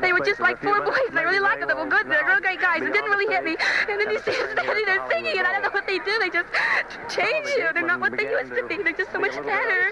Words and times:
They 0.00 0.12
were 0.12 0.20
just 0.20 0.38
like 0.38 0.62
four 0.62 0.80
boys. 0.80 1.10
I 1.12 1.22
really 1.24 1.40
liked 1.40 1.58
them. 1.58 1.68
They 1.68 1.74
were 1.74 1.84
good. 1.84 2.08
They're 2.08 2.24
real 2.24 2.38
great 2.38 2.60
guys. 2.60 2.82
It 2.82 2.92
didn't 2.92 3.10
really 3.10 3.26
hit 3.34 3.42
me. 3.42 3.56
And 3.88 4.00
then 4.00 4.08
you 4.10 4.20
see 4.20 4.30
them 4.30 4.50
standing 4.52 4.86
there 4.86 5.04
singing, 5.10 5.38
and 5.38 5.44
I 5.44 5.50
don't 5.50 5.62
know 5.62 5.70
what 5.70 5.88
they 5.88 5.98
do. 5.98 6.16
They 6.20 6.30
just 6.30 6.46
change 7.08 7.48
you. 7.48 7.66
They're 7.74 7.84
not 7.84 7.98
what 7.98 8.16
they 8.16 8.30
used 8.30 8.54
to 8.54 8.64
be. 8.68 8.80
They're 8.80 8.92
just 8.92 9.10
so 9.10 9.18
much 9.18 9.34
better. 9.34 9.90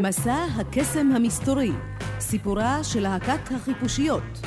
מסע 0.00 0.44
הקסם 0.56 1.12
המסתורי, 1.16 1.72
סיפורה 2.20 2.84
של 2.84 3.00
להקת 3.00 3.52
החיפושיות. 3.56 4.40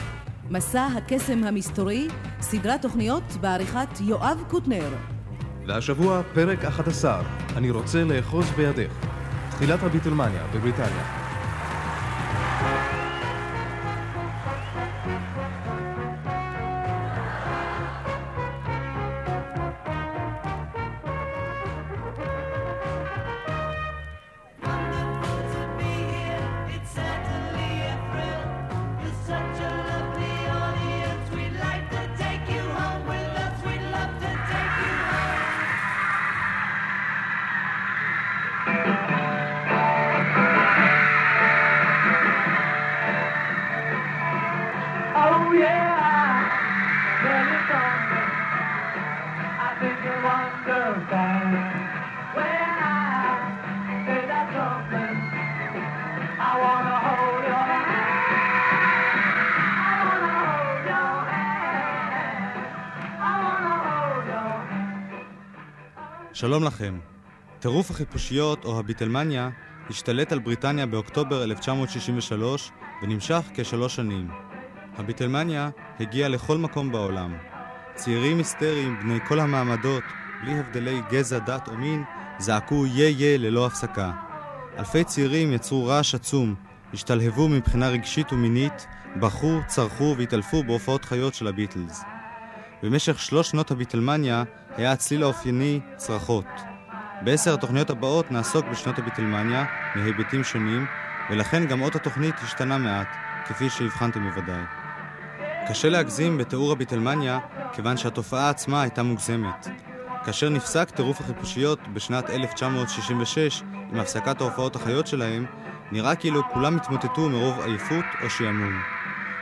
מסע 0.49 0.87
הקסם 0.97 1.43
המסתורי, 1.43 2.07
סדרת 2.41 2.81
תוכניות 2.81 3.23
בעריכת 3.41 4.01
יואב 4.01 4.43
קוטנר. 4.47 4.89
והשבוע 5.67 6.21
פרק 6.33 6.65
11, 6.65 7.21
אני 7.57 7.71
רוצה 7.71 8.03
לאחוז 8.03 8.51
בידך. 8.57 8.91
תחילת 9.49 9.83
הביטלמניה 9.83 10.43
בבריטניה. 10.53 11.18
שלום 66.33 66.63
לכם. 66.63 66.99
טירוף 67.59 67.91
החיפושיות, 67.91 68.65
או 68.65 68.79
הביטלמניה, 68.79 69.49
השתלט 69.89 70.31
על 70.31 70.39
בריטניה 70.39 70.85
באוקטובר 70.85 71.43
1963 71.43 72.71
ונמשך 73.03 73.41
כשלוש 73.53 73.95
שנים. 73.95 74.27
הביטלמניה 74.97 75.69
הגיעה 75.99 76.29
לכל 76.29 76.57
מקום 76.57 76.91
בעולם. 76.91 77.37
צעירים 77.95 78.37
היסטריים 78.37 78.99
בני 78.99 79.19
כל 79.27 79.39
המעמדות, 79.39 80.03
בלי 80.41 80.59
הבדלי 80.59 81.01
גזע, 81.09 81.39
דת 81.39 81.67
או 81.67 81.77
מין, 81.77 82.03
זעקו 82.39 82.85
יה 82.85 83.09
יה 83.09 83.37
ללא 83.37 83.65
הפסקה. 83.65 84.11
אלפי 84.77 85.03
צעירים 85.03 85.53
יצרו 85.53 85.85
רעש 85.85 86.15
עצום, 86.15 86.55
השתלהבו 86.93 87.49
מבחינה 87.49 87.89
רגשית 87.89 88.33
ומינית, 88.33 88.87
בכו, 89.19 89.59
צרחו 89.67 90.15
והתעלפו 90.17 90.63
בהופעות 90.63 91.05
חיות 91.05 91.33
של 91.33 91.47
הביטלס. 91.47 92.03
במשך 92.83 93.19
שלוש 93.19 93.49
שנות 93.49 93.71
הביטלמניה 93.71 94.43
היה 94.77 94.91
הצליל 94.91 95.23
האופייני 95.23 95.79
צרחות. 95.95 96.45
בעשר 97.21 97.53
התוכניות 97.53 97.89
הבאות 97.89 98.31
נעסוק 98.31 98.65
בשנות 98.65 98.99
הביטלמניה 98.99 99.65
מהיבטים 99.95 100.43
שונים, 100.43 100.85
ולכן 101.29 101.65
גם 101.65 101.81
אות 101.81 101.95
התוכנית 101.95 102.35
השתנה 102.43 102.77
מעט, 102.77 103.07
כפי 103.45 103.69
שהבחנתם 103.69 104.29
בוודאי. 104.29 104.63
קשה 105.67 105.89
להגזים 105.89 106.37
בתיאור 106.37 106.71
הביטלמניה, 106.71 107.39
כיוון 107.73 107.97
שהתופעה 107.97 108.49
עצמה 108.49 108.81
הייתה 108.81 109.03
מוגזמת. 109.03 109.67
כאשר 110.25 110.49
נפסק 110.49 110.89
טירוף 110.89 111.21
החיפושיות 111.21 111.79
בשנת 111.93 112.29
1966 112.29 113.63
עם 113.91 113.99
הפסקת 113.99 114.41
ההופעות 114.41 114.75
החיות 114.75 115.07
שלהם, 115.07 115.45
נראה 115.91 116.15
כאילו 116.15 116.41
כולם 116.53 116.77
התמוטטו 116.77 117.29
מרוב 117.29 117.59
עייפות 117.59 118.05
או 118.23 118.29
שעמום. 118.29 118.81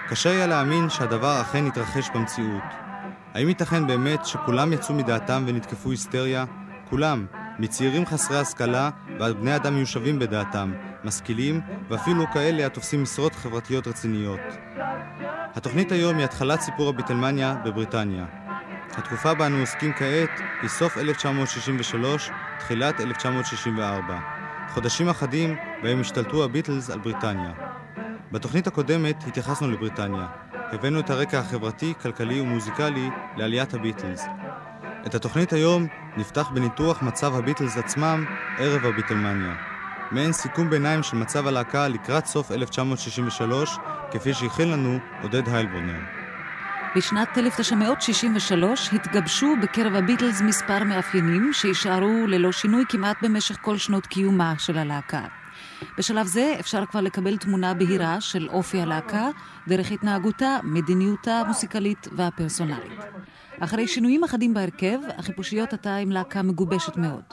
קשה 0.10 0.30
היה 0.30 0.48
להאמין 0.48 0.90
שהדבר 0.90 1.42
אכן 1.42 1.66
התרחש 1.66 2.10
במציאות. 2.16 2.87
האם 3.38 3.48
ייתכן 3.48 3.88
באמת 3.88 4.26
שכולם 4.26 4.74
יצאו 4.74 4.96
מדעתם 4.96 5.44
ונתקפו 5.48 5.92
היסטריה? 5.92 6.46
כולם, 6.90 7.26
מצעירים 7.60 8.06
חסרי 8.06 8.38
השכלה 8.38 8.90
ועד 9.20 9.36
בני 9.36 9.56
אדם 9.56 9.76
מיושבים 9.76 10.20
בדעתם, 10.20 10.74
משכילים 11.04 11.62
ואפילו 11.90 12.26
כאלה 12.34 12.66
התופסים 12.66 13.04
משרות 13.04 13.36
חברתיות 13.36 13.88
רציניות. 13.88 14.40
התוכנית 15.56 15.92
היום 15.92 16.18
היא 16.18 16.26
התחלת 16.26 16.62
סיפור 16.62 16.90
הביטלמניה 16.90 17.56
בבריטניה. 17.66 18.26
התקופה 18.92 19.34
בה 19.34 19.48
אנו 19.48 19.60
עוסקים 19.60 19.94
כעת 19.94 20.40
היא 20.62 20.70
סוף 20.70 20.98
1963, 20.98 22.32
תחילת 22.60 23.02
1964. 23.02 24.20
חודשים 24.70 25.10
אחדים 25.10 25.56
בהם 25.84 26.02
השתלטו 26.02 26.44
הביטלס 26.44 26.90
על 26.90 27.00
בריטניה. 27.00 27.52
בתוכנית 28.32 28.68
הקודמת 28.68 29.24
התייחסנו 29.28 29.72
לבריטניה. 29.72 30.28
הבאנו 30.72 31.00
את 31.00 31.10
הרקע 31.10 31.40
החברתי, 31.40 31.94
כלכלי 32.02 32.42
ומוזיקלי 32.42 33.10
לעליית 33.38 33.74
הביטלס. 33.74 34.26
את 35.06 35.16
התוכנית 35.16 35.54
היום 35.54 35.88
נפתח 36.18 36.50
בניתוח 36.54 37.02
מצב 37.02 37.36
הביטלס 37.36 37.78
עצמם 37.78 38.26
ערב 38.58 38.86
הביטלמניה. 38.86 39.56
מעין 40.12 40.32
סיכום 40.32 40.70
ביניים 40.70 41.04
של 41.04 41.18
מצב 41.18 41.48
הלהקה 41.48 41.88
לקראת 41.88 42.26
סוף 42.26 42.52
1963, 42.52 43.78
כפי 44.12 44.34
שהכין 44.34 44.72
לנו 44.72 45.00
עודד 45.22 45.50
היילבורנר. 45.50 46.00
בשנת 46.96 47.38
1963 47.38 48.94
התגבשו 48.94 49.56
בקרב 49.62 49.96
הביטלס 49.96 50.42
מספר 50.42 50.84
מאפיינים 50.84 51.54
שיישארו 51.54 52.28
ללא 52.28 52.52
שינוי 52.52 52.84
כמעט 52.90 53.18
במשך 53.22 53.58
כל 53.62 53.78
שנות 53.78 54.08
קיומה 54.08 54.54
של 54.58 54.78
הלהקה. 54.78 55.22
בשלב 55.98 56.26
זה 56.28 56.56
אפשר 56.60 56.86
כבר 56.86 57.02
לקבל 57.02 57.38
תמונה 57.38 57.74
בהירה 57.74 58.22
של 58.22 58.50
אופי 58.50 58.82
הלהקה 58.82 59.30
דרך 59.68 59.92
התנהגותה, 59.92 60.58
מדיניותה 60.64 61.32
המוסיקלית 61.32 62.08
והפרסונלית. 62.12 62.92
אחרי 63.60 63.88
שינויים 63.88 64.24
אחדים 64.24 64.54
בהרכב, 64.54 65.00
החיפושיות 65.18 65.74
עתה 65.74 65.96
עם 65.96 66.12
להקה 66.12 66.42
מגובשת 66.42 66.98
מאוד. 66.98 67.24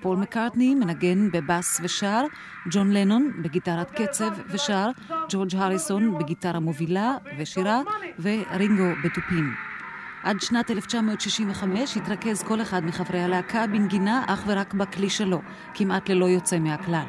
פול 0.00 0.16
מקארטני 0.16 0.74
מנגן 0.74 1.30
בבאס 1.30 1.80
ושר, 1.82 2.24
ג'ון 2.70 2.92
לנון 2.92 3.32
בגיטרת 3.42 3.90
קצב 3.90 4.30
ושר, 4.48 4.90
ג'ורג' 5.28 5.56
הריסון 5.56 6.18
בגיטרה 6.18 6.60
מובילה 6.60 7.16
ושירה, 7.38 7.80
ורינגו 8.18 8.84
בתופים. 9.04 9.54
עד 10.22 10.40
שנת 10.40 10.70
1965 10.70 11.96
התרכז 11.96 12.42
כל 12.42 12.62
אחד 12.62 12.84
מחברי 12.84 13.20
הלהקה 13.20 13.66
בנגינה 13.66 14.24
אך 14.26 14.42
ורק 14.46 14.74
בכלי 14.74 15.10
שלו, 15.10 15.42
כמעט 15.74 16.08
ללא 16.08 16.26
יוצא 16.26 16.58
מהכלל. 16.58 17.04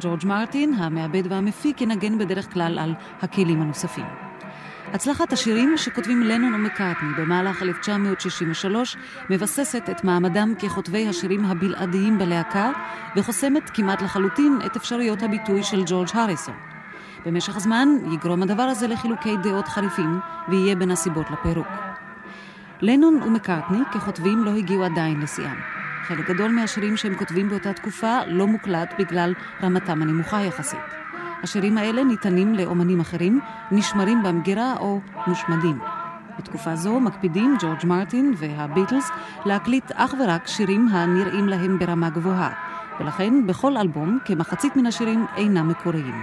ג'ורג' 0.00 0.26
מרטין, 0.26 0.74
המעבד 0.74 1.32
והמפיק, 1.32 1.80
ינגן 1.80 2.18
בדרך 2.18 2.52
כלל 2.52 2.78
על 2.78 2.94
הכלים 3.22 3.62
הנוספים. 3.62 4.04
הצלחת 4.92 5.32
השירים 5.32 5.76
שכותבים 5.76 6.22
לנון 6.22 6.54
ומקארטני 6.54 7.08
במהלך 7.18 7.62
1963 7.62 8.96
מבססת 9.30 9.90
את 9.90 10.04
מעמדם 10.04 10.54
ככותבי 10.58 11.08
השירים 11.08 11.44
הבלעדיים 11.44 12.18
בלהקה 12.18 12.70
וחוסמת 13.16 13.70
כמעט 13.70 14.02
לחלוטין 14.02 14.58
את 14.66 14.76
אפשרויות 14.76 15.22
הביטוי 15.22 15.62
של 15.62 15.82
ג'ורג' 15.86 16.08
הריסון. 16.14 16.54
במשך 17.26 17.56
הזמן 17.56 17.88
יגרום 18.12 18.42
הדבר 18.42 18.62
הזה 18.62 18.86
לחילוקי 18.86 19.36
דעות 19.36 19.68
חריפים 19.68 20.20
ויהיה 20.48 20.76
בין 20.76 20.90
הסיבות 20.90 21.26
לפירוק. 21.30 21.68
לנון 22.80 23.22
ומקארטני 23.22 23.84
ככותבים 23.94 24.44
לא 24.44 24.50
הגיעו 24.50 24.84
עדיין 24.84 25.20
לשיאם. 25.20 25.77
חלק 26.08 26.30
גדול 26.30 26.52
מהשירים 26.52 26.96
שהם 26.96 27.14
כותבים 27.14 27.48
באותה 27.48 27.72
תקופה 27.72 28.18
לא 28.26 28.46
מוקלט 28.46 28.94
בגלל 28.98 29.34
רמתם 29.62 30.02
הנמוכה 30.02 30.42
יחסית. 30.42 30.80
השירים 31.42 31.78
האלה 31.78 32.04
ניתנים 32.04 32.54
לאומנים 32.54 33.00
אחרים, 33.00 33.40
נשמרים 33.70 34.22
במגירה 34.22 34.74
או 34.80 35.00
מושמדים. 35.26 35.78
בתקופה 36.38 36.76
זו 36.76 37.00
מקפידים 37.00 37.56
ג'ורג' 37.60 37.86
מרטין 37.86 38.34
והביטלס 38.36 39.10
להקליט 39.46 39.92
אך 39.94 40.14
ורק 40.20 40.46
שירים 40.46 40.88
הנראים 40.88 41.48
להם 41.48 41.78
ברמה 41.78 42.10
גבוהה, 42.10 42.50
ולכן 43.00 43.46
בכל 43.46 43.76
אלבום 43.76 44.18
כמחצית 44.24 44.76
מן 44.76 44.86
השירים 44.86 45.26
אינם 45.36 45.68
מקוריים. 45.68 46.22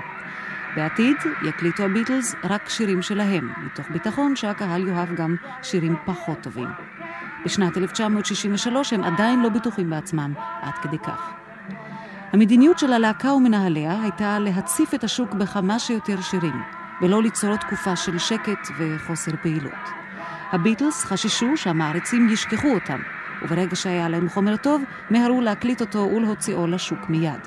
בעתיד 0.75 1.17
יקליטו 1.43 1.83
הביטלס 1.83 2.35
רק 2.43 2.69
שירים 2.69 3.01
שלהם, 3.01 3.49
מתוך 3.65 3.89
ביטחון 3.89 4.35
שהקהל 4.35 4.87
יאהב 4.87 5.15
גם 5.15 5.35
שירים 5.61 5.95
פחות 6.05 6.41
טובים. 6.41 6.69
בשנת 7.45 7.77
1963 7.77 8.93
הם 8.93 9.03
עדיין 9.03 9.41
לא 9.41 9.49
בטוחים 9.49 9.89
בעצמם, 9.89 10.33
עד 10.61 10.73
כדי 10.81 10.97
כך. 10.97 11.33
המדיניות 12.33 12.79
של 12.79 12.93
הלהקה 12.93 13.33
ומנהליה 13.33 14.01
הייתה 14.01 14.39
להציף 14.39 14.93
את 14.93 15.03
השוק 15.03 15.33
בכמה 15.33 15.79
שיותר 15.79 16.21
שירים, 16.21 16.61
ולא 17.01 17.23
ליצור 17.23 17.55
תקופה 17.55 17.95
של 17.95 18.17
שקט 18.17 18.67
וחוסר 18.79 19.31
פעילות. 19.41 19.89
הביטלס 20.51 21.03
חששו 21.03 21.57
שהמעריצים 21.57 22.29
ישכחו 22.29 22.67
אותם, 22.67 22.99
וברגע 23.41 23.75
שהיה 23.75 24.09
להם 24.09 24.29
חומר 24.29 24.57
טוב, 24.57 24.83
מהרו 25.09 25.41
להקליט 25.41 25.81
אותו 25.81 25.99
ולהוציאו 25.99 26.67
לשוק 26.67 27.09
מיד. 27.09 27.39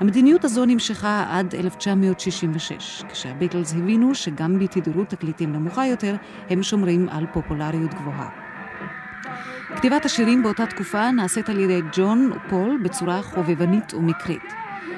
המדיניות 0.00 0.44
הזו 0.44 0.64
נמשכה 0.64 1.24
עד 1.30 1.54
1966, 1.54 3.02
כשהביטלס 3.08 3.72
הבינו 3.72 4.14
שגם 4.14 4.58
בתדירות 4.58 5.08
תקליטים 5.08 5.52
נמוכה 5.52 5.86
יותר, 5.86 6.16
הם 6.50 6.62
שומרים 6.62 7.08
על 7.08 7.26
פופולריות 7.32 7.94
גבוהה. 7.94 8.45
כתיבת 9.76 10.04
השירים 10.04 10.42
באותה 10.42 10.66
תקופה 10.66 11.10
נעשית 11.10 11.48
על 11.48 11.58
ידי 11.58 11.82
ג'ון 11.92 12.30
ופול 12.32 12.78
בצורה 12.82 13.22
חובבנית 13.22 13.94
ומקרית. 13.94 14.52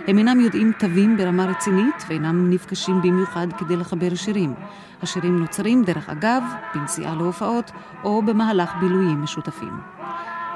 הם 0.07 0.19
אינם 0.19 0.41
יודעים 0.41 0.73
תווים 0.79 1.17
ברמה 1.17 1.45
רצינית 1.45 2.05
ואינם 2.09 2.51
נפגשים 2.51 3.03
במיוחד 3.03 3.47
כדי 3.59 3.77
לחבר 3.77 4.15
שירים. 4.15 4.55
השירים 5.03 5.39
נוצרים 5.39 5.85
דרך 5.85 6.09
אגב, 6.09 6.43
בנסיעה 6.75 7.15
להופעות 7.15 7.71
או 8.05 8.23
במהלך 8.23 8.75
בילויים 8.81 9.23
משותפים. 9.23 9.73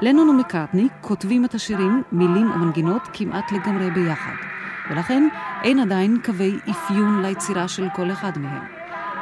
לנון 0.01 0.29
ומקארטני 0.29 0.87
כותבים 1.01 1.45
את 1.45 1.53
השירים, 1.53 2.03
מילים 2.11 2.51
ומנגינות 2.51 3.01
כמעט 3.13 3.51
לגמרי 3.51 3.91
ביחד, 3.91 4.35
ולכן 4.89 5.27
אין 5.63 5.79
עדיין 5.79 6.17
קווי 6.25 6.59
אפיון 6.71 7.21
ליצירה 7.21 7.67
של 7.67 7.87
כל 7.95 8.11
אחד 8.11 8.37
מהם. 8.37 8.72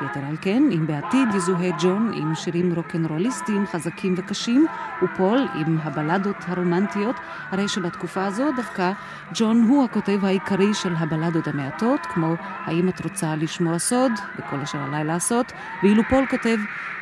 יתר 0.06 0.26
על 0.30 0.36
כן, 0.42 0.64
אם 0.72 0.88
בעתיד 0.88 1.28
יזוהה 1.36 1.70
ג'ון 1.80 2.12
עם 2.14 2.36
שירים 2.36 2.74
רוקנרוליסטיים 2.74 3.66
חזקים 3.68 4.14
וקשים, 4.18 4.66
ופול 5.04 5.48
עם 5.56 5.78
הבלדות 5.84 6.36
הרומנטיות, 6.48 7.16
הרי 7.52 7.68
שבתקופה 7.68 8.26
הזו 8.26 8.52
דווקא 8.56 8.92
ג'ון 9.34 9.64
הוא 9.64 9.84
הכותב 9.84 10.26
העיקרי 10.26 10.74
של 10.74 10.96
הבלדות 10.98 11.48
המעטות, 11.48 12.06
כמו 12.06 12.36
האם 12.66 12.90
את 12.90 13.04
רוצה 13.04 13.36
לשמוע 13.36 13.80
סוד, 13.80 14.12
וכל 14.40 14.62
אשר 14.62 14.84
עליי 14.84 15.04
לעשות, 15.04 15.52
ואילו 15.84 16.04
פול 16.10 16.26
כותב 16.30 16.58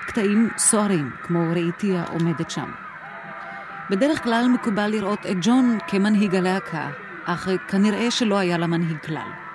קטעים 0.08 0.50
סוערים, 0.58 1.12
כמו 1.24 1.40
ראיתי 1.50 1.98
העומדת 1.98 2.52
שם. 2.52 2.72
בדרך 3.90 4.24
כלל 4.24 4.48
מקובל 4.54 4.88
לראות 4.88 5.26
את 5.26 5.38
ג'ון 5.42 5.78
כמנהיג 5.88 6.36
הלהקה, 6.36 6.90
אך 7.26 7.48
כנראה 7.68 8.12
שלא 8.12 8.38
היה 8.38 8.58
לה 8.58 8.68
מנהיג 8.68 8.98
כלל. 9.06 9.49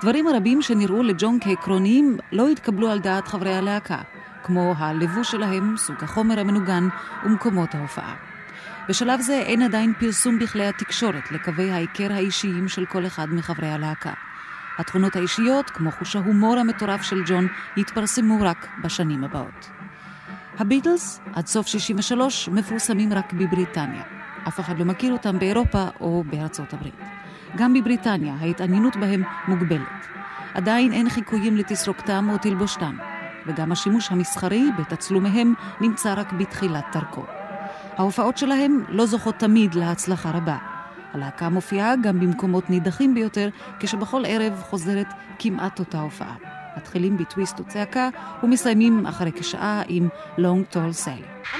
דברים 0.00 0.28
רבים 0.28 0.62
שנראו 0.62 1.02
לג'ון 1.02 1.38
כעקרוניים 1.40 2.18
לא 2.32 2.48
התקבלו 2.48 2.90
על 2.90 2.98
דעת 2.98 3.28
חברי 3.28 3.54
הלהקה, 3.54 3.98
כמו 4.42 4.74
הלבוש 4.78 5.30
שלהם, 5.30 5.76
סוג 5.76 5.96
החומר 6.02 6.40
המנוגן 6.40 6.88
ומקומות 7.24 7.74
ההופעה. 7.74 8.14
בשלב 8.88 9.20
זה 9.20 9.34
אין 9.34 9.62
עדיין 9.62 9.92
פרסום 10.00 10.38
בכלי 10.38 10.66
התקשורת 10.66 11.32
לקווי 11.32 11.70
ההיכר 11.70 12.12
האישיים 12.12 12.68
של 12.68 12.86
כל 12.86 13.06
אחד 13.06 13.26
מחברי 13.30 13.68
הלהקה. 13.68 14.12
התכונות 14.78 15.16
האישיות, 15.16 15.70
כמו 15.70 15.90
חוש 15.90 16.16
ההומור 16.16 16.58
המטורף 16.58 17.02
של 17.02 17.22
ג'ון, 17.26 17.46
יתפרסמו 17.76 18.38
רק 18.40 18.68
בשנים 18.82 19.24
הבאות. 19.24 19.70
הביטלס, 20.58 21.20
עד 21.34 21.46
סוף 21.46 21.66
63, 21.66 22.48
מפורסמים 22.48 23.12
רק 23.12 23.32
בבריטניה. 23.32 24.02
אף 24.48 24.60
אחד 24.60 24.78
לא 24.78 24.84
מכיר 24.84 25.12
אותם 25.12 25.38
באירופה 25.38 25.84
או 26.00 26.24
בארצות 26.26 26.72
הברית. 26.72 27.19
גם 27.56 27.74
בבריטניה 27.74 28.34
ההתעניינות 28.40 28.96
בהם 28.96 29.22
מוגבלת. 29.48 30.06
עדיין 30.54 30.92
אין 30.92 31.08
חיקויים 31.08 31.56
לתסרוקתם 31.56 32.28
או 32.32 32.38
תלבושתם, 32.38 32.96
וגם 33.46 33.72
השימוש 33.72 34.10
המסחרי 34.10 34.64
בתצלומיהם 34.78 35.54
נמצא 35.80 36.14
רק 36.16 36.32
בתחילת 36.32 36.84
דרכו. 36.92 37.24
ההופעות 37.98 38.38
שלהם 38.38 38.84
לא 38.88 39.06
זוכות 39.06 39.38
תמיד 39.38 39.74
להצלחה 39.74 40.30
רבה. 40.30 40.56
הלהקה 41.12 41.48
מופיעה 41.48 41.96
גם 41.96 42.20
במקומות 42.20 42.70
נידחים 42.70 43.14
ביותר, 43.14 43.48
כשבכל 43.80 44.22
ערב 44.26 44.62
חוזרת 44.62 45.06
כמעט 45.38 45.78
אותה 45.78 46.00
הופעה. 46.00 46.34
מתחילים 46.76 47.16
בטוויסט 47.16 47.60
וצעקה 47.60 48.08
ומסיימים 48.42 49.06
אחרי 49.06 49.32
כשעה 49.32 49.82
עם 49.88 50.08
Long 50.38 50.74
Tall 50.74 51.06
Sally. 51.06 51.56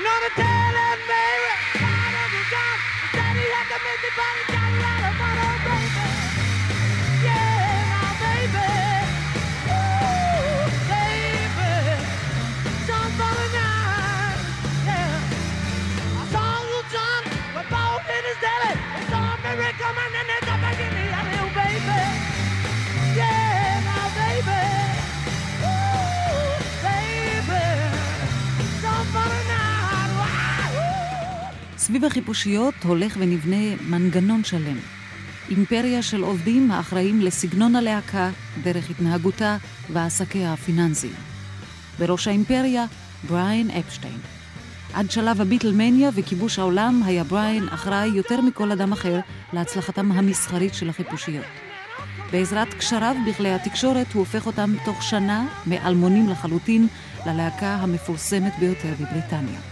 סביב 32.00 32.12
החיפושיות 32.12 32.74
הולך 32.84 33.16
ונבנה 33.18 33.76
מנגנון 33.88 34.44
שלם. 34.44 34.76
אימפריה 35.50 36.02
של 36.02 36.22
עובדים 36.22 36.70
האחראים 36.70 37.20
לסגנון 37.20 37.76
הלהקה, 37.76 38.30
דרך 38.62 38.90
התנהגותה 38.90 39.56
ועסקיה 39.92 40.52
הפיננסיים. 40.52 41.12
בראש 41.98 42.28
האימפריה, 42.28 42.86
בריין 43.28 43.70
אפשטיין. 43.70 44.18
עד 44.94 45.10
שלב 45.10 45.40
הביטלמניה 45.40 46.10
וכיבוש 46.14 46.58
העולם 46.58 47.02
היה 47.04 47.24
בריין 47.24 47.68
אחראי 47.68 48.08
יותר 48.08 48.40
מכל 48.40 48.70
אדם 48.70 48.92
אחר 48.92 49.20
להצלחתם 49.52 50.12
המסחרית 50.12 50.74
של 50.74 50.88
החיפושיות. 50.88 51.46
בעזרת 52.32 52.74
קשריו 52.74 53.16
בכלי 53.28 53.52
התקשורת 53.52 54.12
הוא 54.12 54.20
הופך 54.20 54.46
אותם 54.46 54.74
תוך 54.84 55.02
שנה 55.02 55.46
מאלמונים 55.66 56.28
לחלוטין 56.28 56.86
ללהקה 57.26 57.74
המפורסמת 57.74 58.52
ביותר 58.58 58.92
בבריטניה. 59.00 59.69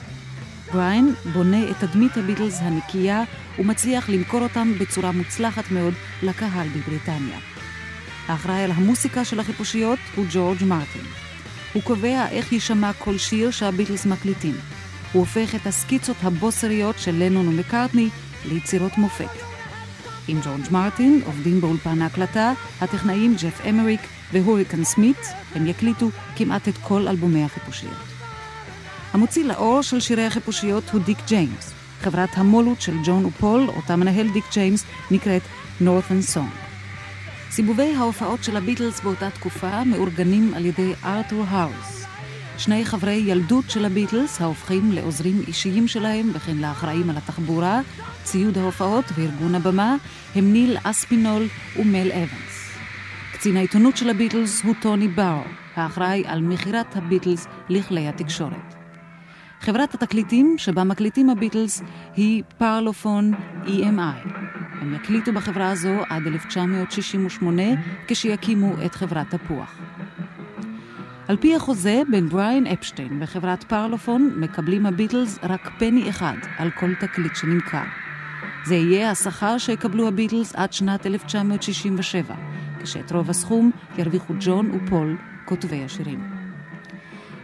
בריין 0.73 1.15
בונה 1.33 1.71
את 1.71 1.77
תדמית 1.79 2.17
הביטלס 2.17 2.61
הנקייה 2.61 3.23
ומצליח 3.59 4.09
למכור 4.09 4.41
אותם 4.41 4.73
בצורה 4.81 5.13
מוצלחת 5.13 5.71
מאוד 5.71 5.95
לקהל 6.23 6.69
בבריטניה. 6.69 7.39
האחראי 8.29 8.65
על 8.65 8.71
המוסיקה 8.71 9.25
של 9.25 9.41
החיפושיות 9.41 9.99
הוא 10.17 10.25
ג'ורג' 10.33 10.65
מרטין. 10.65 11.05
הוא 11.73 11.83
קובע 11.83 12.29
איך 12.29 12.53
יישמע 12.53 12.93
כל 12.93 13.19
שיר 13.19 13.51
שהביטלס 13.51 14.07
מקליטים. 14.07 14.55
הוא 15.13 15.21
הופך 15.21 15.55
את 15.55 15.67
הסקיצות 15.67 16.17
הבוסריות 16.23 16.99
של 16.99 17.15
לנון 17.15 17.49
ומקארטני 17.49 18.09
ליצירות 18.45 18.99
מופת. 18.99 19.49
עם 20.29 20.41
ג'ורג' 20.45 20.71
מרטין 20.71 21.21
עובדים 21.27 21.61
באולפן 21.61 22.03
ההקלטה 22.03 22.53
הטכנאים 22.81 23.35
ג'ף 23.43 23.61
אמריק 23.69 24.01
והוריקן 24.33 24.85
סמית, 24.85 25.21
הם 25.55 25.67
יקליטו 25.67 26.11
כמעט 26.37 26.69
את 26.69 26.75
כל 26.83 27.09
אלבומי 27.09 27.45
החיפושיות. 27.45 28.08
המוציא 29.13 29.45
לאור 29.45 29.83
של 29.83 30.01
שירי 30.01 30.27
החיפושיות 30.27 30.91
הוא 30.91 31.01
דיק 31.01 31.19
ג'יימס. 31.27 31.73
חברת 32.01 32.29
המו"לות 32.35 32.81
של 32.81 32.95
ג'ון 33.05 33.25
ופול, 33.25 33.69
אותה 33.77 33.97
מנהל 33.97 34.29
דיק 34.29 34.45
ג'יימס, 34.53 34.85
נקראת 35.11 35.43
Northern 35.81 36.35
Song. 36.35 36.69
סיבובי 37.51 37.95
ההופעות 37.97 38.45
של 38.45 38.57
הביטלס 38.57 39.01
באותה 39.01 39.31
תקופה 39.31 39.85
מאורגנים 39.85 40.55
על 40.55 40.67
ידי 40.67 40.93
ארתור 41.05 41.45
האוז. 41.49 42.05
שני 42.59 42.85
חברי 42.85 43.23
ילדות 43.27 43.71
של 43.71 43.85
הביטלס, 43.85 44.41
ההופכים 44.41 44.93
לעוזרים 44.93 45.43
אישיים 45.47 45.89
שלהם 45.89 46.31
וכן 46.35 46.57
לאחראים 46.57 47.11
על 47.11 47.17
התחבורה, 47.17 47.81
ציוד 48.23 48.59
ההופעות 48.59 49.05
וארגון 49.15 49.55
הבמה, 49.55 49.97
הם 50.35 50.53
ניל 50.53 50.77
אספינול 50.83 51.47
ומל 51.77 52.13
אבנס. 52.13 52.69
קצין 53.33 53.57
העיתונות 53.57 53.97
של 53.97 54.11
הביטלס 54.11 54.63
הוא 54.63 54.75
טוני 54.81 55.09
בארו, 55.09 55.43
האחראי 55.77 56.25
על 56.27 56.41
מכירת 56.41 56.97
הביטלס 56.97 57.47
לכלי 57.69 58.09
התקשורת. 58.09 58.68
חברת 59.61 59.95
התקליטים 59.95 60.55
שבה 60.59 60.85
מקליטים 60.85 61.31
הביטלס 61.31 61.83
היא 62.17 62.43
פרלופון 62.59 63.35
EMI. 63.65 64.29
הם 64.81 64.95
יקליטו 64.95 65.33
בחברה 65.33 65.71
הזו 65.71 65.95
עד 66.09 66.27
1968, 66.27 67.63
כשיקימו 68.09 68.73
את 68.87 68.95
חברת 68.95 69.35
תפוח. 69.35 69.79
על 71.29 71.37
פי 71.37 71.55
החוזה 71.57 72.03
בין 72.11 72.29
בריין 72.29 72.67
אפשטיין 72.67 73.19
וחברת 73.21 73.65
פרלופון 73.65 74.33
מקבלים 74.37 74.87
הביטלס 74.87 75.39
רק 75.43 75.71
פני 75.79 76.11
אחד 76.11 76.37
על 76.59 76.71
כל 76.71 76.95
תקליט 76.95 77.37
שנמכר. 77.37 77.85
זה 78.65 78.75
יהיה 78.75 79.11
השכר 79.11 79.59
שיקבלו 79.59 80.09
הביטלס 80.09 80.55
עד 80.55 80.73
שנת 80.73 81.07
1967, 81.07 82.35
כשאת 82.83 83.13
רוב 83.13 83.31
הסכום 83.31 83.71
ירוויחו 83.99 84.35
ג'ון 84.41 84.71
ופול, 84.71 85.17
כותבי 85.45 85.85
השירים. 85.85 86.38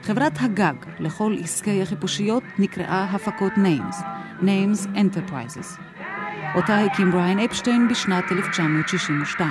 חברת 0.05 0.33
הגג 0.41 0.75
לכל 1.01 1.37
עסקי 1.43 1.83
החיפושיות 1.83 2.43
נקראה 2.59 3.05
הפקות 3.05 3.53
Names, 3.53 3.95
Names 4.41 4.87
Enterprises. 4.95 5.81
אותה 6.55 6.81
הקים 6.81 7.11
בריין 7.11 7.39
אפשטיין 7.39 7.89
בשנת 7.89 8.25
1962. 8.33 9.51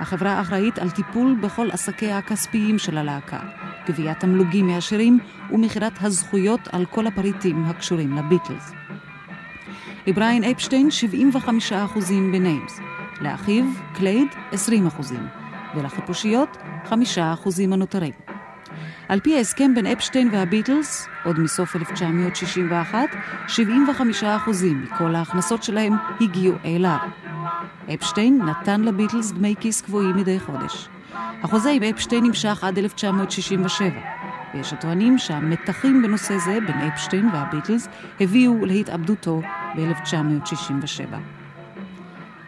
החברה 0.00 0.40
אחראית 0.40 0.78
על 0.78 0.90
טיפול 0.90 1.36
בכל 1.42 1.70
עסקיה 1.70 2.18
הכספיים 2.18 2.78
של 2.78 2.98
הלהקה, 2.98 3.40
גביית 3.86 4.20
תמלוגים 4.20 4.66
מהשירים 4.66 5.18
ומכירת 5.50 5.92
הזכויות 6.00 6.68
על 6.72 6.86
כל 6.86 7.06
הפריטים 7.06 7.64
הקשורים 7.64 8.16
לביטלס. 8.16 8.72
לבריין 10.06 10.44
אפשטיין 10.44 10.88
75% 11.70 11.72
ב 12.32 12.40
NEMS, 12.40 12.80
לאחיו 13.20 13.64
קלייד 13.94 14.28
20% 14.52 14.56
ולחיפושיות 15.74 16.56
5% 16.84 16.92
הנותרים. 17.72 18.35
על 19.08 19.20
פי 19.20 19.36
ההסכם 19.36 19.74
בין 19.74 19.86
אפשטיין 19.86 20.28
והביטלס, 20.32 21.08
עוד 21.24 21.40
מסוף 21.40 21.76
1961, 21.76 22.98
75% 23.48 23.52
מכל 24.64 25.14
ההכנסות 25.14 25.62
שלהם 25.62 25.92
הגיעו 26.20 26.54
אליו. 26.64 26.98
אפשטיין 27.94 28.42
נתן 28.42 28.80
לביטלס 28.80 29.32
דמי 29.32 29.54
כיס 29.60 29.80
קבועים 29.80 30.16
מדי 30.16 30.40
חודש. 30.40 30.88
החוזה 31.42 31.70
עם 31.70 31.82
אפשטיין 31.82 32.24
נמשך 32.24 32.64
עד 32.64 32.78
1967, 32.78 33.88
ויש 34.54 34.72
הטוענים 34.72 35.18
שהמתחים 35.18 36.02
בנושא 36.02 36.38
זה 36.38 36.58
בין 36.66 36.78
אפשטיין 36.78 37.28
והביטלס 37.32 37.88
הביאו 38.20 38.66
להתאבדותו 38.66 39.42
ב-1967. 39.76 41.16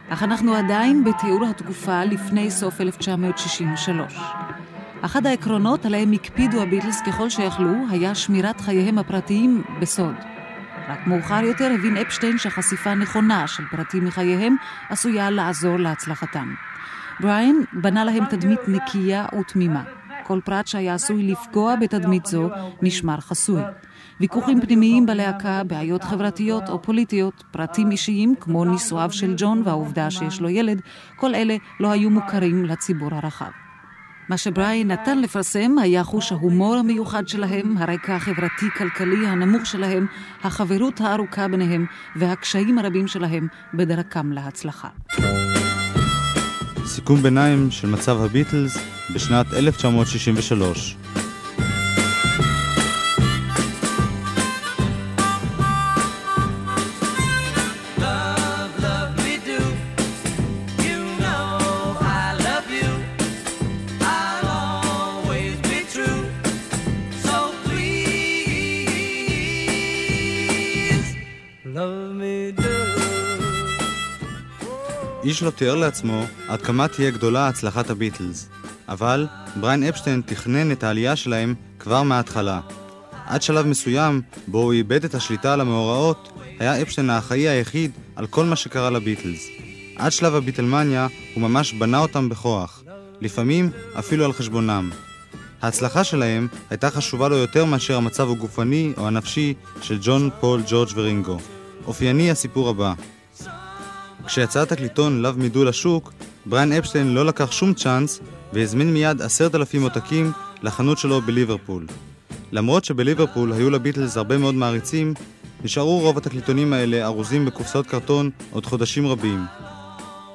אך 0.08 0.22
אנחנו 0.22 0.54
עדיין 0.54 1.04
בתיאור 1.04 1.44
התקופה 1.46 2.04
לפני 2.04 2.50
סוף 2.50 2.80
1963. 2.80 4.18
אחד 5.02 5.26
העקרונות 5.26 5.86
עליהם 5.86 6.12
הקפידו 6.12 6.62
הביטלס 6.62 7.00
ככל 7.06 7.30
שיכלו 7.30 7.72
היה 7.90 8.14
שמירת 8.14 8.60
חייהם 8.60 8.98
הפרטיים 8.98 9.62
בסוד. 9.80 10.14
רק 10.88 11.06
מאוחר 11.06 11.44
יותר 11.44 11.70
הבין 11.74 11.96
אפשטיין 11.96 12.38
שחשיפה 12.38 12.94
נכונה 12.94 13.46
של 13.46 13.62
פרטים 13.70 14.04
מחייהם 14.04 14.56
עשויה 14.88 15.30
לעזור 15.30 15.76
להצלחתם. 15.76 16.54
בריין 17.20 17.64
בנה 17.72 18.04
להם 18.04 18.24
תדמית 18.24 18.60
נקייה 18.68 19.26
ותמימה. 19.40 19.82
כל 20.22 20.40
פרט 20.44 20.66
שהיה 20.66 20.94
עשוי 20.94 21.22
לפגוע 21.22 21.76
בתדמית 21.76 22.26
זו 22.26 22.50
נשמר 22.82 23.16
חסוי. 23.20 23.62
ויכוחים 24.20 24.60
פנימיים 24.60 25.06
בלהקה, 25.06 25.62
בעיות 25.64 26.04
חברתיות 26.04 26.68
או 26.68 26.82
פוליטיות, 26.82 27.44
פרטים 27.50 27.90
אישיים 27.90 28.34
כמו 28.40 28.64
נישואיו 28.64 29.12
של 29.12 29.34
ג'ון 29.36 29.62
והעובדה 29.64 30.10
שיש 30.10 30.40
לו 30.40 30.48
ילד, 30.48 30.80
כל 31.16 31.34
אלה 31.34 31.56
לא 31.80 31.90
היו 31.90 32.10
מוכרים 32.10 32.64
לציבור 32.64 33.14
הרחב. 33.14 33.67
מה 34.28 34.36
שבריין 34.36 34.90
נתן 34.90 35.18
לפרסם 35.18 35.78
היה 35.78 36.04
חוש 36.04 36.32
ההומור 36.32 36.74
המיוחד 36.74 37.28
שלהם, 37.28 37.76
הרקע 37.78 38.16
החברתי-כלכלי 38.16 39.26
הנמוך 39.26 39.66
שלהם, 39.66 40.06
החברות 40.42 41.00
הארוכה 41.00 41.48
ביניהם 41.48 41.86
והקשיים 42.16 42.78
הרבים 42.78 43.08
שלהם 43.08 43.48
בדרכם 43.74 44.32
להצלחה. 44.32 44.88
סיכום 46.86 47.22
ביניים 47.22 47.70
של 47.70 47.88
מצב 47.88 48.20
הביטלס 48.20 48.78
בשנת 49.14 49.46
1963. 49.52 50.96
איש 75.38 75.42
לא 75.42 75.50
תיאר 75.50 75.74
לעצמו 75.74 76.24
עד 76.48 76.62
כמה 76.62 76.88
תהיה 76.88 77.10
גדולה 77.10 77.48
הצלחת 77.48 77.90
הביטלס, 77.90 78.48
אבל 78.88 79.26
בריין 79.56 79.82
אפשטיין 79.82 80.22
תכנן 80.26 80.72
את 80.72 80.84
העלייה 80.84 81.16
שלהם 81.16 81.54
כבר 81.78 82.02
מההתחלה. 82.02 82.60
עד 83.26 83.42
שלב 83.42 83.66
מסוים, 83.66 84.22
בו 84.46 84.62
הוא 84.62 84.72
איבד 84.72 85.04
את 85.04 85.14
השליטה 85.14 85.52
על 85.52 85.60
המאורעות, 85.60 86.32
היה 86.58 86.82
אפשטיין 86.82 87.10
האחראי 87.10 87.48
היחיד 87.48 87.90
על 88.16 88.26
כל 88.26 88.44
מה 88.44 88.56
שקרה 88.56 88.90
לביטלס. 88.90 89.46
עד 89.96 90.12
שלב 90.12 90.34
הביטלמניה 90.34 91.06
הוא 91.34 91.42
ממש 91.42 91.72
בנה 91.72 91.98
אותם 91.98 92.28
בכוח, 92.28 92.82
לפעמים 93.20 93.70
אפילו 93.98 94.24
על 94.24 94.32
חשבונם. 94.32 94.90
ההצלחה 95.62 96.04
שלהם 96.04 96.48
הייתה 96.70 96.90
חשובה 96.90 97.28
לו 97.28 97.36
יותר 97.36 97.64
מאשר 97.64 97.96
המצב 97.96 98.30
הגופני 98.30 98.92
או 98.96 99.06
הנפשי 99.06 99.54
של 99.82 99.98
ג'ון, 100.02 100.30
פול, 100.40 100.62
ג'ורג' 100.66 100.88
ורינגו. 100.94 101.38
אופייני 101.86 102.30
הסיפור 102.30 102.68
הבא. 102.68 102.94
כשיצא 104.28 104.62
התקליטון 104.62 105.24
Me 105.24 105.56
Do 105.56 105.58
לשוק, 105.58 106.12
בריין 106.46 106.72
אפשטיין 106.72 107.14
לא 107.14 107.26
לקח 107.26 107.52
שום 107.52 107.74
צ'אנס 107.74 108.20
והזמין 108.52 108.92
מיד 108.92 109.22
עשרת 109.22 109.54
אלפים 109.54 109.82
עותקים 109.82 110.32
לחנות 110.62 110.98
שלו 110.98 111.20
בליברפול. 111.20 111.86
למרות 112.52 112.84
שבליברפול 112.84 113.52
היו 113.52 113.70
לביטלס 113.70 114.16
הרבה 114.16 114.38
מאוד 114.38 114.54
מעריצים, 114.54 115.14
נשארו 115.64 115.98
רוב 115.98 116.18
התקליטונים 116.18 116.72
האלה 116.72 117.04
ארוזים 117.04 117.46
בקופסאות 117.46 117.86
קרטון 117.86 118.30
עוד 118.50 118.66
חודשים 118.66 119.06
רבים. 119.06 119.44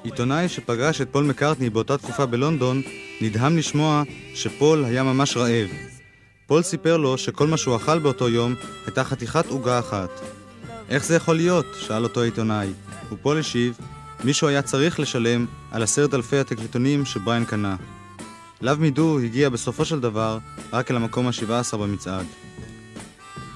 עיתונאי 0.03 0.49
שפגש 0.49 1.01
את 1.01 1.07
פול 1.11 1.23
מקארטני 1.23 1.69
באותה 1.69 1.97
תקופה 1.97 2.25
בלונדון, 2.25 2.81
נדהם 3.21 3.57
לשמוע 3.57 4.03
שפול 4.35 4.85
היה 4.85 5.03
ממש 5.03 5.37
רעב. 5.37 5.67
פול 6.47 6.61
סיפר 6.61 6.97
לו 6.97 7.17
שכל 7.17 7.47
מה 7.47 7.57
שהוא 7.57 7.75
אכל 7.75 7.99
באותו 7.99 8.29
יום 8.29 8.55
הייתה 8.85 9.03
חתיכת 9.03 9.45
עוגה 9.49 9.79
אחת. 9.79 10.42
איך 10.89 11.05
זה 11.05 11.15
יכול 11.15 11.35
להיות? 11.35 11.65
שאל 11.79 12.03
אותו 12.03 12.21
העיתונאי. 12.21 12.73
ופול 13.11 13.39
השיב, 13.39 13.77
מישהו 14.23 14.47
היה 14.47 14.61
צריך 14.61 14.99
לשלם 14.99 15.45
על 15.71 15.83
עשרת 15.83 16.13
אלפי 16.13 16.37
התקליטונים 16.37 17.05
שבריין 17.05 17.45
קנה. 17.45 17.75
לאו 18.61 18.77
מידו 18.77 19.19
הגיע 19.19 19.49
בסופו 19.49 19.85
של 19.85 19.99
דבר 19.99 20.37
רק 20.73 20.91
אל 20.91 20.95
המקום 20.95 21.27
ה-17 21.27 21.77
במצעד. 21.77 22.25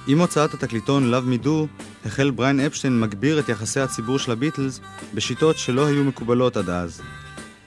עם 0.08 0.22
הוצאת 0.22 0.54
התקליטון 0.54 1.12
לאו 1.12 1.22
מידו, 1.22 1.68
החל 2.06 2.30
בריין 2.30 2.60
אפשטיין 2.60 3.00
מגביר 3.00 3.40
את 3.40 3.50
יחסי 3.50 3.80
הציבור 3.80 4.20
של 4.20 4.32
הביטלס 4.32 4.80
בשיטות 5.14 5.58
שלא 5.58 5.86
היו 5.86 6.04
מקובלות 6.04 6.58
עד 6.58 6.70
אז. 6.70 7.02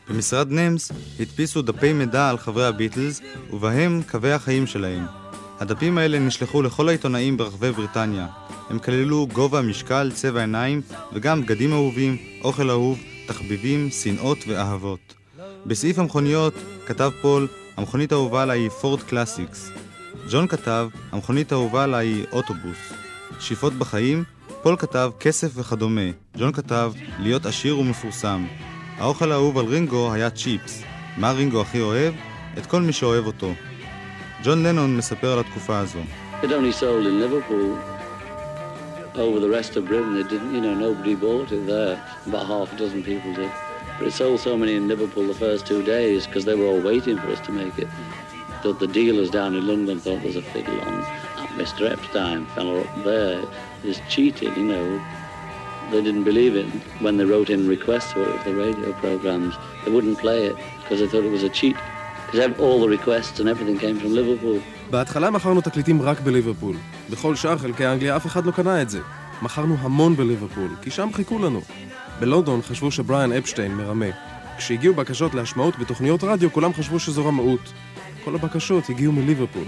במשרד 0.08 0.52
נמס 0.52 0.92
הדפיסו 1.20 1.62
דפי 1.62 1.92
מידע 1.92 2.30
על 2.30 2.38
חברי 2.38 2.66
הביטלס, 2.66 3.20
ובהם 3.52 4.02
קווי 4.10 4.32
החיים 4.32 4.66
שלהם. 4.66 5.06
הדפים 5.60 5.98
האלה 5.98 6.18
נשלחו 6.18 6.62
לכל 6.62 6.88
העיתונאים 6.88 7.36
ברחבי 7.36 7.72
בריטניה. 7.72 8.26
הם 8.70 8.78
כללו 8.78 9.26
גובה, 9.32 9.62
משקל, 9.62 10.10
צבע 10.14 10.40
עיניים, 10.40 10.82
וגם 11.12 11.42
בגדים 11.42 11.72
אהובים, 11.72 12.16
אוכל 12.44 12.70
אהוב, 12.70 12.98
תחביבים, 13.26 13.90
שנאות 13.90 14.38
ואהבות. 14.46 15.14
בסעיף 15.66 15.98
המכוניות 15.98 16.54
כתב 16.86 17.10
פול, 17.22 17.48
המכונית 17.76 18.12
האהובה 18.12 18.42
עליי 18.42 18.60
היא 18.60 18.68
פורד 18.68 19.02
קלאסיקס. 19.02 19.70
ג'ון 20.30 20.46
כתב, 20.46 20.88
המכונית 21.12 21.52
האהובה 21.52 21.84
עליי 21.84 22.06
היא 22.06 22.24
אוטובוס. 22.32 22.92
שאיפות 23.40 23.72
בחיים, 23.72 24.24
פול 24.62 24.76
כתב 24.76 25.10
כסף 25.20 25.50
וכדומה. 25.54 26.10
ג'ון 26.38 26.52
כתב, 26.52 26.92
להיות 27.18 27.46
עשיר 27.46 27.78
ומפורסם. 27.78 28.46
האוכל 28.98 29.32
האהוב 29.32 29.58
על 29.58 29.66
רינגו 29.66 30.12
היה 30.12 30.30
צ'יפס. 30.30 30.82
מה 31.16 31.32
רינגו 31.32 31.60
הכי 31.60 31.80
אוהב? 31.80 32.14
את 32.58 32.66
כל 32.66 32.82
מי 32.82 32.92
שאוהב 32.92 33.26
אותו. 33.26 33.52
ג'ון 34.43 34.63
לנון 34.63 34.97
מספר 34.97 35.33
על 35.33 35.39
התקופה 35.39 35.79
הזו. 35.79 35.99
It 36.43 36.51
only 36.51 36.71
sold 36.71 37.05
in 37.07 37.19
Liverpool. 37.19 37.77
Over 39.15 39.39
the 39.39 39.49
rest 39.49 39.77
of 39.77 39.85
Britain, 39.85 40.17
it 40.17 40.27
didn't, 40.29 40.53
you 40.53 40.61
know, 40.61 40.75
nobody 40.87 41.15
bought 41.15 41.51
it 41.51 41.65
there. 41.65 41.95
About 42.27 42.45
half 42.45 42.73
a 42.73 42.75
dozen 42.75 43.01
people 43.01 43.33
did. 43.33 43.51
But 43.97 44.07
it 44.09 44.13
sold 44.13 44.41
so 44.41 44.57
many 44.57 44.75
in 44.75 44.89
Liverpool 44.89 45.25
the 45.25 45.39
first 45.45 45.65
two 45.65 45.81
days 45.81 46.27
because 46.27 46.43
they 46.43 46.55
were 46.59 46.65
all 46.65 46.81
waiting 46.81 47.17
for 47.17 47.29
us 47.35 47.39
to 47.47 47.51
make 47.51 47.79
it. 47.79 47.87
That 48.63 48.79
the 48.79 48.87
dealers 48.87 49.29
down 49.29 49.55
in 49.55 49.65
London 49.65 49.99
thought 49.99 50.21
there's 50.21 50.35
a 50.35 50.41
fiddle 50.41 50.79
on. 50.81 50.95
That 51.37 51.49
Mr. 51.61 51.89
Epstein 51.89 52.45
fella 52.47 52.81
up 52.81 53.03
there 53.05 53.41
is 53.85 54.01
cheated, 54.09 54.51
you 54.57 54.65
know. 54.73 55.01
They 55.91 56.01
didn't 56.01 56.25
believe 56.25 56.55
it. 56.55 56.67
When 56.99 57.15
they 57.17 57.25
wrote 57.25 57.49
in 57.49 57.67
requests 57.67 58.11
for 58.11 58.23
it, 58.23 58.37
for 58.41 58.49
the 58.49 58.55
radio 58.55 58.91
programs, 58.93 59.55
they 59.85 59.91
wouldn't 59.91 60.19
play 60.19 60.47
it 60.47 60.55
because 60.81 60.99
they 60.99 61.07
thought 61.07 61.23
it 61.23 61.31
was 61.31 61.43
a 61.43 61.49
cheat. 61.49 61.77
Because 62.32 62.60
all 62.60 62.78
the 62.80 62.88
requests 62.88 63.40
and 63.40 63.48
everything 63.48 63.78
came 63.78 63.98
from 64.00 64.14
Liverpool. 64.14 64.60
בהתחלה 64.90 65.30
מכרנו 65.30 65.60
תקליטים 65.60 66.02
רק 66.02 66.20
בליברפול. 66.20 66.76
בכל 67.10 67.36
שאר 67.36 67.58
חלקי 67.58 67.86
אנגליה 67.86 68.16
אף 68.16 68.26
אחד 68.26 68.46
לא 68.46 68.50
קנה 68.50 68.82
את 68.82 68.90
זה. 68.90 69.00
מכרנו 69.42 69.76
המון 69.80 70.16
בליברפול, 70.16 70.68
כי 70.82 70.90
שם 70.90 71.08
חיכו 71.12 71.38
לנו. 71.38 71.60
בלונדון 72.20 72.62
חשבו 72.62 72.90
שבריאן 72.90 73.32
אפשטיין 73.32 73.74
מרמה. 73.74 74.06
כשהגיעו 74.58 74.94
בקשות 74.94 75.34
להשמעות 75.34 75.78
בתוכניות 75.78 76.24
רדיו, 76.24 76.52
כולם 76.52 76.74
חשבו 76.74 76.98
שזו 76.98 77.26
רמאות. 77.26 77.72
כל 78.24 78.34
הבקשות 78.34 78.90
הגיעו 78.90 79.12
מליברפול. 79.12 79.64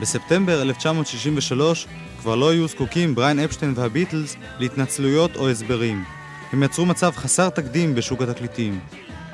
בספטמבר 0.00 0.62
1963 0.62 1.86
כבר 2.20 2.36
לא 2.36 2.50
היו 2.50 2.68
זקוקים 2.68 3.14
בריין 3.14 3.40
אפשטיין 3.40 3.72
והביטלס 3.76 4.36
להתנצלויות 4.58 5.36
או 5.36 5.50
הסברים. 5.50 6.04
הם 6.52 6.62
יצרו 6.62 6.86
מצב 6.86 7.12
חסר 7.16 7.48
תקדים 7.48 7.94
בשוק 7.94 8.22
התקליטים. 8.22 8.80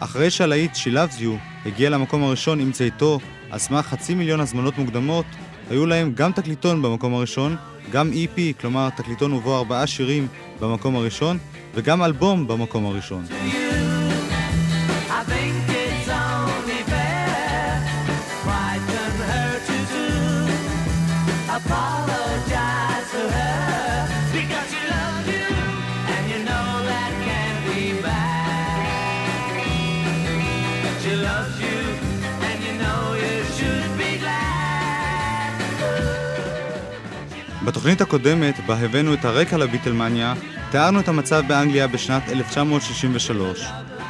אחרי 0.05 0.31
שהלהיט 0.31 0.75
She 0.75 0.91
Loves 0.95 1.21
You 1.21 1.31
הגיע 1.67 1.91
למקום 1.91 2.23
הראשון 2.23 2.61
עם 2.61 2.73
צאתו 2.73 3.19
על 3.51 3.59
סמך 3.59 3.87
חצי 3.87 4.15
מיליון 4.15 4.41
הזמנות 4.41 4.79
מוקדמות, 4.79 5.25
היו 5.71 5.87
להם 5.87 6.13
גם 6.15 6.33
תקליטון 6.33 6.83
במקום 6.83 7.15
הראשון, 7.15 7.57
גם 7.91 8.11
EP, 8.13 8.61
כלומר 8.61 8.89
תקליטון 8.97 9.33
ובו 9.33 9.57
ארבעה 9.57 9.87
שירים 9.87 10.27
במקום 10.61 10.97
הראשון, 10.97 11.39
וגם 11.75 12.03
אלבום 12.03 12.49
במקום 12.49 12.87
הראשון. 12.87 13.25
I 13.31 13.82
בתוכנית 37.65 38.01
הקודמת, 38.01 38.67
בה 38.67 38.77
הבאנו 38.77 39.15
את 39.15 39.25
הרקע 39.25 39.57
לביטלמניה, 39.57 40.35
תיארנו 40.71 41.01
את 41.01 41.09
המצב 41.09 41.43
באנגליה 41.49 41.87
בשנת 41.87 42.29
1963. 42.29 43.65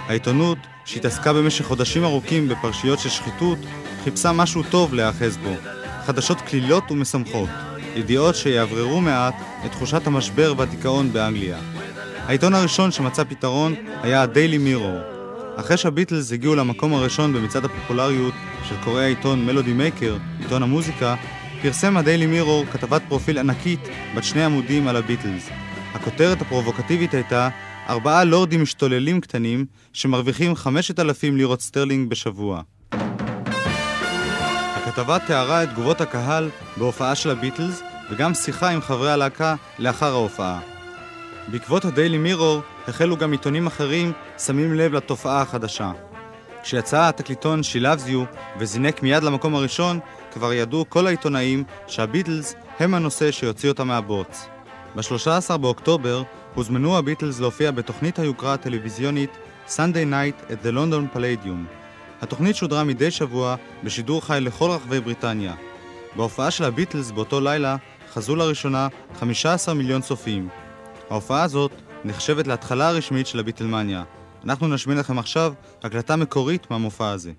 העיתונות, 0.09 0.59
שהתעסקה 0.85 1.33
במשך 1.33 1.65
חודשים 1.65 2.05
ארוכים 2.05 2.49
בפרשיות 2.49 2.99
של 2.99 3.09
שחיתות, 3.09 3.59
חיפשה 4.05 4.33
משהו 4.33 4.63
טוב 4.63 4.95
להיאחז 4.95 5.37
בו. 5.37 5.55
חדשות 6.07 6.41
כלילות 6.41 6.91
ומשמחות. 6.91 7.49
ידיעות 7.97 8.35
שיאווררו 8.37 9.01
מעט 9.01 9.35
את 9.67 9.71
תחושת 9.71 10.07
המשבר 10.07 10.55
והדיכאון 10.57 11.13
באנגליה. 11.13 11.59
העיתון 12.27 12.55
הראשון 12.55 12.91
שמצא 12.91 13.25
פתרון 13.25 13.75
היה 14.03 14.23
הדיילי 14.23 14.59
מירור. 14.59 14.99
אחרי 15.57 15.77
שהביטלס 15.77 16.33
הגיעו 16.33 16.55
למקום 16.55 16.95
הראשון 16.95 17.33
במצעד 17.33 17.65
הפופולריות 17.65 18.35
של 18.69 18.75
קוראי 18.85 19.05
העיתון 19.05 19.47
מלודי 19.47 19.73
מייקר, 19.73 20.17
עיתון 20.41 20.63
המוזיקה, 20.63 21.15
פרסם 21.63 21.97
הדיילי 21.97 22.27
מירור 22.27 22.65
כתבת 22.67 23.03
פרופיל 23.09 23.39
ענקית 23.39 23.81
בת 24.17 24.25
שני 24.25 24.45
עמודים 24.45 24.89
על 24.89 24.97
הביטלס. 24.97 25.49
הכותרת 25.95 26.41
הפרובוקטיבית 26.41 27.15
הייתה 27.15 27.49
ארבעה 27.89 28.25
לורדים 28.25 28.63
משתוללים 28.63 29.21
קטנים 29.21 29.67
שמרוויחים 29.93 30.55
5,000 30.55 31.37
לירות 31.37 31.61
סטרלינג 31.61 32.11
בשבוע. 32.11 32.63
הכתבה 34.77 35.19
תיארה 35.19 35.63
את 35.63 35.69
תגובות 35.69 36.01
הקהל 36.01 36.51
בהופעה 36.77 37.15
של 37.15 37.31
הביטלס 37.31 37.83
וגם 38.11 38.35
שיחה 38.35 38.69
עם 38.69 38.81
חברי 38.81 39.11
הלהקה 39.11 39.55
לאחר 39.79 40.13
ההופעה. 40.13 40.61
בעקבות 41.49 41.85
הדיילי 41.85 42.19
מירור 42.19 42.61
החלו 42.89 43.17
גם 43.17 43.33
עיתונים 43.33 43.67
אחרים 43.67 44.13
שמים 44.39 44.75
לב 44.75 44.93
לתופעה 44.93 45.43
החדשה. 45.43 45.93
כשיצא 46.63 47.09
התקליטון 47.09 47.61
She 47.61 47.83
Loves 47.83 48.09
You 48.09 48.37
וזינק 48.59 49.03
מיד 49.03 49.23
למקום 49.23 49.55
הראשון, 49.55 50.01
כבר 50.33 50.53
ידעו 50.53 50.85
כל 50.89 51.07
העיתונאים 51.07 51.65
שהביטלס 51.87 52.55
הם 52.79 52.95
הנושא 52.95 53.31
שיוציא 53.31 53.69
אותם 53.69 53.89
מהבוץ. 53.89 54.47
ב-13 54.97 55.57
באוקטובר 55.57 56.23
הוזמנו 56.55 56.99
הביטלס 56.99 57.41
להופיע 57.41 57.71
בתוכנית 57.71 58.19
היוקרה 58.19 58.55
הטלוויזיונית 58.55 59.31
Sunday 59.69 60.11
Night 60.11 60.51
at 60.51 60.67
the 60.67 60.71
London 60.71 61.17
Palladium. 61.17 61.83
התוכנית 62.21 62.57
שודרה 62.57 62.85
מדי 62.85 63.11
שבוע 63.11 63.57
בשידור 63.85 64.21
חי 64.25 64.39
לכל 64.41 64.71
רחבי 64.71 65.01
בריטניה. 65.01 65.55
בהופעה 66.17 66.51
של 66.51 66.65
הביטלס 66.65 67.11
באותו 67.11 67.41
לילה 67.41 67.77
חזו 68.13 68.37
לראשונה 68.37 68.89
15 69.21 69.75
מיליון 69.75 70.01
צופים. 70.01 70.49
ההופעה 71.11 71.43
הזאת 71.43 71.73
נחשבת 72.05 72.47
להתחלה 72.47 72.89
הרשמית 72.89 73.27
של 73.27 73.39
הביטלמניה. 73.39 74.03
אנחנו 74.45 74.69
נשמיע 74.69 74.99
לכם 74.99 75.19
עכשיו 75.19 75.55
הקלטה 75.83 76.17
מקורית 76.17 76.71
מהמופע 76.71 77.11
הזה. 77.11 77.33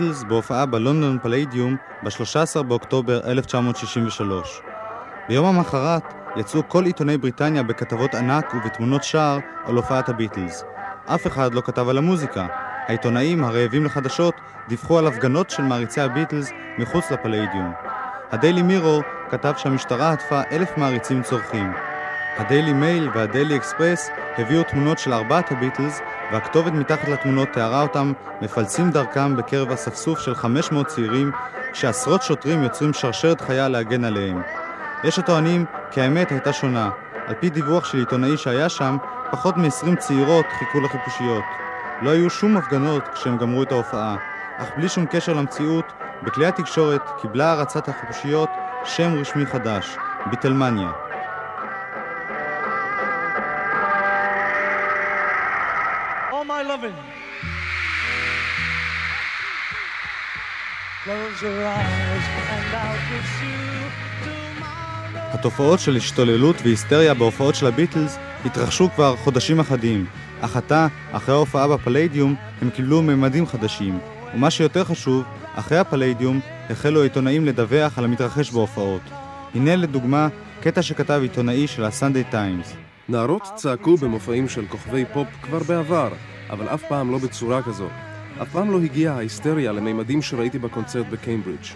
הביטלס 0.00 0.22
בהופעה 0.22 0.66
בלונדון 0.66 1.18
פלדיום 1.22 1.76
ב-13 2.02 2.62
באוקטובר 2.62 3.20
1963. 3.30 4.60
ביום 5.28 5.46
המחרת 5.46 6.14
יצאו 6.36 6.68
כל 6.68 6.84
עיתוני 6.84 7.18
בריטניה 7.18 7.62
בכתבות 7.62 8.14
ענק 8.14 8.54
ובתמונות 8.54 9.04
שער 9.04 9.38
על 9.64 9.76
הופעת 9.76 10.08
הביטלס. 10.08 10.64
אף 11.06 11.26
אחד 11.26 11.54
לא 11.54 11.60
כתב 11.60 11.88
על 11.88 11.98
המוזיקה. 11.98 12.46
העיתונאים 12.86 13.44
הרעבים 13.44 13.84
לחדשות 13.84 14.34
דיווחו 14.68 14.98
על 14.98 15.06
הפגנות 15.06 15.50
של 15.50 15.62
מעריצי 15.62 16.00
הביטלס 16.00 16.50
מחוץ 16.78 17.10
לפלדיום. 17.10 17.72
הדיילי 18.30 18.62
מירור 18.62 19.02
כתב 19.30 19.52
שהמשטרה 19.56 20.10
הדפה 20.10 20.40
אלף 20.52 20.76
מעריצים 20.76 21.22
צורחים. 21.22 21.72
הדיילי 22.36 22.72
מייל 22.72 23.10
והדיילי 23.14 23.56
אקספרס 23.56 24.10
הביאו 24.38 24.62
תמונות 24.62 24.98
של 24.98 25.12
ארבעת 25.12 25.52
הביטלס, 25.52 26.00
והכתובת 26.32 26.72
מתחת 26.72 27.08
לתמונות 27.08 27.48
תיארה 27.52 27.82
אותם 27.82 28.12
מפלסים 28.42 28.90
דרכם 28.90 29.36
בקרב 29.36 29.70
אספסוף 29.70 30.18
של 30.18 30.34
500 30.34 30.86
צעירים, 30.86 31.30
כשעשרות 31.72 32.22
שוטרים 32.22 32.62
יוצרים 32.62 32.92
שרשרת 32.92 33.40
חיה 33.40 33.68
להגן 33.68 34.04
עליהם. 34.04 34.42
יש 35.04 35.18
הטוענים 35.18 35.64
כי 35.90 36.00
האמת 36.00 36.30
הייתה 36.30 36.52
שונה. 36.52 36.90
על 37.26 37.34
פי 37.40 37.50
דיווח 37.50 37.84
של 37.84 37.98
עיתונאי 37.98 38.36
שהיה 38.36 38.68
שם, 38.68 38.96
פחות 39.30 39.56
מ-20 39.56 39.96
צעירות 39.98 40.46
חיכו 40.58 40.80
לחיפושיות. 40.80 41.44
לא 42.02 42.10
היו 42.10 42.30
שום 42.30 42.56
הפגנות 42.56 43.08
כשהם 43.14 43.38
גמרו 43.38 43.62
את 43.62 43.72
ההופעה, 43.72 44.16
אך 44.58 44.68
בלי 44.76 44.88
שום 44.88 45.06
קשר 45.06 45.32
למציאות, 45.32 45.92
בכלי 46.22 46.46
התקשורת 46.46 47.02
קיבלה 47.20 47.52
הרצת 47.52 47.88
החיפושיות 47.88 48.48
שם 48.84 49.14
רשמי 49.14 49.46
חדש, 49.46 49.96
ביטלמניה. 50.30 51.07
Tomorrow. 56.80 57.18
התופעות 65.16 65.80
של 65.80 65.96
השתוללות 65.96 66.56
והיסטריה 66.62 67.14
בהופעות 67.14 67.54
של 67.54 67.66
הביטלס 67.66 68.18
התרחשו 68.44 68.88
כבר 68.94 69.16
חודשים 69.16 69.60
אחדים, 69.60 70.06
אך 70.40 70.56
עתה, 70.56 70.86
אחרי 71.12 71.34
ההופעה 71.34 71.68
בפליידיום, 71.68 72.34
הם 72.62 72.70
קיבלו 72.70 73.02
ממדים 73.02 73.46
חדשים. 73.46 73.98
ומה 74.34 74.50
שיותר 74.50 74.84
חשוב, 74.84 75.24
אחרי 75.54 75.78
הפליידיום 75.78 76.40
החלו 76.70 77.00
העיתונאים 77.00 77.46
לדווח 77.46 77.98
על 77.98 78.04
המתרחש 78.04 78.50
בהופעות. 78.50 79.02
הנה 79.54 79.76
לדוגמה 79.76 80.28
קטע 80.60 80.82
שכתב 80.82 81.18
עיתונאי 81.22 81.66
של 81.66 81.84
הסנדיי 81.84 82.24
טיימס. 82.24 82.74
נערות 83.08 83.48
צעקו 83.54 83.96
במופעים 83.96 84.48
של 84.48 84.66
כוכבי 84.66 85.04
פופ 85.12 85.28
כבר 85.42 85.58
בעבר, 85.58 86.08
אבל 86.50 86.68
אף 86.68 86.84
פעם 86.88 87.12
לא 87.12 87.18
בצורה 87.18 87.62
כזו. 87.62 87.88
אף 88.42 88.52
פעם 88.52 88.70
לא 88.70 88.80
הגיעה 88.80 89.16
ההיסטריה 89.16 89.72
לממדים 89.72 90.22
שראיתי 90.22 90.58
בקונצרט 90.58 91.06
בקיימברידג'. 91.06 91.66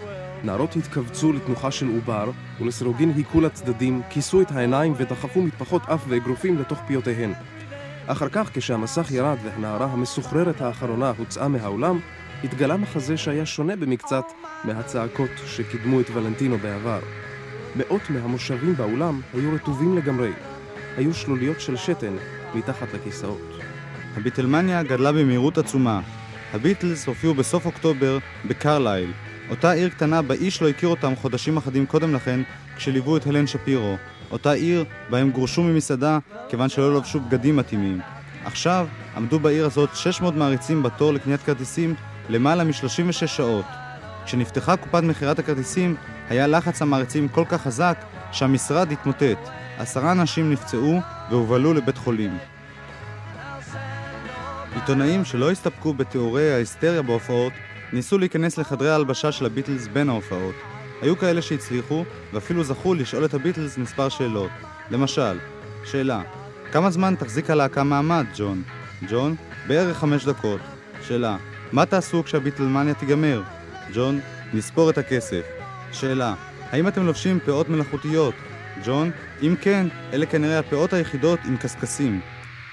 נערות 0.43 0.75
התכווצו 0.75 1.33
לתנוחה 1.33 1.71
של 1.71 1.87
עובר, 1.87 2.31
ולסירוגין 2.59 3.13
היכו 3.15 3.41
לצדדים, 3.41 4.01
כיסו 4.09 4.41
את 4.41 4.51
העיניים 4.51 4.93
ודחפו 4.97 5.41
מטפחות 5.41 5.81
אף 5.89 6.03
ואגרופים 6.07 6.59
לתוך 6.59 6.79
פיותיהן. 6.87 7.33
אחר 8.07 8.29
כך, 8.29 8.49
כשהמסך 8.53 9.11
ירד 9.11 9.37
והנערה 9.43 9.85
המסוחררת 9.85 10.61
האחרונה 10.61 11.11
הוצאה 11.17 11.47
מהאולם, 11.47 11.99
התגלה 12.43 12.77
מחזה 12.77 13.17
שהיה 13.17 13.45
שונה 13.45 13.75
במקצת 13.75 14.25
מהצעקות 14.63 15.31
שקידמו 15.45 15.99
את 15.99 16.09
ולנטינו 16.13 16.57
בעבר. 16.57 16.99
מאות 17.75 18.09
מהמושבים 18.09 18.75
באולם 18.75 19.21
היו 19.33 19.53
רטובים 19.53 19.97
לגמרי. 19.97 20.31
היו 20.97 21.13
שלוליות 21.13 21.61
של 21.61 21.75
שתן 21.75 22.15
מתחת 22.55 22.93
לכיסאות. 22.93 23.52
הביטלמניה 24.17 24.83
גדלה 24.83 25.11
במהירות 25.11 25.57
עצומה. 25.57 26.01
הביטלס 26.53 27.07
הופיעו 27.07 27.33
בסוף 27.33 27.65
אוקטובר 27.65 28.17
בקרלייל, 28.45 29.11
אותה 29.49 29.71
עיר 29.71 29.89
קטנה 29.89 30.21
בה 30.21 30.33
איש 30.33 30.61
לא 30.61 30.69
הכיר 30.69 30.89
אותם 30.89 31.15
חודשים 31.15 31.57
אחדים 31.57 31.85
קודם 31.85 32.13
לכן, 32.13 32.39
כשליוו 32.77 33.17
את 33.17 33.27
הלן 33.27 33.47
שפירו. 33.47 33.97
אותה 34.31 34.51
עיר 34.51 34.85
בה 35.09 35.17
הם 35.17 35.31
גורשו 35.31 35.63
ממסעדה 35.63 36.19
כיוון 36.49 36.69
שלא 36.69 36.95
לבשו 36.95 37.19
בגדים 37.19 37.55
מתאימים. 37.55 37.99
עכשיו 38.45 38.87
עמדו 39.17 39.39
בעיר 39.39 39.65
הזאת 39.65 39.89
600 39.95 40.35
מעריצים 40.35 40.83
בתור 40.83 41.13
לקניית 41.13 41.41
כרטיסים 41.41 41.95
למעלה 42.29 42.63
מ-36 42.63 43.27
שעות. 43.27 43.65
כשנפתחה 44.25 44.77
קופת 44.77 45.03
מכירת 45.03 45.39
הכרטיסים, 45.39 45.95
היה 46.29 46.47
לחץ 46.47 46.81
המעריצים 46.81 47.27
כל 47.27 47.45
כך 47.49 47.61
חזק 47.61 47.97
שהמשרד 48.31 48.91
התמוטט. 48.91 49.49
עשרה 49.77 50.11
אנשים 50.11 50.51
נפצעו 50.51 50.99
והובלו 51.29 51.73
לבית 51.73 51.97
חולים. 51.97 52.37
עיתונאים 54.75 55.25
שלא 55.25 55.51
הסתפקו 55.51 55.93
בתיאורי 55.93 56.53
ההיסטריה 56.53 57.01
בהופעות, 57.01 57.53
ניסו 57.93 58.17
להיכנס 58.17 58.57
לחדרי 58.57 58.89
ההלבשה 58.89 59.31
של 59.31 59.45
הביטלס 59.45 59.87
בין 59.87 60.09
ההופעות. 60.09 60.55
היו 61.01 61.17
כאלה 61.17 61.41
שהצליחו, 61.41 62.05
ואפילו 62.33 62.63
זכו 62.63 62.93
לשאול 62.93 63.25
את 63.25 63.33
הביטלס 63.33 63.77
מספר 63.77 64.09
שאלות. 64.09 64.49
למשל, 64.91 65.37
שאלה, 65.85 66.21
כמה 66.71 66.91
זמן 66.91 67.15
תחזיק 67.19 67.49
הלהקה 67.49 67.83
מעמד, 67.83 68.25
ג'ון? 68.37 68.63
ג'ון, 69.09 69.35
בערך 69.67 69.97
חמש 69.97 70.25
דקות. 70.25 70.61
שאלה, 71.07 71.37
מה 71.71 71.85
תעשו 71.85 72.23
כשהביטלמניה 72.23 72.93
תיגמר? 72.93 73.41
ג'ון, 73.93 74.19
נספור 74.53 74.89
את 74.89 74.97
הכסף. 74.97 75.41
שאלה, 75.91 76.33
האם 76.71 76.87
אתם 76.87 77.05
לובשים 77.05 77.39
פאות 77.45 77.69
מלאכותיות? 77.69 78.33
ג'ון, 78.85 79.11
אם 79.41 79.55
כן, 79.61 79.87
אלה 80.13 80.25
כנראה 80.25 80.59
הפאות 80.59 80.93
היחידות 80.93 81.39
עם 81.45 81.57
קשקשים. 81.57 82.21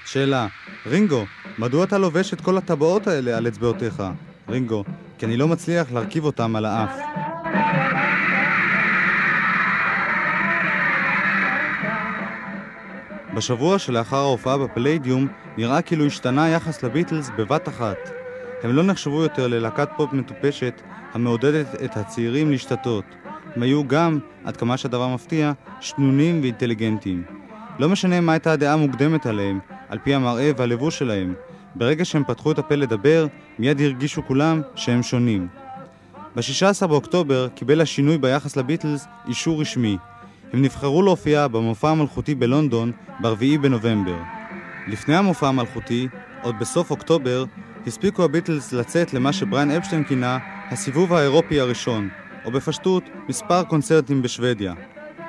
שאלה, 0.05 0.47
רינגו, 0.85 1.25
מדוע 1.59 1.83
אתה 1.83 1.97
לובש 1.97 2.33
את 2.33 2.41
כל 2.41 2.57
הטבעות 2.57 3.07
האלה 3.07 3.37
על 3.37 3.47
אצבעותיך? 3.47 4.03
רינגו, 4.49 4.83
כי 5.17 5.25
אני 5.25 5.37
לא 5.37 5.47
מצליח 5.47 5.91
להרכיב 5.91 6.25
אותם 6.25 6.55
על 6.55 6.65
האף. 6.65 6.99
בשבוע 13.35 13.79
שלאחר 13.79 14.17
ההופעה 14.17 14.57
בפליידיום 14.57 15.27
נראה 15.57 15.81
כאילו 15.81 16.05
השתנה 16.05 16.43
היחס 16.43 16.83
לביטלס 16.83 17.31
בבת 17.37 17.67
אחת. 17.67 17.97
הם 18.63 18.75
לא 18.75 18.83
נחשבו 18.83 19.23
יותר 19.23 19.47
ללהקת 19.47 19.89
פופ 19.97 20.13
מטופשת 20.13 20.81
המעודדת 21.13 21.81
את 21.83 21.97
הצעירים 21.97 22.51
להשתתות. 22.51 23.05
הם 23.55 23.63
היו 23.63 23.87
גם, 23.87 24.19
עד 24.43 24.57
כמה 24.57 24.77
שהדבר 24.77 25.07
מפתיע, 25.07 25.51
שנונים 25.79 26.41
ואינטליגנטים. 26.41 27.23
לא 27.79 27.89
משנה 27.89 28.21
מה 28.21 28.31
הייתה 28.31 28.51
הדעה 28.51 28.73
המוקדמת 28.73 29.25
עליהם, 29.25 29.59
על 29.91 29.97
פי 30.03 30.13
המראה 30.13 30.51
והלבוש 30.57 30.99
שלהם. 30.99 31.33
ברגע 31.75 32.05
שהם 32.05 32.23
פתחו 32.23 32.51
את 32.51 32.59
הפה 32.59 32.75
לדבר, 32.75 33.27
מיד 33.59 33.81
הרגישו 33.81 34.21
כולם 34.27 34.61
שהם 34.75 35.03
שונים. 35.03 35.47
ב-16 36.35 36.87
באוקטובר 36.87 37.47
קיבל 37.55 37.81
השינוי 37.81 38.17
ביחס 38.17 38.57
לביטלס 38.57 39.07
אישור 39.27 39.61
רשמי. 39.61 39.97
הם 40.53 40.61
נבחרו 40.61 41.01
להופיע 41.01 41.47
במופע 41.47 41.89
המלכותי 41.89 42.35
בלונדון 42.35 42.91
ב-4 43.21 43.57
בנובמבר. 43.61 44.17
לפני 44.87 45.15
המופע 45.15 45.47
המלכותי, 45.47 46.07
עוד 46.41 46.55
בסוף 46.59 46.91
אוקטובר, 46.91 47.43
הספיקו 47.87 48.23
הביטלס 48.23 48.73
לצאת 48.73 49.13
למה 49.13 49.33
שבריין 49.33 49.71
אפשטיין 49.71 50.03
כינה 50.03 50.37
הסיבוב 50.69 51.13
האירופי 51.13 51.59
הראשון, 51.59 52.09
או 52.45 52.51
בפשטות, 52.51 53.03
מספר 53.29 53.63
קונצרטים 53.63 54.21
בשוודיה. 54.21 54.73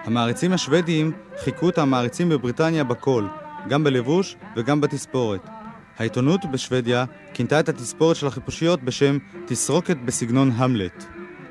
המעריצים 0.05 0.53
השוודיים 0.53 1.13
חיכו 1.45 1.69
את 1.69 1.79
המעריצים 1.79 2.29
בבריטניה 2.29 2.85
בכל, 2.85 3.27
גם 3.69 3.85
בלבוש 3.85 4.37
וגם 4.57 4.81
בתספורת. 4.81 5.49
העיתונות 5.99 6.41
בשוודיה 6.53 7.05
כינתה 7.35 7.61
את 7.61 7.69
התספורת 7.69 8.17
של 8.17 8.27
החיפושיות 8.27 8.83
בשם 8.83 9.19
תסרוקת 9.47 9.97
בסגנון 10.05 10.51
המלט. 10.55 11.05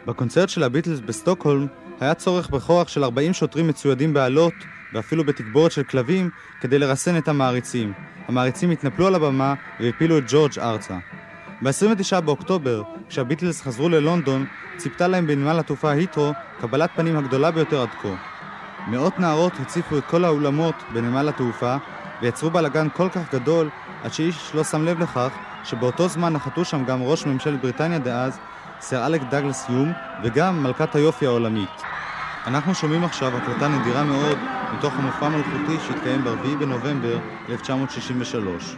בקונצרט 0.05 0.49
של 0.49 0.63
הביטלס 0.63 0.99
בסטוקהולם 0.99 1.67
היה 1.99 2.13
צורך 2.13 2.49
בכוח 2.49 2.87
של 2.87 3.03
40 3.03 3.33
שוטרים 3.33 3.67
מצוידים 3.67 4.13
באלות 4.13 4.53
ואפילו 4.93 5.23
בתגבורת 5.23 5.71
של 5.71 5.83
כלבים 5.83 6.29
כדי 6.61 6.79
לרסן 6.79 7.17
את 7.17 7.27
המעריצים. 7.27 7.93
המעריצים 8.27 8.71
התנפלו 8.71 9.07
על 9.07 9.15
הבמה 9.15 9.53
והפילו 9.79 10.17
את 10.17 10.23
ג'ורג' 10.27 10.59
ארצה. 10.59 10.97
ב-29 11.61 12.21
באוקטובר, 12.21 12.83
כשהביטלס 13.09 13.61
חזרו 13.61 13.89
ללונדון, 13.89 14.45
ציפתה 14.77 15.07
להם 15.07 15.27
בנמל 15.27 15.59
התעופה 15.59 15.91
היטרו 15.91 16.31
קבלת 16.61 16.89
פנים 16.95 17.17
הגדולה 17.17 17.51
ביותר 17.51 17.81
עד 17.81 17.89
כה. 18.01 18.15
מאות 18.87 19.19
נערות 19.19 19.53
הציפו 19.59 19.97
את 19.97 20.05
כל 20.05 20.25
האולמות 20.25 20.75
בנמל 20.93 21.29
התעופה 21.29 21.75
ויצרו 22.21 22.49
בלאגן 22.49 22.87
כל 22.93 23.09
כך 23.09 23.33
גדול 23.33 23.69
עד 24.03 24.13
שאיש 24.13 24.55
לא 24.55 24.63
שם 24.63 24.85
לב 24.85 24.99
לכך 24.99 25.29
שבאותו 25.63 26.07
זמן 26.07 26.33
נחתו 26.33 26.65
שם 26.65 26.85
גם 26.85 27.03
ראש 27.03 27.25
ממשלת 27.25 27.61
בריטניה 27.61 27.99
דאז, 27.99 28.39
סר 28.81 29.05
אלק 29.05 29.21
דגלס 29.29 29.65
יום, 29.69 29.91
וגם 30.23 30.63
מלכת 30.63 30.95
היופי 30.95 31.25
העולמית. 31.25 31.81
אנחנו 32.47 32.75
שומעים 32.75 33.03
עכשיו 33.03 33.37
הקלטה 33.37 33.67
נדירה 33.67 34.03
מאוד 34.03 34.37
מתוך 34.77 34.93
המופע 34.97 35.25
המלכותי 35.25 35.77
שהתקיים 35.87 36.23
ב-4 36.23 36.59
בנובמבר 36.59 37.19
1963. 37.49 38.75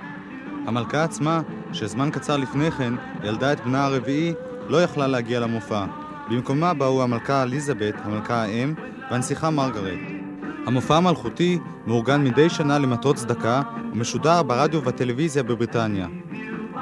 המלכה 0.68 1.04
עצמה, 1.04 1.42
שזמן 1.74 2.10
קצר 2.12 2.38
לפני 2.38 2.72
כן 2.72 2.94
ילדה 3.24 3.54
את 3.54 3.60
בנה 3.66 3.86
הרביעי, 3.86 4.34
לא 4.68 4.84
יכלה 4.84 5.08
להגיע 5.08 5.40
למופע. 5.40 5.86
במקומה 6.30 6.74
באו 6.74 7.04
המלכה 7.04 7.44
אליזבת, 7.44 7.96
המלכה 8.04 8.42
האם, 8.44 8.74
והנסיכה 9.12 9.50
מרגרט. 9.50 10.23
המופע 10.65 10.97
המלכותי 10.97 11.60
מאורגן 11.88 12.23
מדי 12.23 12.49
שנה 12.49 12.80
למטרות 12.80 13.15
צדקה 13.15 13.62
ומשודר 13.93 14.43
ברדיו 14.43 14.80
ובטלוויזיה 14.80 15.43
בבריטניה. 15.43 16.08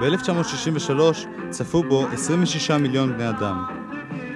ב-1963 0.02 1.28
צפו 1.50 1.84
בו 1.84 2.08
26 2.14 2.72
מיליון 2.72 3.14
בני 3.14 3.30
אדם. 3.30 3.66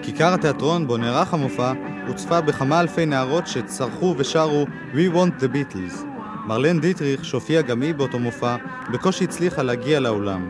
כיכר 0.01 0.33
התיאטרון 0.33 0.87
בו 0.87 0.97
נערך 0.97 1.33
המופע 1.33 1.73
הוצפה 2.07 2.41
בכמה 2.41 2.79
אלפי 2.79 3.05
נערות 3.05 3.47
שצרחו 3.47 4.15
ושרו 4.17 4.65
We 4.93 5.15
want 5.15 5.43
the 5.43 5.47
Beatles. 5.47 6.05
מרלן 6.47 6.79
דיטריך, 6.79 7.25
שהופיעה 7.25 7.61
גם 7.61 7.81
היא 7.81 7.95
באותו 7.95 8.19
מופע, 8.19 8.55
בקושי 8.93 9.23
הצליחה 9.23 9.63
להגיע 9.63 9.99
לאולם. 9.99 10.49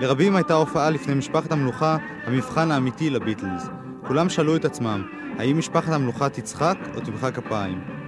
לרבים 0.00 0.36
הייתה 0.36 0.54
הופעה 0.54 0.90
לפני 0.90 1.14
משפחת 1.14 1.52
המלוכה 1.52 1.96
המבחן 2.26 2.70
האמיתי 2.70 3.10
לביטלס. 3.10 3.68
כולם 4.06 4.28
שאלו 4.28 4.56
את 4.56 4.64
עצמם, 4.64 5.02
האם 5.38 5.58
משפחת 5.58 5.92
המלוכה 5.92 6.28
תצחק 6.28 6.78
או 6.94 7.00
תמחא 7.00 7.30
כפיים? 7.30 7.99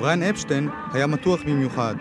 בריין 0.00 0.22
אפשטיין 0.22 0.68
היה 0.92 1.06
מתוח 1.06 1.42
במיוחד. 1.42 1.94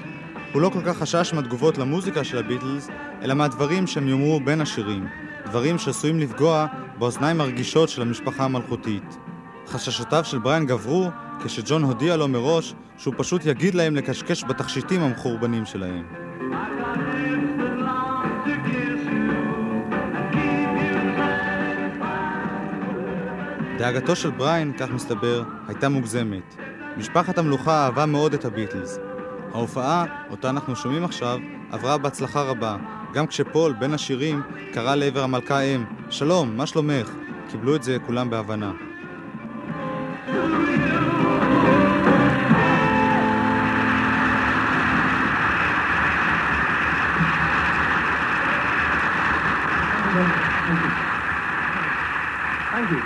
הוא 0.53 0.61
לא 0.61 0.69
כל 0.69 0.79
כך 0.85 0.97
חשש 0.97 1.33
מהתגובות 1.33 1.77
למוזיקה 1.77 2.23
של 2.23 2.37
הביטלס, 2.37 2.89
אלא 3.21 3.33
מהדברים 3.33 3.87
שהם 3.87 4.07
יאמרו 4.07 4.39
בין 4.39 4.61
השירים, 4.61 5.07
דברים 5.45 5.77
שעשויים 5.77 6.19
לפגוע 6.19 6.65
באוזניים 6.97 7.41
הרגישות 7.41 7.89
של 7.89 8.01
המשפחה 8.01 8.45
המלכותית. 8.45 9.17
חששותיו 9.67 10.23
של 10.25 10.37
בריין 10.37 10.65
גברו 10.65 11.09
כשג'ון 11.43 11.83
הודיע 11.83 12.17
לו 12.17 12.27
מראש 12.27 12.73
שהוא 12.97 13.13
פשוט 13.17 13.45
יגיד 13.45 13.75
להם 13.75 13.95
לקשקש 13.95 14.43
בתכשיטים 14.43 15.01
המחורבנים 15.01 15.65
שלהם. 15.65 16.03
דאגתו 23.77 24.15
של 24.15 24.29
בריין, 24.29 24.73
כך 24.77 24.89
מסתבר, 24.89 25.43
הייתה 25.67 25.89
מוגזמת. 25.89 26.55
משפחת 26.99 27.37
המלוכה 27.37 27.85
אהבה 27.85 28.05
מאוד 28.05 28.33
את 28.33 28.45
הביטלס. 28.45 28.99
ההופעה, 29.53 30.05
אותה 30.29 30.49
אנחנו 30.49 30.75
שומעים 30.75 31.03
עכשיו, 31.03 31.39
עברה 31.71 31.97
בהצלחה 31.97 32.41
רבה. 32.41 32.77
גם 33.13 33.27
כשפול, 33.27 33.73
בין 33.73 33.93
השירים, 33.93 34.41
קרא 34.73 34.95
לעבר 34.95 35.23
המלכה 35.23 35.59
אם, 35.59 35.83
שלום, 36.09 36.57
מה 36.57 36.65
שלומך? 36.65 37.09
קיבלו 37.51 37.75
את 37.75 37.83
זה 37.83 37.97
כולם 38.05 38.29
בהבנה. 38.29 38.71
Thank 52.71 52.91
you. 52.91 53.01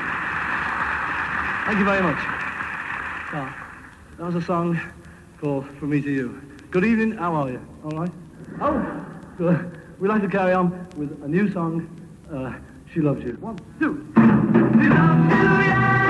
Thank 1.65 1.79
you 1.79 1.85
very 1.85 2.01
much. 2.01 2.21
Well, 3.33 3.62
that 4.17 4.25
was 4.25 4.35
a 4.35 4.41
song 4.41 4.79
called 5.41 5.65
From 5.77 5.89
Me 5.89 6.01
to 6.01 6.09
You. 6.11 6.41
Good 6.71 6.85
evening, 6.85 7.13
how 7.13 7.33
are 7.33 7.49
you? 7.49 7.67
All 7.83 7.91
right? 7.91 8.11
Oh, 8.61 9.05
good. 9.37 9.79
We'd 9.99 10.09
like 10.09 10.21
to 10.21 10.27
carry 10.27 10.53
on 10.53 10.87
with 10.95 11.23
a 11.23 11.27
new 11.27 11.51
song, 11.51 11.89
uh, 12.31 12.53
She 12.93 13.01
Loves 13.01 13.23
You. 13.23 13.33
One, 13.41 13.57
two. 13.79 14.05
She 14.15 14.21
loves 14.89 15.33
you, 15.33 15.41
yeah. 15.41 16.02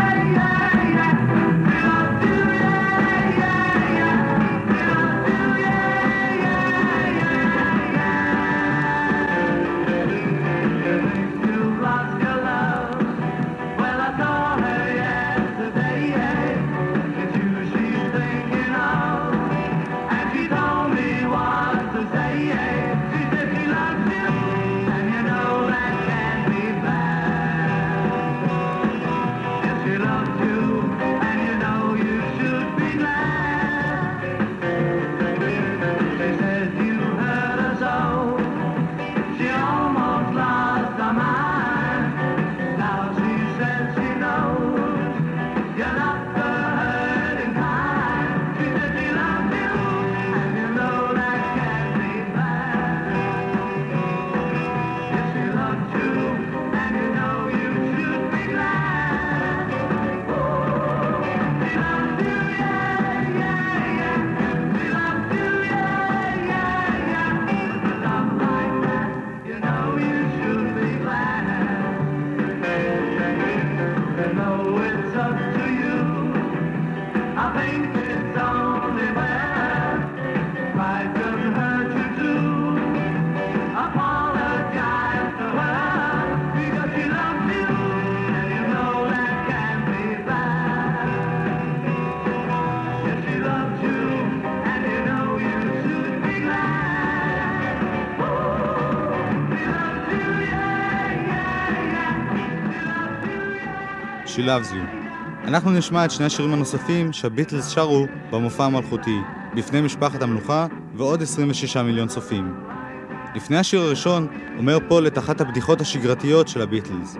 She 104.35 104.39
Loves 104.39 104.71
You. 104.71 105.03
אנחנו 105.47 105.71
נשמע 105.71 106.05
את 106.05 106.11
שני 106.11 106.25
השירים 106.25 106.53
הנוספים 106.53 107.13
שהביטלס 107.13 107.69
שרו 107.69 108.07
במופע 108.31 108.65
המלכותי, 108.65 109.17
בפני 109.55 109.81
משפחת 109.81 110.21
המלוכה 110.21 110.67
ועוד 110.95 111.21
26 111.21 111.77
מיליון 111.77 112.07
צופים. 112.07 112.53
לפני 113.35 113.57
השיר 113.57 113.81
הראשון 113.81 114.27
אומר 114.57 114.77
פול 114.87 115.07
את 115.07 115.17
אחת 115.17 115.41
הבדיחות 115.41 115.81
השגרתיות 115.81 116.47
של 116.47 116.61
הביטלס. 116.61 117.17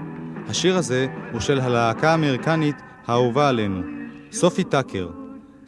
השיר 0.49 0.78
הזה 0.78 1.08
הוא 1.32 1.41
של 1.41 1.60
הלהקה 1.60 2.12
האמריקנית 2.12 2.76
האהובה 3.08 3.49
עלינו, 3.49 3.82
סופי 4.32 4.63
טאקר. 4.63 5.10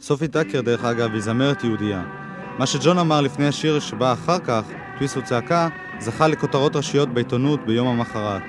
סופי 0.00 0.28
טאקר, 0.28 0.60
דרך 0.60 0.84
אגב, 0.84 1.12
היא 1.12 1.20
זמרת 1.20 1.64
יהודייה. 1.64 2.02
מה 2.58 2.66
שג'ון 2.66 2.98
אמר 2.98 3.20
לפני 3.20 3.48
השיר 3.48 3.80
שבא 3.80 4.12
אחר 4.12 4.38
כך, 4.38 4.64
טוויסט 4.94 5.16
וצעקה, 5.16 5.68
זכה 5.98 6.28
לכותרות 6.28 6.76
ראשיות 6.76 7.08
בעיתונות 7.08 7.66
ביום 7.66 7.88
המחרת. 7.88 8.42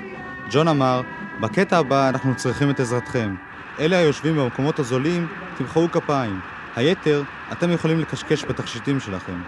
ג'ון 0.51 0.67
אמר, 0.67 1.01
בקטע 1.41 1.77
הבא 1.77 2.09
אנחנו 2.09 2.35
צריכים 2.35 2.69
את 2.69 2.79
עזרתכם. 2.79 3.35
אלה 3.79 3.97
היושבים 3.97 4.35
במקומות 4.37 4.79
הזולים, 4.79 5.27
תמחאו 5.57 5.91
כפיים. 5.91 6.39
היתר, 6.75 7.23
אתם 7.51 7.71
יכולים 7.71 7.99
לקשקש 7.99 8.45
בתכשיטים 8.45 8.99
שלכם. 8.99 9.39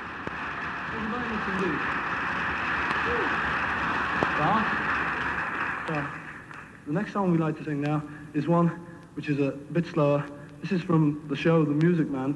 The 6.87 6.93
next 6.93 7.13
song 7.13 7.31
we'd 7.31 7.39
like 7.39 7.57
to 7.59 7.63
sing 7.63 7.81
now 7.81 8.01
is 8.33 8.47
one 8.47 8.67
which 9.15 9.27
is 9.29 9.39
a 9.39 9.51
bit 9.75 9.85
slower. 9.85 10.23
This 10.61 10.71
is 10.71 10.81
from 10.81 11.01
the 11.31 11.35
show 11.35 11.63
The 11.63 11.77
Music 11.85 12.07
Man, 12.09 12.31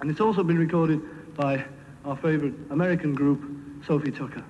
and 0.00 0.10
it's 0.10 0.20
also 0.26 0.42
been 0.42 0.58
recorded 0.66 1.00
by 1.36 1.52
our 2.04 2.16
favorite 2.16 2.54
American 2.70 3.12
group, 3.14 3.40
Sophie 3.86 4.10
Tucker. 4.10 4.44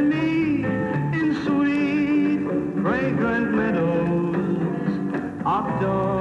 Me 0.00 0.64
in 1.20 1.34
sweet, 1.44 2.82
fragrant 2.82 3.52
meadows 3.52 4.94
of 5.44 5.80
dawn 5.80 6.19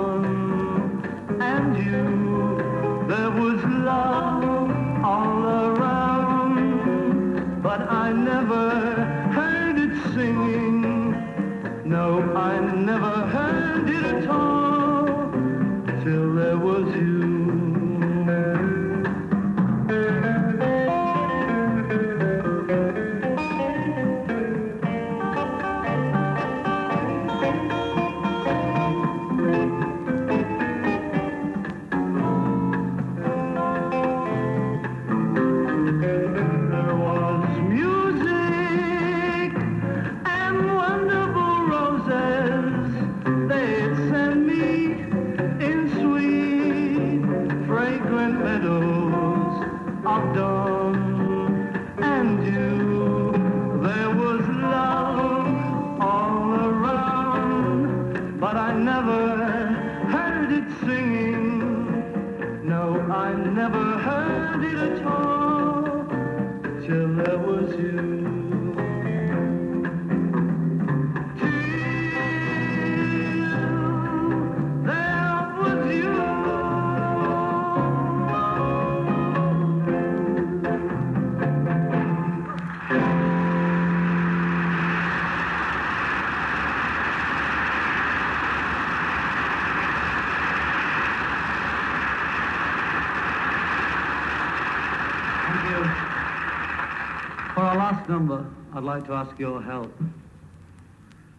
to 99.10 99.16
ask 99.16 99.40
your 99.40 99.60
help. 99.60 99.92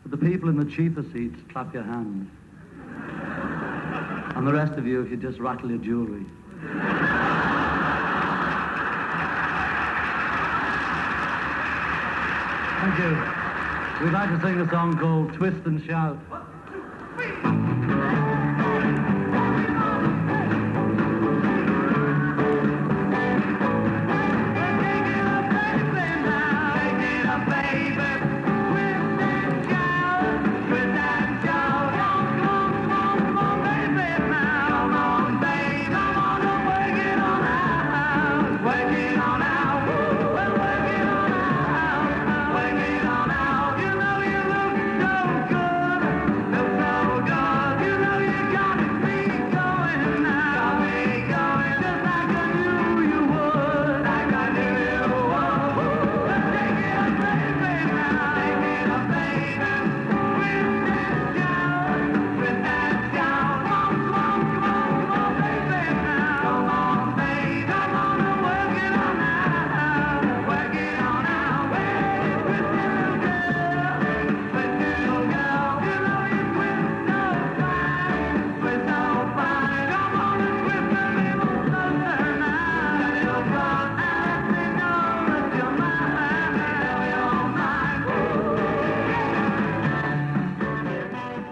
For 0.03 0.09
the 0.09 0.17
people 0.17 0.49
in 0.49 0.57
the 0.57 0.65
cheaper 0.65 1.05
seats, 1.13 1.39
clap 1.53 1.73
your 1.73 1.85
hands. 1.85 2.29
And 4.35 4.45
the 4.45 4.53
rest 4.53 4.73
of 4.73 4.89
you, 4.89 5.03
if 5.03 5.11
you 5.11 5.17
just 5.17 5.39
rattle 5.39 5.71
your 5.71 5.79
jewelry. 5.79 6.27
Thank 12.81 12.99
you. 12.99 14.05
We'd 14.05 14.15
like 14.15 14.31
to 14.31 14.41
sing 14.43 14.61
a 14.61 14.69
song 14.69 14.99
called 14.99 15.33
Twist 15.35 15.65
and 15.65 15.85
Shout. 15.87 16.19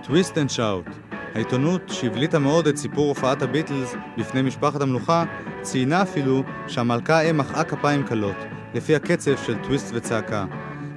Twist 0.09 0.39
and 0.39 0.51
Shout. 0.51 0.87
העיתונות 1.35 1.83
שהבליטה 1.87 2.39
מאוד 2.39 2.67
את 2.67 2.77
סיפור 2.77 3.09
הופעת 3.09 3.43
הביטלס 3.43 3.95
בפני 4.19 4.43
משפחת 4.43 4.81
המלוכה, 4.81 5.25
ציינה 5.63 6.03
אפילו 6.03 6.43
שהמלכה 6.67 7.21
האם 7.21 7.39
מחאה 7.39 7.65
כפיים 7.65 8.03
קלות, 8.03 8.37
לפי 8.75 8.95
הקצב 8.95 9.37
של 9.37 9.55
טוויסט 9.63 9.91
וצעקה. 9.95 10.45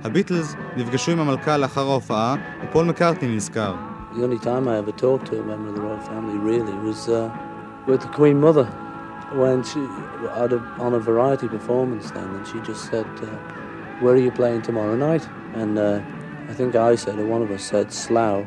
הביטלס 0.03 0.55
נפגשו 0.77 1.11
עם 1.11 1.19
המלכה 1.19 1.57
לאחר 1.57 1.81
ההופעה, 1.81 2.35
ופול 2.63 2.85
מקארטני 2.85 3.35
נזכר. 3.35 3.75
When 9.41 9.63
she 9.63 9.79
had 10.39 10.51
a, 10.51 10.59
on 10.85 10.93
a 10.93 10.99
variety 10.99 11.47
performance 11.47 12.11
then, 12.11 12.29
and 12.37 12.45
she 12.49 12.57
just 12.69 12.83
said, 12.91 13.07
uh, 13.21 13.27
"Where 14.01 14.13
are 14.17 14.23
you 14.27 14.33
playing 14.39 14.61
tomorrow 14.69 14.97
night?" 15.09 15.23
And 15.61 15.73
uh, 15.79 16.51
I 16.51 16.53
think 16.57 16.71
I 16.75 16.95
said, 17.03 17.15
or 17.21 17.27
one 17.35 17.41
of 17.45 17.49
us 17.55 17.63
said, 17.71 17.87
"Slough." 18.05 18.43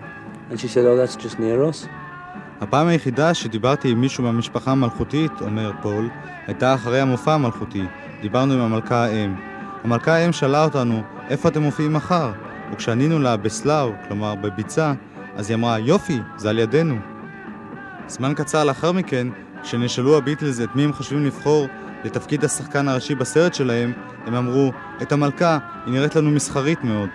And 0.50 0.54
she 0.54 0.68
said, 0.68 0.84
"Oh, 0.84 0.96
that's 0.96 1.16
just 1.16 1.38
near 1.38 1.70
us." 1.70 1.88
הפעם 2.60 2.86
היחידה 2.86 3.34
שדיברתי 3.34 3.90
עם 3.90 4.00
מישהו 4.00 4.24
מהמשפחה 4.24 4.70
המלכותית, 4.70 5.32
אומר 5.40 5.72
פול, 5.82 6.08
הייתה 6.46 6.74
אחרי 6.74 7.00
המופע 7.00 7.34
המלכותי. 7.34 7.84
דיברנו 8.22 8.54
עם 8.54 8.60
המלכה 8.60 9.04
האם. 9.04 9.34
המלכה 9.84 10.12
האם 10.12 10.32
שאלה 10.32 10.64
אותנו, 10.64 11.02
איפה 11.30 11.48
אתם 11.48 11.62
מופיעים 11.62 11.92
מחר? 11.92 12.32
וכשענינו 12.72 13.18
לה 13.18 13.36
בסלאו, 13.36 13.92
כלומר 14.08 14.34
בביצה, 14.34 14.92
אז 15.36 15.50
היא 15.50 15.54
אמרה, 15.54 15.78
יופי, 15.78 16.18
זה 16.36 16.50
על 16.50 16.58
ידינו. 16.58 16.96
זמן 18.08 18.34
קצר 18.34 18.64
לאחר 18.64 18.92
מכן, 18.92 19.26
כשנשאלו 19.62 20.16
הביטלס 20.16 20.60
את 20.60 20.76
מי 20.76 20.84
הם 20.84 20.92
חושבים 20.92 21.24
לבחור 21.24 21.66
לתפקיד 22.04 22.44
השחקן 22.44 22.88
הראשי 22.88 23.14
בסרט 23.14 23.54
שלהם, 23.54 23.92
הם 24.26 24.34
אמרו, 24.34 24.72
את 25.02 25.12
המלכה, 25.12 25.58
היא 25.86 25.94
נראית 25.94 26.16
לנו 26.16 26.30
מסחרית 26.30 26.84
מאוד. 26.84 27.08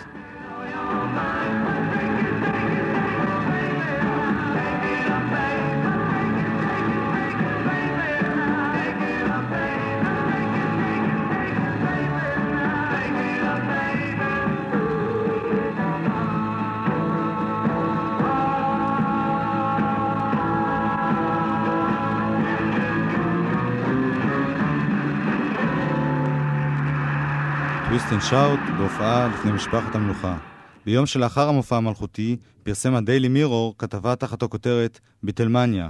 and 28.19 28.27
Shout 28.27 28.60
בהופעה 28.77 29.27
לפני 29.27 29.51
משפחת 29.51 29.95
המלוכה. 29.95 30.38
ביום 30.86 31.05
שלאחר 31.05 31.49
המופע 31.49 31.77
המלכותי 31.77 32.38
פרסם 32.63 32.95
הדיילי 32.95 33.27
מירור 33.27 33.75
כתבה 33.77 34.15
תחת 34.15 34.43
הכותרת 34.43 34.99
ביטלמניה. 35.23 35.89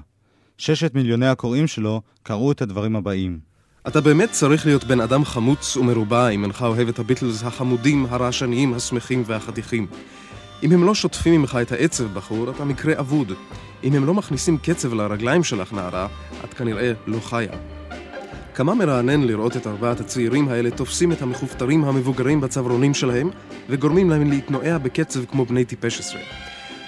ששת 0.58 0.96
מיליוני 0.96 1.28
הקוראים 1.28 1.68
שלו 1.68 2.02
קראו 2.24 2.52
את 2.52 2.62
הדברים 2.62 2.96
הבאים. 2.96 3.39
אתה 3.88 4.02
באמת 4.02 4.32
צריך 4.32 4.65
להיות 4.65 4.84
בן 4.84 5.02
אדם 5.02 5.26
חמוץ 5.26 5.78
ומרובע 5.78 6.28
אם 6.28 6.44
אינך 6.44 6.62
אוהב 6.62 6.88
את 6.88 7.00
הביטלס 7.00 7.44
החמודים, 7.44 8.06
הרעשניים, 8.10 8.74
השמחים 8.74 9.24
והחתיכים. 9.26 9.88
אם 10.63 10.72
הם 10.72 10.84
לא 10.84 10.96
שוטפים 10.96 11.42
ממך 11.42 11.58
את 11.62 11.72
העצב, 11.72 12.13
בחור, 12.13 12.50
אתה 12.50 12.65
מקרה 12.65 13.00
אבוד. 13.00 13.32
אם 13.84 13.94
הם 13.94 14.06
לא 14.06 14.13
מכניסים 14.13 14.58
קצב 14.58 14.94
לרגליים 14.94 15.44
שלך, 15.44 15.74
נערה, 15.74 16.08
את 16.44 16.54
כנראה 16.54 16.92
לא 17.08 17.20
חיה. 17.20 17.79
כמה 18.60 18.74
מרענן 18.74 19.22
לראות 19.22 19.58
את 19.58 19.67
ארבעת 19.67 20.00
הצעירים 20.00 20.48
האלה 20.48 20.72
תופסים 20.72 21.12
את 21.12 21.22
המכופתרים 21.22 21.84
המבוגרים 21.84 22.41
בצווארונים 22.41 22.93
שלהם 22.93 23.30
וגורמים 23.69 24.10
להם 24.10 24.30
להתנועע 24.30 24.78
בקצב 24.78 25.26
כמו 25.26 25.45
בני 25.45 25.65
טיפש 25.65 26.00
עשרה. 26.00 26.22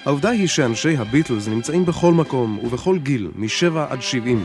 העובדה 0.06 0.30
היא 0.30 0.48
שאנשי 0.48 0.98
הביטלס 0.98 1.48
נמצאים 1.48 1.86
בכל 1.86 2.14
מקום 2.14 2.60
ובכל 2.64 2.98
גיל, 2.98 3.32
משבע 3.36 3.86
עד 3.90 4.02
שבעים. 4.02 4.44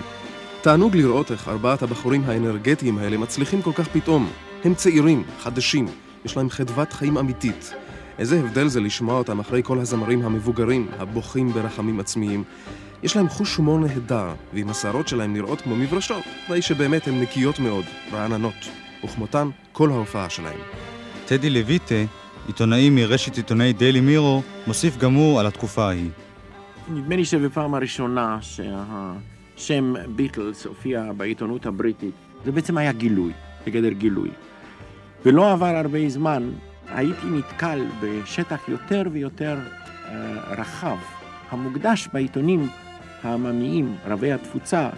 תענוג 0.62 0.96
לראות 0.96 1.30
איך 1.30 1.48
ארבעת 1.48 1.82
הבחורים 1.82 2.22
האנרגטיים 2.26 2.98
האלה 2.98 3.16
מצליחים 3.16 3.62
כל 3.62 3.72
כך 3.72 3.88
פתאום. 3.88 4.28
הם 4.64 4.74
צעירים, 4.74 5.22
חדשים, 5.38 5.86
יש 6.24 6.36
להם 6.36 6.50
חדוות 6.50 6.92
חיים 6.92 7.18
אמיתית. 7.18 7.74
איזה 8.18 8.40
הבדל 8.40 8.68
זה 8.68 8.80
לשמוע 8.80 9.18
אותם 9.18 9.40
אחרי 9.40 9.62
כל 9.64 9.78
הזמרים 9.78 10.22
המבוגרים, 10.22 10.88
הבוכים 10.98 11.52
ברחמים 11.52 12.00
עצמיים. 12.00 12.44
יש 13.02 13.16
להם 13.16 13.28
חוש 13.28 13.56
הומור 13.56 13.78
נהדר, 13.78 14.35
ועם 14.54 14.70
השערות 14.70 15.09
שלהם 15.09 15.32
נראות 15.32 15.61
כמו 15.61 15.76
מברשות, 15.76 16.22
הרי 16.48 16.62
שבאמת 16.62 17.09
הן 17.09 17.20
נקיות 17.20 17.59
מאוד, 17.59 17.85
רעננות, 18.12 18.68
וכמותן 19.04 19.48
כל 19.72 19.90
ההופעה 19.90 20.30
שלהם. 20.30 20.59
טדי 21.26 21.51
לויטה, 21.51 21.94
עיתונאי 22.47 22.90
מרשת 22.90 23.36
עיתונאי 23.36 23.72
דיילי 23.72 24.01
מירו, 24.01 24.42
מוסיף 24.66 24.97
גם 24.97 25.14
הוא 25.14 25.40
על 25.40 25.47
התקופה 25.47 25.88
ההיא. 25.88 26.11
נדמה 26.88 27.16
לי 27.16 27.24
שבפעם 27.24 27.74
הראשונה 27.74 28.38
שהשם 28.40 29.94
ביטלס 30.09 30.66
הופיע 30.66 31.12
בעיתונות 31.16 31.66
הבריטית, 31.66 32.14
זה 32.44 32.53
בעצם 32.53 32.78
היה 32.78 32.92
גילוי, 32.92 33.32
בגדר 33.66 33.92
גילוי. 33.92 34.30
ולא 35.24 35.53
עבר 35.53 35.76
הרבה 35.76 36.09
זמן, 36.09 36.51
הייתי 36.88 37.26
נתקל 37.26 37.84
בשטח 38.03 38.68
יותר 38.68 39.03
ויותר 39.12 39.59
אה, 40.09 40.12
רחב, 40.59 40.97
המוקדש 41.51 42.09
בעיתונים 42.12 42.68
העממיים, 43.27 43.97
רבי 44.07 44.33
התפוצה, 44.33 44.91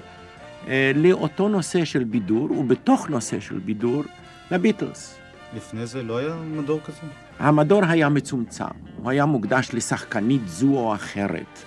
אה, 0.69 0.93
לאותו 0.95 1.49
נושא 1.49 1.85
של 1.85 2.05
בידור, 2.05 2.51
ובתוך 2.51 3.11
נושא 3.11 3.41
של 3.41 3.59
בידור, 3.59 4.05
לביטלס. 4.51 5.19
לפני 5.57 5.87
זה 5.87 6.03
לא 6.03 6.19
היה 6.19 6.37
מדור 6.57 6.81
כזה? 6.85 6.99
המדור 7.39 7.85
היה 7.85 8.09
מצומצם, 8.09 8.65
הוא 8.97 9.11
היה 9.11 9.27
מוקדש 9.27 9.71
לשחקנית 9.73 10.49
זו 10.49 10.77
או 10.77 10.95
אחרת 10.95 11.59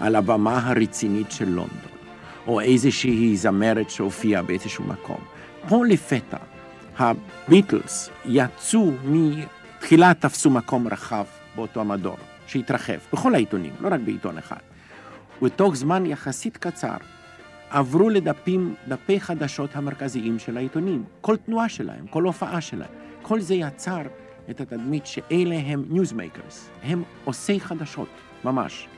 על 0.00 0.16
הבמה 0.16 0.68
הרצינית 0.68 1.30
של 1.30 1.48
לונדון, 1.48 1.98
או 2.46 2.60
איזושהי 2.60 3.36
זמרת 3.36 3.90
שהופיעה 3.90 4.42
באיזשהו 4.42 4.84
מקום. 4.84 5.20
פה 5.68 5.86
לפתע, 5.86 6.36
הביטלס 6.98 8.10
יצאו 8.24 8.92
מתחילה 9.04 10.14
תפסו 10.14 10.50
מקום 10.50 10.88
רחב 10.88 11.24
באותו 11.56 11.80
המדור, 11.80 12.16
שהתרחב, 12.46 12.98
בכל 13.12 13.34
העיתונים, 13.34 13.72
לא 13.80 13.88
רק 13.92 14.00
בעיתון 14.04 14.38
אחד. 14.38 14.67
ותוך 15.42 15.74
זמן 15.74 16.06
יחסית 16.06 16.56
קצר 16.56 16.96
עברו 17.70 18.10
לדפים, 18.10 18.74
דפי 18.88 19.20
חדשות 19.20 19.76
המרכזיים 19.76 20.38
של 20.38 20.56
העיתונים, 20.56 21.04
כל 21.20 21.36
תנועה 21.36 21.68
שלהם, 21.68 22.06
כל 22.06 22.22
הופעה 22.22 22.60
שלהם. 22.60 22.90
כל 23.22 23.40
זה 23.40 23.54
יצר 23.54 24.02
את 24.50 24.60
התדמית 24.60 25.06
שאלה 25.06 25.56
הם 25.56 25.84
newsmakers, 25.88 26.70
הם 26.82 27.02
עושי 27.24 27.60
חדשות, 27.60 28.08
ממש. 28.44 28.88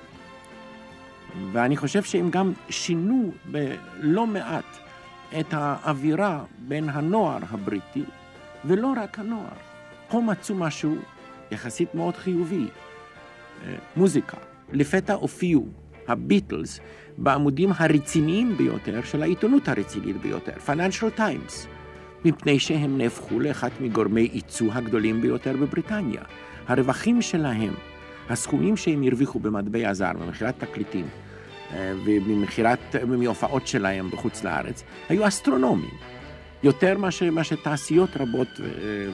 ואני 1.52 1.76
חושב 1.76 2.02
שהם 2.02 2.30
גם 2.30 2.52
שינו 2.68 3.30
בלא 3.44 4.26
מעט 4.26 4.64
את 5.40 5.46
האווירה 5.52 6.44
בין 6.58 6.88
הנוער 6.88 7.38
הבריטי, 7.50 8.04
ולא 8.64 8.92
רק 8.96 9.18
הנוער. 9.18 9.56
פה 10.08 10.20
מצאו 10.20 10.54
משהו 10.54 10.96
יחסית 11.50 11.94
מאוד 11.94 12.16
חיובי, 12.16 12.66
אה, 13.64 13.74
מוזיקה. 13.96 14.36
לפתע 14.72 15.14
הופיעו 15.14 15.66
הביטלס 16.10 16.80
בעמודים 17.18 17.70
הרציניים 17.76 18.56
ביותר 18.56 19.00
של 19.04 19.22
העיתונות 19.22 19.68
הרצינית 19.68 20.16
ביותר, 20.16 20.52
Financial 20.66 21.18
Times, 21.18 21.66
מפני 22.24 22.58
שהם 22.58 22.98
נהפכו 22.98 23.40
לאחד 23.40 23.68
מגורמי 23.80 24.28
ייצוא 24.32 24.72
הגדולים 24.72 25.20
ביותר 25.20 25.56
בבריטניה. 25.56 26.22
הרווחים 26.66 27.22
שלהם, 27.22 27.74
הסכומים 28.28 28.76
שהם 28.76 29.02
הרוויחו 29.02 29.38
במטבע 29.38 29.92
זר, 29.92 30.12
במכירת 30.12 30.54
תקליטים 30.58 31.06
אה, 31.72 31.92
וממכירת, 32.04 32.96
מהופעות 33.06 33.66
שלהם 33.66 34.10
בחוץ 34.10 34.44
לארץ, 34.44 34.84
היו 35.08 35.28
אסטרונומיים. 35.28 35.94
יותר 36.62 36.98
מאשר 36.98 37.56
תעשיות 37.62 38.16
רבות 38.16 38.48
אה, 38.60 38.66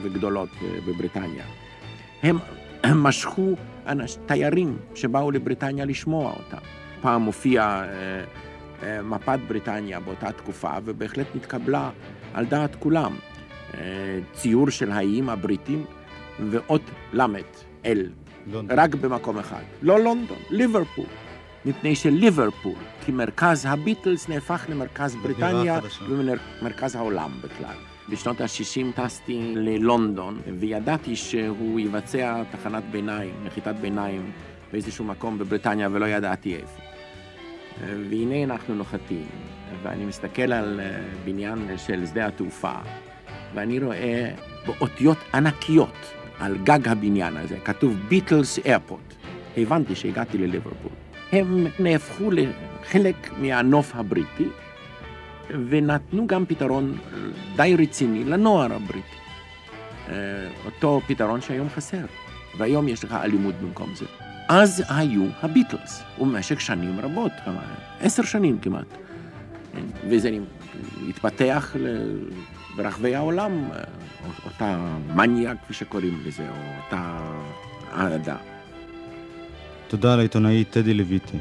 וגדולות 0.03 0.49
אה, 0.61 0.67
בבריטניה. 0.87 1.43
הם 2.23 2.37
משכו 3.03 3.55
תיירים 4.25 4.77
שבאו 4.95 5.31
לבריטניה 5.31 5.85
לשמוע 5.85 6.33
אותם. 6.37 6.65
פעם 7.01 7.23
הופיעה 7.23 7.83
מפת 9.03 9.39
בריטניה 9.47 9.99
באותה 9.99 10.31
תקופה, 10.31 10.71
ובהחלט 10.85 11.27
נתקבלה 11.35 11.89
על 12.33 12.45
דעת 12.45 12.75
כולם. 12.75 13.15
ציור 14.33 14.69
של 14.69 14.91
האיים 14.91 15.29
הבריטים 15.29 15.85
ואות 16.49 16.81
למד, 17.13 17.41
אל, 17.85 18.09
רק 18.69 18.95
במקום 18.95 19.37
אחד. 19.37 19.61
לא 19.81 19.99
לונדון, 19.99 20.37
ליברפול. 20.49 21.05
מפני 21.65 21.95
שליברפול, 21.95 22.75
כי 23.05 23.11
מרכז 23.11 23.65
הביטלס 23.65 24.29
נהפך 24.29 24.65
למרכז 24.69 25.15
בריטניה 25.15 25.79
ומרכז 26.09 26.95
העולם 26.95 27.31
בכלל. 27.43 27.75
בשנות 28.09 28.41
ה-60 28.41 29.01
טסתי 29.01 29.53
ללונדון, 29.55 30.39
וידעתי 30.59 31.15
שהוא 31.15 31.79
יבצע 31.79 32.43
תחנת 32.51 32.83
ביניים, 32.91 33.33
נחיתת 33.43 33.75
ביניים, 33.81 34.31
באיזשהו 34.71 35.05
מקום 35.05 35.37
בבריטניה, 35.37 35.89
ולא 35.91 36.05
ידעתי 36.05 36.55
איפה. 36.55 36.81
והנה 38.09 38.43
אנחנו 38.43 38.75
נוחתים, 38.75 39.27
ואני 39.83 40.05
מסתכל 40.05 40.53
על 40.53 40.79
בניין 41.25 41.77
של 41.77 42.05
שדה 42.05 42.27
התעופה, 42.27 42.73
ואני 43.53 43.79
רואה 43.79 44.31
באותיות 44.65 45.17
ענקיות 45.33 46.13
על 46.39 46.57
גג 46.63 46.87
הבניין 46.87 47.37
הזה, 47.37 47.57
כתוב 47.65 47.93
ביטלס 48.07 48.59
איירפורט. 48.65 49.13
הבנתי 49.57 49.95
שהגעתי 49.95 50.37
לליברפול. 50.37 50.91
הם 51.31 51.67
נהפכו 51.79 52.29
לחלק 52.31 53.31
מהנוף 53.37 53.95
הבריטי, 53.95 54.47
ונתנו 55.69 56.27
גם 56.27 56.45
פתרון 56.45 56.97
די 57.55 57.75
רציני 57.79 58.23
לנוער 58.23 58.73
הבריטי. 58.73 59.17
אה, 60.09 60.13
אותו 60.65 61.01
פתרון 61.07 61.41
שהיום 61.41 61.69
חסר, 61.69 62.05
והיום 62.57 62.87
יש 62.87 63.03
לך 63.03 63.13
אלימות 63.13 63.55
במקום 63.55 63.95
זה. 63.95 64.26
אז 64.47 64.83
היו 64.89 65.25
הביטלס, 65.41 66.03
ובמשך 66.19 66.61
שנים 66.61 66.99
רבות, 66.99 67.31
כמה, 67.45 67.61
עשר 67.99 68.23
שנים 68.23 68.59
כמעט. 68.59 68.85
וזה 70.09 70.29
התפתח 71.09 71.75
ברחבי 72.75 73.15
העולם, 73.15 73.69
אותה 74.45 74.87
מניה, 75.15 75.53
כפי 75.55 75.73
שקוראים 75.73 76.21
לזה, 76.25 76.49
או 76.49 76.55
אותה 76.85 77.17
אהדה. 77.93 78.35
תודה 79.87 80.15
לעיתונאי 80.15 80.63
טדי 80.63 80.93
לויטי. 80.93 81.37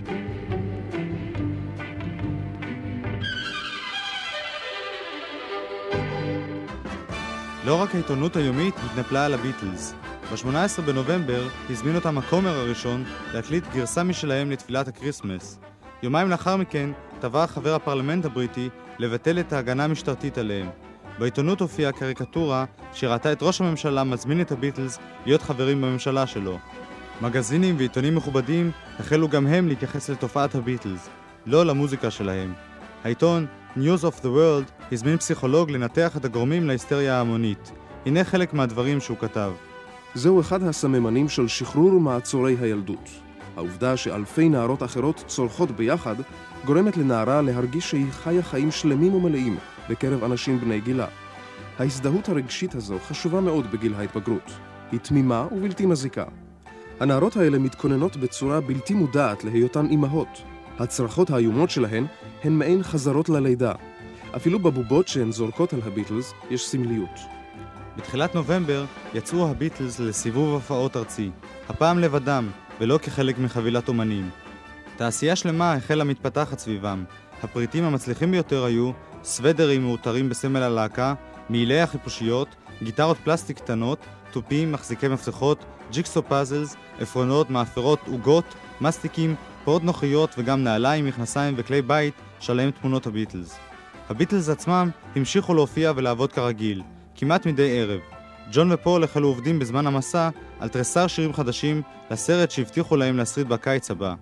לא 7.67 7.83
רק 7.83 7.95
העיתונות 7.95 8.37
היומית 8.37 8.75
התנפלה 8.85 9.25
על 9.25 9.35
הביטלס. 9.35 9.95
ב-18 10.33 10.83
בנובמבר 10.83 11.49
הזמין 11.71 11.95
אותם 11.95 12.19
הכומר 12.19 12.59
הראשון 12.59 13.05
להקליט 13.35 13.65
גרסה 13.75 14.03
משלהם 14.03 14.51
לתפילת 14.51 14.89
הקריסמס. 14.89 15.59
יומיים 16.03 16.31
לאחר 16.31 16.57
מכן 16.57 16.91
תבע 17.21 17.47
חבר 17.47 17.75
הפרלמנט 17.75 18.25
הבריטי 18.25 18.69
לבטל 18.99 19.41
את 19.41 19.53
ההגנה 19.53 19.85
המשטרתית 19.85 20.39
עליהם. 20.39 20.69
בעיתונות 21.19 21.61
הופיעה 21.61 21.93
קריקטורה 21.93 22.65
שראתה 22.93 23.33
את 23.33 23.43
ראש 23.43 23.61
הממשלה 23.61 24.05
מזמין 24.05 24.41
את 24.41 24.53
הביטלס 24.53 24.99
להיות 25.27 25.43
חברים 25.43 25.83
בממשלה 25.83 26.27
שלו. 26.27 26.59
מגזינים 27.21 27.77
ועיתונים 27.79 28.15
מכובדים 28.15 28.71
החלו 28.99 29.29
גם 29.29 29.47
הם 29.47 29.69
להתייחס 29.69 30.09
לתופעת 30.11 30.55
הביטלס, 30.55 31.09
לא 31.47 31.67
למוזיקה 31.67 32.11
שלהם. 32.11 32.53
העיתון 33.05 33.47
News 33.77 34.03
of 34.03 34.21
the 34.21 34.27
World 34.27 34.93
הזמין 34.93 35.17
פסיכולוג 35.17 35.71
לנתח 35.71 36.17
את 36.17 36.25
הגורמים 36.25 36.67
להיסטריה 36.67 37.17
ההמונית. 37.17 37.73
הנה 38.07 38.25
חלק 38.25 38.55
מהדברים 38.55 39.01
שהוא 39.01 39.19
כתב. 39.19 39.53
זהו 40.17 40.41
אחד 40.41 40.63
הסממנים 40.63 41.29
של 41.29 41.49
שחרור 41.49 42.01
מעצורי 42.01 42.57
הילדות. 42.61 43.11
העובדה 43.57 43.97
שאלפי 43.97 44.49
נערות 44.49 44.83
אחרות 44.83 45.25
צורכות 45.27 45.71
ביחד 45.71 46.15
גורמת 46.65 46.97
לנערה 46.97 47.43
להרגיש 47.43 47.91
שהיא 47.91 48.11
חיה 48.11 48.43
חיים 48.43 48.71
שלמים 48.71 49.15
ומלאים 49.15 49.57
בקרב 49.91 50.25
אנשים 50.25 50.61
בני 50.61 50.81
גילה. 50.81 51.07
ההזדהות 51.79 52.29
הרגשית 52.29 52.75
הזו 52.75 52.99
חשובה 52.99 53.41
מאוד 53.41 53.71
בגיל 53.71 53.95
ההתבגרות. 53.95 54.53
היא 54.93 55.01
תמימה 55.01 55.47
ובלתי 55.53 55.87
מזיקה. 55.87 56.25
הנערות 57.01 57.37
האלה 57.37 57.59
מתכוננות 57.59 58.17
בצורה 58.17 58.61
בלתי 58.61 58.95
מודעת 58.95 59.45
להיותן 59.45 59.87
אימהות. 59.87 60.43
הצרחות 60.79 61.31
האיומות 61.31 61.71
שלהן 61.71 62.07
הן 62.45 62.53
מעין 62.53 62.83
חזרות 62.83 63.29
ללידה. 63.29 63.73
אפילו 64.37 64.59
בבובות 64.59 65.09
שהן 65.09 65.33
זורקות 65.33 65.73
על 65.73 65.81
הביטלס 65.87 66.33
יש 66.51 66.67
סמליות. 66.67 67.36
בתחילת 67.97 68.35
נובמבר 68.35 68.85
יצאו 69.15 69.51
הביטלס 69.51 70.01
לסיבוב 70.01 70.53
הופעות 70.53 70.97
ארצי, 70.97 71.31
הפעם 71.69 71.99
לבדם, 71.99 72.49
ולא 72.81 72.99
כחלק 72.99 73.39
מחבילת 73.39 73.89
אומנים. 73.89 74.31
תעשייה 74.97 75.37
שלמה 75.37 75.73
החלה 75.73 76.05
מתפתחת 76.05 76.59
סביבם. 76.59 77.05
הפריטים 77.43 77.85
המצליחים 77.85 78.31
ביותר 78.31 78.65
היו 78.65 78.91
סוודרים 79.25 79.83
מאותרים 79.83 80.29
בסמל 80.29 80.63
הלהקה, 80.63 81.15
מעילי 81.49 81.81
החיפושיות, 81.81 82.49
גיטרות 82.83 83.17
פלסטיק 83.25 83.57
קטנות, 83.57 83.99
תופים, 84.31 84.73
מחזיקי 84.73 85.09
מפתחות, 85.09 85.65
ג'יקסו 85.91 86.23
פאזלס, 86.23 86.77
עפרונות, 87.01 87.51
מאפרות, 87.51 88.01
עוגות, 88.07 88.45
מסטיקים, 88.81 89.35
פעות 89.65 89.85
נוחיות 89.85 90.35
וגם 90.39 90.65
נעליים, 90.65 91.07
מכנסיים 91.07 91.55
וכלי 91.57 91.83
בית 91.83 92.15
שעליהם 92.41 92.71
תמונות 92.71 93.07
הביטלס. 93.07 93.59
הביטלס 94.11 94.49
עצמם 94.49 94.91
המשיכו 95.17 95.55
להופיע 95.55 95.93
ולעבוד 95.97 96.33
כרגיל, 96.33 96.83
כמעט 97.17 97.47
מדי 97.47 97.81
ערב. 97.81 98.01
ג'ון 98.53 98.73
ופול 98.73 99.05
החלו 99.05 99.29
עובדים 99.29 99.59
בזמן 99.59 99.87
המסע 99.87 100.29
על 100.61 100.69
תריסר 100.69 101.07
שירים 101.07 101.33
חדשים 101.33 101.83
לסרט 102.11 102.51
שהבטיחו 102.51 102.97
להם 102.97 103.17
להסריט 103.17 103.47
בקיץ 103.47 103.91
הבא. 103.91 104.15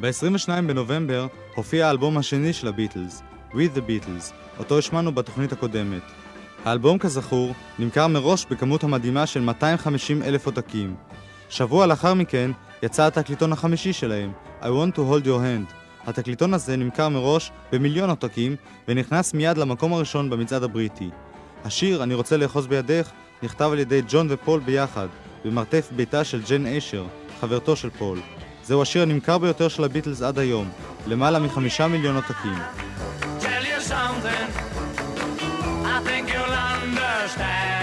ב-22 0.00 0.48
בנובמבר 0.66 1.26
הופיע 1.54 1.86
האלבום 1.86 2.18
השני 2.18 2.52
של 2.52 2.68
הביטלס, 2.68 3.22
With 3.52 3.76
the 3.76 3.80
Beatles, 3.80 4.32
אותו 4.58 4.78
השמענו 4.78 5.12
בתוכנית 5.12 5.52
הקודמת. 5.52 6.02
האלבום 6.64 6.98
כזכור 6.98 7.54
נמכר 7.78 8.06
מראש 8.06 8.46
בכמות 8.50 8.84
המדהימה 8.84 9.26
של 9.26 9.40
250 9.40 10.22
אלף 10.22 10.46
עותקים. 10.46 10.94
שבוע 11.48 11.86
לאחר 11.86 12.14
מכן 12.14 12.50
יצא 12.82 13.06
התקליטון 13.06 13.52
החמישי 13.52 13.92
שלהם, 13.92 14.32
I 14.60 14.64
Want 14.64 14.96
to 14.96 14.98
Hold 14.98 15.24
Your 15.24 15.26
Hand. 15.26 15.74
התקליטון 16.06 16.54
הזה 16.54 16.76
נמכר 16.76 17.08
מראש 17.08 17.50
במיליון 17.72 18.10
עותקים 18.10 18.56
ונכנס 18.88 19.34
מיד 19.34 19.58
למקום 19.58 19.92
הראשון 19.92 20.30
במצעד 20.30 20.62
הבריטי. 20.62 21.10
השיר 21.64 22.02
"אני 22.02 22.14
רוצה 22.14 22.36
לאחוז 22.36 22.66
בידך" 22.66 23.10
נכתב 23.42 23.70
על 23.72 23.78
ידי 23.78 24.02
ג'ון 24.08 24.26
ופול 24.30 24.60
ביחד, 24.60 25.06
במרתף 25.44 25.88
ביתה 25.96 26.24
של 26.24 26.42
ג'ן 26.48 26.66
אשר, 26.66 27.04
חברתו 27.40 27.76
של 27.76 27.90
פול. 27.90 28.20
זהו 28.64 28.82
השיר 28.82 29.02
הנמכר 29.02 29.38
ביותר 29.38 29.68
של 29.68 29.84
הביטלס 29.84 30.22
עד 30.22 30.38
היום, 30.38 30.68
למעלה 31.06 31.38
מחמישה 31.38 31.88
מיליון 31.88 32.16
עותקים. 32.16 32.58
understand 36.82 37.81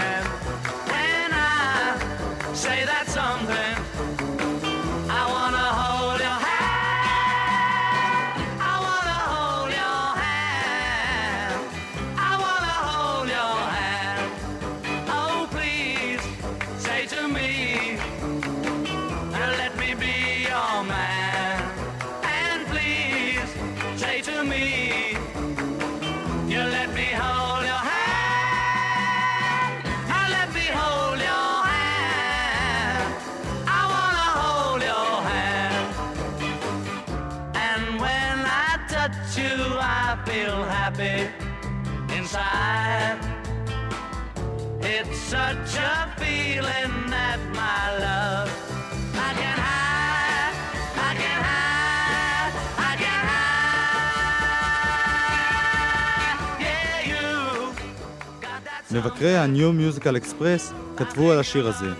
מבקרי 59.20 59.36
ה-New 59.36 59.98
Musical 59.98 60.24
Express 60.24 60.74
כתבו 60.96 61.32
על 61.32 61.38
השיר 61.38 61.68
הזה. 61.68 61.92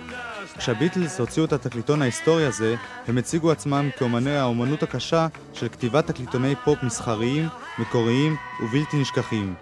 כשהביטלס 0.58 1.20
הוציאו 1.20 1.44
את 1.44 1.52
התקליטון 1.52 2.02
ההיסטורי 2.02 2.46
הזה, 2.46 2.74
הם 3.08 3.18
הציגו 3.18 3.50
עצמם 3.50 3.90
כאומני 3.98 4.36
האומנות 4.36 4.82
הקשה 4.82 5.26
של 5.52 5.68
כתיבת 5.68 6.06
תקליטוני 6.06 6.54
פופ 6.64 6.82
מסחריים, 6.82 7.48
מקוריים 7.78 8.36
ובלתי 8.62 8.96
נשכחים. 8.96 9.54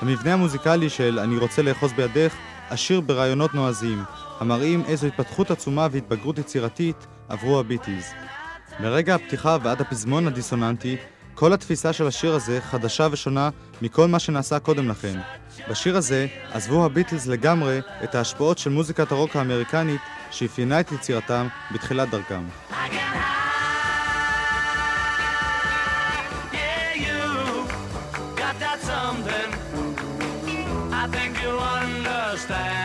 המבנה 0.00 0.32
המוזיקלי 0.32 0.90
של 0.90 1.18
"אני 1.18 1.38
רוצה 1.38 1.62
לאחוז 1.62 1.92
בידך" 1.92 2.34
עשיר 2.70 3.00
ברעיונות 3.00 3.54
נועזים, 3.54 4.02
המראים 4.40 4.82
איזו 4.88 5.06
התפתחות 5.06 5.50
עצומה 5.50 5.88
והתבגרות 5.90 6.38
יצירתית 6.38 7.06
עברו 7.28 7.60
הביטלס. 7.60 8.10
מרגע 8.80 9.14
הפתיחה 9.14 9.56
ועד 9.62 9.80
הפזמון 9.80 10.26
הדיסוננטי, 10.26 10.96
כל 11.34 11.52
התפיסה 11.52 11.92
של 11.92 12.06
השיר 12.06 12.34
הזה 12.34 12.60
חדשה 12.60 13.08
ושונה 13.10 13.50
מכל 13.82 14.08
מה 14.08 14.18
שנעשה 14.18 14.58
קודם 14.58 14.88
לכן. 14.88 15.18
בשיר 15.70 15.96
הזה 15.96 16.26
עזבו 16.52 16.84
הביטלס 16.84 17.26
לגמרי 17.26 17.80
את 18.04 18.14
ההשפעות 18.14 18.58
של 18.58 18.70
מוזיקת 18.70 19.12
הרוק 19.12 19.36
האמריקנית 19.36 20.00
שאפיינה 20.30 20.80
את 20.80 20.92
יצירתם 20.92 21.48
בתחילת 21.74 22.10
דרכם. 22.10 22.44
You. 27.06 27.30
I 31.02 31.06
think 31.14 31.32
you'll 31.42 31.58
understand 31.58 32.79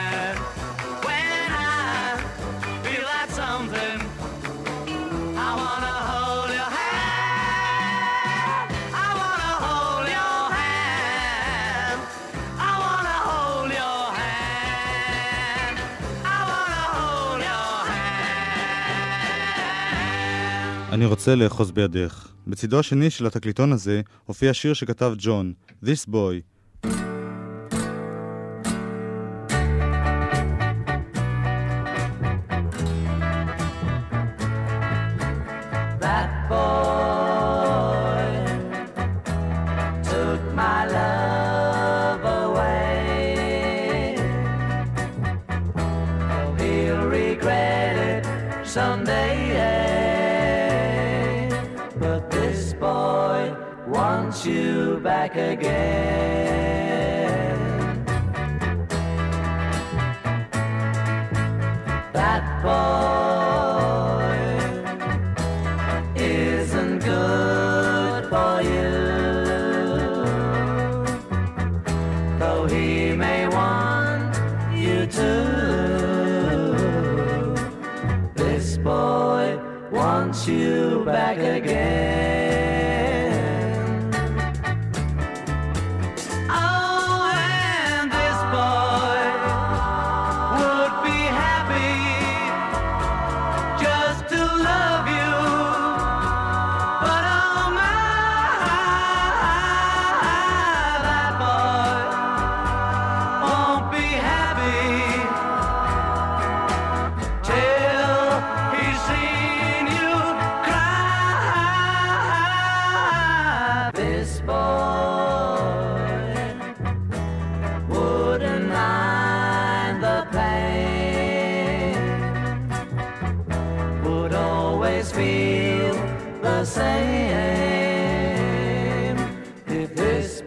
אני 20.92 21.06
רוצה 21.06 21.36
לאחוז 21.36 21.72
בידך. 21.72 22.28
בצידו 22.48 22.80
השני 22.80 23.10
של 23.10 23.26
התקליטון 23.26 23.72
הזה 23.72 24.02
הופיע 24.26 24.54
שיר 24.54 24.74
שכתב 24.74 25.14
ג'ון, 25.18 25.54
This 25.84 26.10
Boy. 26.12 26.55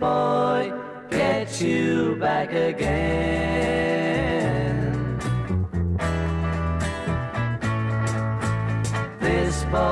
Boy 0.01 0.72
gets 1.11 1.61
you 1.61 2.16
back 2.20 2.51
again. 2.53 3.59
This 9.20 9.64
boy, 9.72 9.88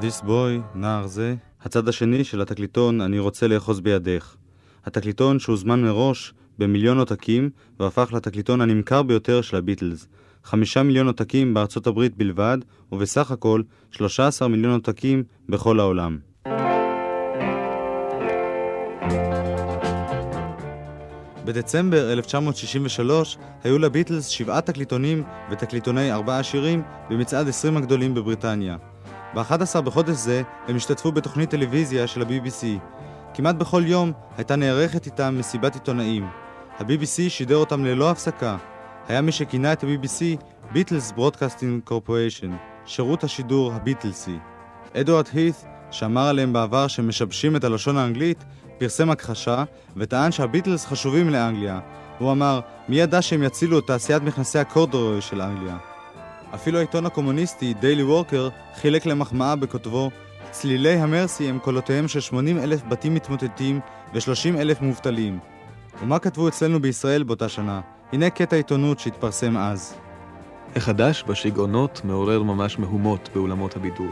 This 0.00 0.20
Boy, 0.22 0.62
נער 0.74 1.06
זה, 1.06 1.34
הצד 1.62 1.88
השני 1.88 2.24
של 2.24 2.40
התקליטון 2.40 3.00
אני 3.00 3.18
רוצה 3.18 3.48
לאחוז 3.48 3.80
בידך. 3.80 4.36
התקליטון 4.84 5.38
שהוזמן 5.38 5.82
מראש 5.82 6.34
במיליון 6.58 6.98
עותקים 6.98 7.50
והפך 7.80 8.12
לתקליטון 8.12 8.60
הנמכר 8.60 9.02
ביותר 9.02 9.40
של 9.40 9.56
הביטלס. 9.56 10.08
חמישה 10.44 10.82
מיליון 10.82 11.06
עותקים 11.06 11.54
בארצות 11.54 11.86
הברית 11.86 12.16
בלבד, 12.16 12.58
ובסך 12.92 13.30
הכל 13.30 13.62
13 13.90 14.48
מיליון 14.48 14.72
עותקים 14.72 15.22
בכל 15.48 15.80
העולם. 15.80 16.18
בדצמבר 21.44 22.12
1963 22.12 23.38
היו 23.64 23.78
לביטלס 23.78 24.26
שבעה 24.26 24.60
תקליטונים 24.60 25.22
ותקליטוני 25.50 26.12
ארבעה 26.12 26.42
שירים 26.42 26.82
במצעד 27.10 27.48
20 27.48 27.76
הגדולים 27.76 28.14
בבריטניה. 28.14 28.76
ב-11 29.34 29.80
בחודש 29.80 30.16
זה 30.16 30.42
הם 30.68 30.76
השתתפו 30.76 31.12
בתוכנית 31.12 31.50
טלוויזיה 31.50 32.06
של 32.06 32.22
ה-BBC. 32.22 32.64
כמעט 33.34 33.54
בכל 33.56 33.82
יום 33.86 34.12
הייתה 34.36 34.56
נערכת 34.56 35.06
איתם 35.06 35.36
מסיבת 35.38 35.74
עיתונאים. 35.74 36.26
ה-BBC 36.78 37.28
שידר 37.28 37.56
אותם 37.56 37.84
ללא 37.84 38.10
הפסקה. 38.10 38.56
היה 39.08 39.20
מי 39.20 39.32
שכינה 39.32 39.72
את 39.72 39.84
ה-BBC 39.84 40.42
Beatles 40.72 41.12
Broadcasting 41.12 41.82
Corporation, 41.84 42.56
שירות 42.86 43.24
השידור 43.24 43.72
הביטלסי. 43.72 44.36
אדוארד 44.96 45.28
הית', 45.32 45.64
שאמר 45.90 46.28
עליהם 46.28 46.52
בעבר 46.52 46.86
שהם 46.86 47.08
משבשים 47.08 47.56
את 47.56 47.64
הלשון 47.64 47.96
האנגלית, 47.96 48.44
פרסם 48.78 49.10
הכחשה 49.10 49.64
וטען 49.96 50.32
שהביטלס 50.32 50.86
חשובים 50.86 51.30
לאנגליה. 51.30 51.80
הוא 52.18 52.32
אמר, 52.32 52.60
מי 52.88 52.96
ידע 52.96 53.22
שהם 53.22 53.42
יצילו 53.42 53.78
את 53.78 53.86
תעשיית 53.86 54.22
מכנסי 54.22 54.58
הקורדורוי 54.58 55.20
של 55.20 55.42
אנגליה? 55.42 55.76
אפילו 56.54 56.78
העיתון 56.78 57.06
הקומוניסטי, 57.06 57.74
דיילי 57.74 58.02
וורקר, 58.02 58.48
חילק 58.74 59.06
למחמאה 59.06 59.56
בכותבו 59.56 60.10
צלילי 60.50 60.92
המרסי 60.92 61.48
הם 61.48 61.58
קולותיהם 61.58 62.08
של 62.08 62.20
80 62.20 62.58
אלף 62.58 62.82
בתים 62.88 63.14
מתמוטטים 63.14 63.80
ו-30 64.14 64.58
אלף 64.58 64.80
מובטלים. 64.80 65.38
ומה 66.02 66.18
כתבו 66.18 66.48
אצלנו 66.48 66.80
בישראל 66.80 67.22
באותה 67.22 67.48
שנה? 67.48 67.80
הנה 68.12 68.30
קטע 68.30 68.56
עיתונות 68.56 68.98
שהתפרסם 68.98 69.56
אז. 69.56 69.94
החדש 70.76 71.24
בשיגעונות 71.26 72.00
מעורר 72.04 72.42
ממש 72.42 72.78
מהומות 72.78 73.28
באולמות 73.34 73.76
הבידור. 73.76 74.10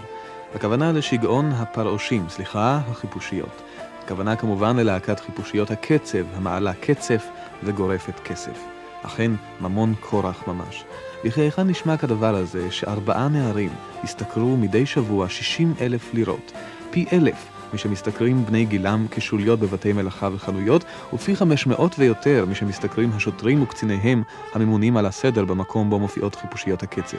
הכוונה 0.54 0.92
לשגעון 0.92 1.52
הפרעושים, 1.52 2.28
סליחה, 2.28 2.80
החיפושיות. 2.90 3.62
הכוונה 4.04 4.36
כמובן 4.36 4.76
ללהקת 4.76 5.20
חיפושיות 5.20 5.70
הקצב, 5.70 6.24
המעלה 6.34 6.72
קצף 6.74 7.26
וגורפת 7.62 8.20
כסף. 8.20 8.58
אכן, 9.02 9.30
ממון 9.60 9.94
כורח 10.00 10.48
ממש. 10.48 10.84
וכי 11.24 11.40
היכן 11.40 11.66
נשמע 11.66 11.96
כדבר 11.96 12.34
הזה 12.34 12.70
שארבעה 12.70 13.28
נערים 13.28 13.70
השתכרו 14.02 14.56
מדי 14.56 14.86
שבוע 14.86 15.28
60 15.28 15.74
אלף 15.80 16.14
לירות, 16.14 16.52
פי 16.90 17.06
אלף 17.12 17.53
משמשתכרים 17.74 18.46
בני 18.46 18.64
גילם 18.64 19.06
כשוליות 19.10 19.60
בבתי 19.60 19.92
מלאכה 19.92 20.28
וחנויות, 20.34 20.84
ופי 21.12 21.36
500 21.36 21.94
ויותר 21.98 22.44
משמשתכרים 22.50 23.10
השוטרים 23.14 23.62
וקציניהם 23.62 24.22
הממונים 24.54 24.96
על 24.96 25.06
הסדר 25.06 25.44
במקום 25.44 25.90
בו 25.90 25.98
מופיעות 25.98 26.34
חיפושיות 26.34 26.82
הקצב. 26.82 27.16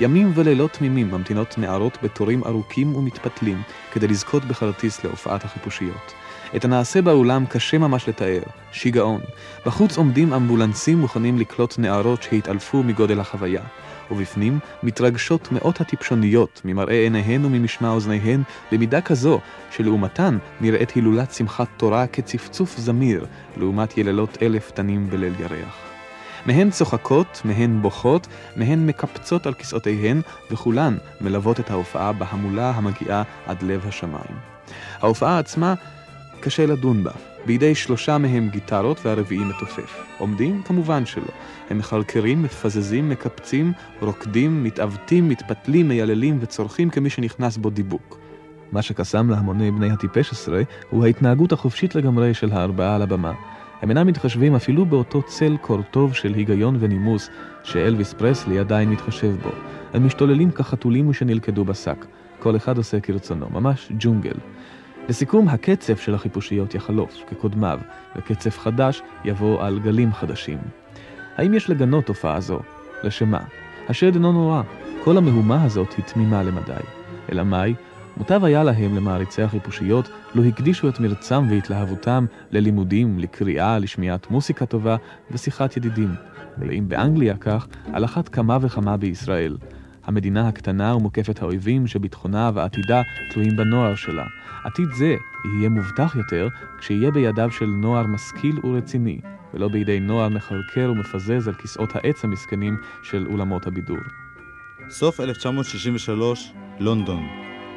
ימים 0.00 0.32
ולילות 0.34 0.72
תמימים 0.72 1.10
ממתינות 1.10 1.58
נערות 1.58 1.98
בתורים 2.02 2.44
ארוכים 2.44 2.96
ומתפתלים 2.96 3.62
כדי 3.92 4.08
לזכות 4.08 4.44
בכרטיס 4.44 5.04
להופעת 5.04 5.44
החיפושיות. 5.44 6.12
את 6.56 6.64
הנעשה 6.64 7.02
באולם 7.02 7.46
קשה 7.46 7.78
ממש 7.78 8.08
לתאר, 8.08 8.42
שיגעון. 8.72 9.20
בחוץ 9.66 9.96
עומדים 9.96 10.32
אמבולנסים 10.32 10.98
מוכנים 10.98 11.38
לקלוט 11.38 11.78
נערות 11.78 12.22
שהתעלפו 12.22 12.82
מגודל 12.82 13.20
החוויה, 13.20 13.62
ובפנים 14.10 14.58
מתרגשות 14.82 15.52
מאות 15.52 15.80
הטיפשוניות 15.80 16.60
ממראה 16.64 16.94
עיניהן 16.94 17.44
וממשמע 17.44 17.90
אוזניהן 17.90 18.42
במידה 18.72 19.00
כזו 19.00 19.40
שלעומתן 19.70 20.38
נראית 20.60 20.90
הילולת 20.90 21.32
שמחת 21.32 21.68
תורה 21.76 22.06
כצפצוף 22.06 22.76
זמיר 22.78 23.26
לעומת 23.56 23.98
יללות 23.98 24.38
אלף 24.42 24.70
תנים 24.70 25.10
בליל 25.10 25.34
ירח. 25.40 25.76
מהן 26.46 26.70
צוחקות, 26.70 27.40
מהן 27.44 27.82
בוכות, 27.82 28.26
מהן 28.56 28.86
מקפצות 28.86 29.46
על 29.46 29.54
כיסאותיהן, 29.54 30.20
וכולן 30.50 30.96
מלוות 31.20 31.60
את 31.60 31.70
ההופעה 31.70 32.12
בהמולה 32.12 32.70
המגיעה 32.70 33.22
עד 33.46 33.62
לב 33.62 33.86
השמיים. 33.88 34.36
ההופעה 35.00 35.38
עצמה, 35.38 35.74
קשה 36.40 36.66
לדון 36.66 37.04
בה. 37.04 37.10
בידי 37.46 37.74
שלושה 37.74 38.18
מהם 38.18 38.48
גיטרות 38.48 39.00
והרביעי 39.04 39.44
מתופף. 39.44 40.04
עומדים? 40.18 40.62
כמובן 40.62 41.06
שלא. 41.06 41.32
הם 41.70 41.78
מחרקרים, 41.78 42.42
מפזזים, 42.42 43.08
מקפצים, 43.08 43.72
רוקדים, 44.00 44.64
מתעוותים, 44.64 45.28
מתפתלים, 45.28 45.88
מייללים 45.88 46.38
וצורכים 46.40 46.90
כמי 46.90 47.10
שנכנס 47.10 47.56
בו 47.56 47.70
דיבוק. 47.70 48.18
מה 48.72 48.82
שקסם 48.82 49.30
להמוני 49.30 49.70
בני 49.70 49.90
הטיפש 49.90 50.32
עשרה 50.32 50.62
הוא 50.90 51.04
ההתנהגות 51.04 51.52
החופשית 51.52 51.94
לגמרי 51.94 52.34
של 52.34 52.52
הארבעה 52.52 52.94
על 52.94 53.02
הבמה. 53.02 53.32
הם 53.82 53.90
אינם 53.90 54.06
מתחשבים 54.06 54.54
אפילו 54.54 54.86
באותו 54.86 55.22
צל 55.22 55.56
קורטוב 55.60 56.14
של 56.14 56.34
היגיון 56.34 56.76
ונימוס 56.80 57.28
שאלוויס 57.62 58.12
פרסלי 58.12 58.58
עדיין 58.58 58.90
מתחשב 58.90 59.36
בו. 59.42 59.50
הם 59.92 60.06
משתוללים 60.06 60.50
כחתולים 60.50 61.08
ושנלכדו 61.08 61.64
בשק. 61.64 62.06
כל 62.38 62.56
אחד 62.56 62.76
עושה 62.76 63.00
כרצונו, 63.00 63.46
ממש 63.50 63.92
ג'ונגל. 63.98 64.36
לסיכום, 65.10 65.48
הקצב 65.48 65.96
של 65.96 66.14
החיפושיות 66.14 66.74
יחלוף 66.74 67.22
כקודמיו, 67.30 67.80
וקצב 68.16 68.50
חדש 68.50 69.02
יבוא 69.24 69.62
על 69.62 69.78
גלים 69.78 70.12
חדשים. 70.12 70.58
האם 71.36 71.54
יש 71.54 71.70
לגנות 71.70 72.06
תופעה 72.06 72.40
זו? 72.40 72.60
לשם 73.02 73.30
מה? 73.30 73.40
השד 73.88 74.14
אינו 74.14 74.32
נורא, 74.32 74.62
כל 75.04 75.16
המהומה 75.16 75.64
הזאת 75.64 75.92
היא 75.96 76.04
תמימה 76.04 76.42
למדי. 76.42 76.80
אלא 77.32 77.42
מאי? 77.42 77.74
מוטב 78.16 78.44
היה 78.44 78.64
להם, 78.64 78.96
למעריצי 78.96 79.42
החיפושיות, 79.42 80.10
לו 80.34 80.44
הקדישו 80.44 80.88
את 80.88 81.00
מרצם 81.00 81.46
והתלהבותם 81.50 82.26
ללימודים, 82.50 83.18
לקריאה, 83.18 83.78
לשמיעת 83.78 84.30
מוסיקה 84.30 84.66
טובה 84.66 84.96
ושיחת 85.30 85.76
ידידים. 85.76 86.14
ואם 86.58 86.88
באנגליה 86.88 87.36
כך, 87.36 87.66
על 87.92 88.04
אחת 88.04 88.28
כמה 88.28 88.58
וכמה 88.60 88.96
בישראל. 88.96 89.56
המדינה 90.04 90.48
הקטנה 90.48 90.96
ומוקפת 90.96 91.42
האויבים 91.42 91.86
שביטחונה 91.86 92.50
ועתידה 92.54 93.02
תלויים 93.30 93.56
בנוער 93.56 93.94
שלה. 93.94 94.24
עתיד 94.64 94.88
זה 94.92 95.16
יהיה 95.44 95.68
מובטח 95.68 96.16
יותר 96.16 96.48
כשיהיה 96.78 97.10
בידיו 97.10 97.50
של 97.50 97.66
נוער 97.66 98.06
משכיל 98.06 98.58
ורציני, 98.64 99.20
ולא 99.54 99.68
בידי 99.68 100.00
נוער 100.00 100.28
מחרקר 100.28 100.92
ומפזז 100.92 101.48
על 101.48 101.54
כיסאות 101.54 101.96
העץ 101.96 102.24
המסכנים 102.24 102.76
של 103.02 103.26
אולמות 103.30 103.66
הבידור. 103.66 103.98
סוף 104.90 105.20
1963, 105.20 106.52
לונדון. 106.80 107.26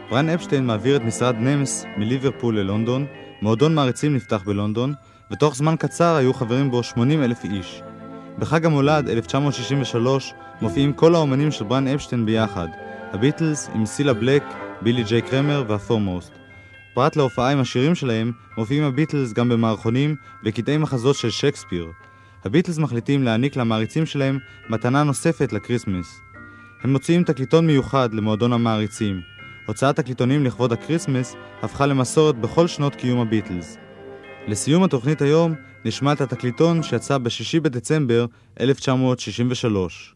בריין 0.09 0.29
אפשטיין 0.29 0.65
מעביר 0.65 0.95
את 0.95 1.01
משרד 1.01 1.36
נמס 1.36 1.86
מליברפול 1.97 2.59
ללונדון, 2.59 3.05
מועדון 3.41 3.75
מעריצים 3.75 4.15
נפתח 4.15 4.43
בלונדון, 4.45 4.93
ותוך 5.31 5.55
זמן 5.55 5.75
קצר 5.79 6.15
היו 6.15 6.34
חברים 6.34 6.71
בו 6.71 6.84
80 6.84 7.23
אלף 7.23 7.43
איש. 7.43 7.81
בחג 8.39 8.65
המולד 8.65 9.09
1963 9.09 10.34
מופיעים 10.61 10.93
כל 10.93 11.15
האומנים 11.15 11.51
של 11.51 11.65
בריין 11.65 11.88
אפשטיין 11.88 12.25
ביחד, 12.25 12.67
הביטלס 13.13 13.69
עם 13.75 13.86
סילה 13.86 14.13
בלק, 14.13 14.43
בילי 14.81 15.03
ג'יי 15.03 15.21
קרמר 15.21 15.63
והפורמוסט. 15.67 16.42
פרט 16.93 17.15
להופעה 17.15 17.51
עם 17.51 17.59
השירים 17.59 17.95
שלהם, 17.95 18.31
מופיעים 18.57 18.83
הביטלס 18.83 19.33
גם 19.33 19.49
במערכונים 19.49 20.15
וקטעי 20.45 20.77
מחזות 20.77 21.15
של 21.15 21.29
שייקספיר. 21.29 21.91
הביטלס 22.45 22.77
מחליטים 22.77 23.23
להעניק 23.23 23.55
למעריצים 23.55 24.05
שלהם 24.05 24.39
מתנה 24.69 25.03
נוספת 25.03 25.53
לקריסמס. 25.53 26.21
הם 26.83 26.93
מוציאים 26.93 27.23
תקליטון 27.23 27.67
מיוחד 27.67 28.13
למועדון 28.13 28.53
המעריצים. 28.53 29.21
הוצאת 29.65 29.95
תקליטונים 29.95 30.43
לכבוד 30.43 30.73
הקריסמס 30.73 31.35
הפכה 31.61 31.85
למסורת 31.85 32.35
בכל 32.35 32.67
שנות 32.67 32.95
קיום 32.95 33.19
הביטלס. 33.19 33.77
לסיום 34.47 34.83
התוכנית 34.83 35.21
היום 35.21 35.53
נשמע 35.85 36.13
את 36.13 36.21
התקליטון 36.21 36.83
שיצא 36.83 37.17
ב-6 37.17 37.59
בדצמבר 37.61 38.25
1963. 38.59 40.12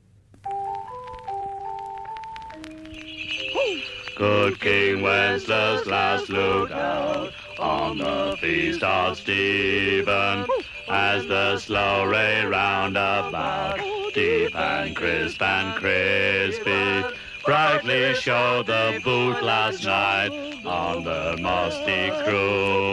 Good 4.18 4.59
King 4.59 5.03
Wenceslas 5.03 5.86
last 5.86 6.30
looked 6.30 6.72
out 6.72 7.32
on 7.59 7.99
the 7.99 8.36
feast 8.41 8.82
of 8.82 9.15
Stephen 9.15 10.47
as 10.89 11.28
the 11.28 11.59
slow 11.59 12.03
ray 12.03 12.43
round 12.43 12.97
about, 12.97 13.80
deep 14.15 14.55
and 14.55 14.95
crisp 14.95 15.39
and 15.39 15.76
crispy, 15.80 17.15
brightly 17.45 18.15
showed 18.15 18.65
the 18.65 18.99
boot 19.03 19.43
last 19.43 19.86
night 19.86 20.32
on 20.65 21.03
the 21.03 21.38
musty 21.39 22.09
cruel. 22.24 22.88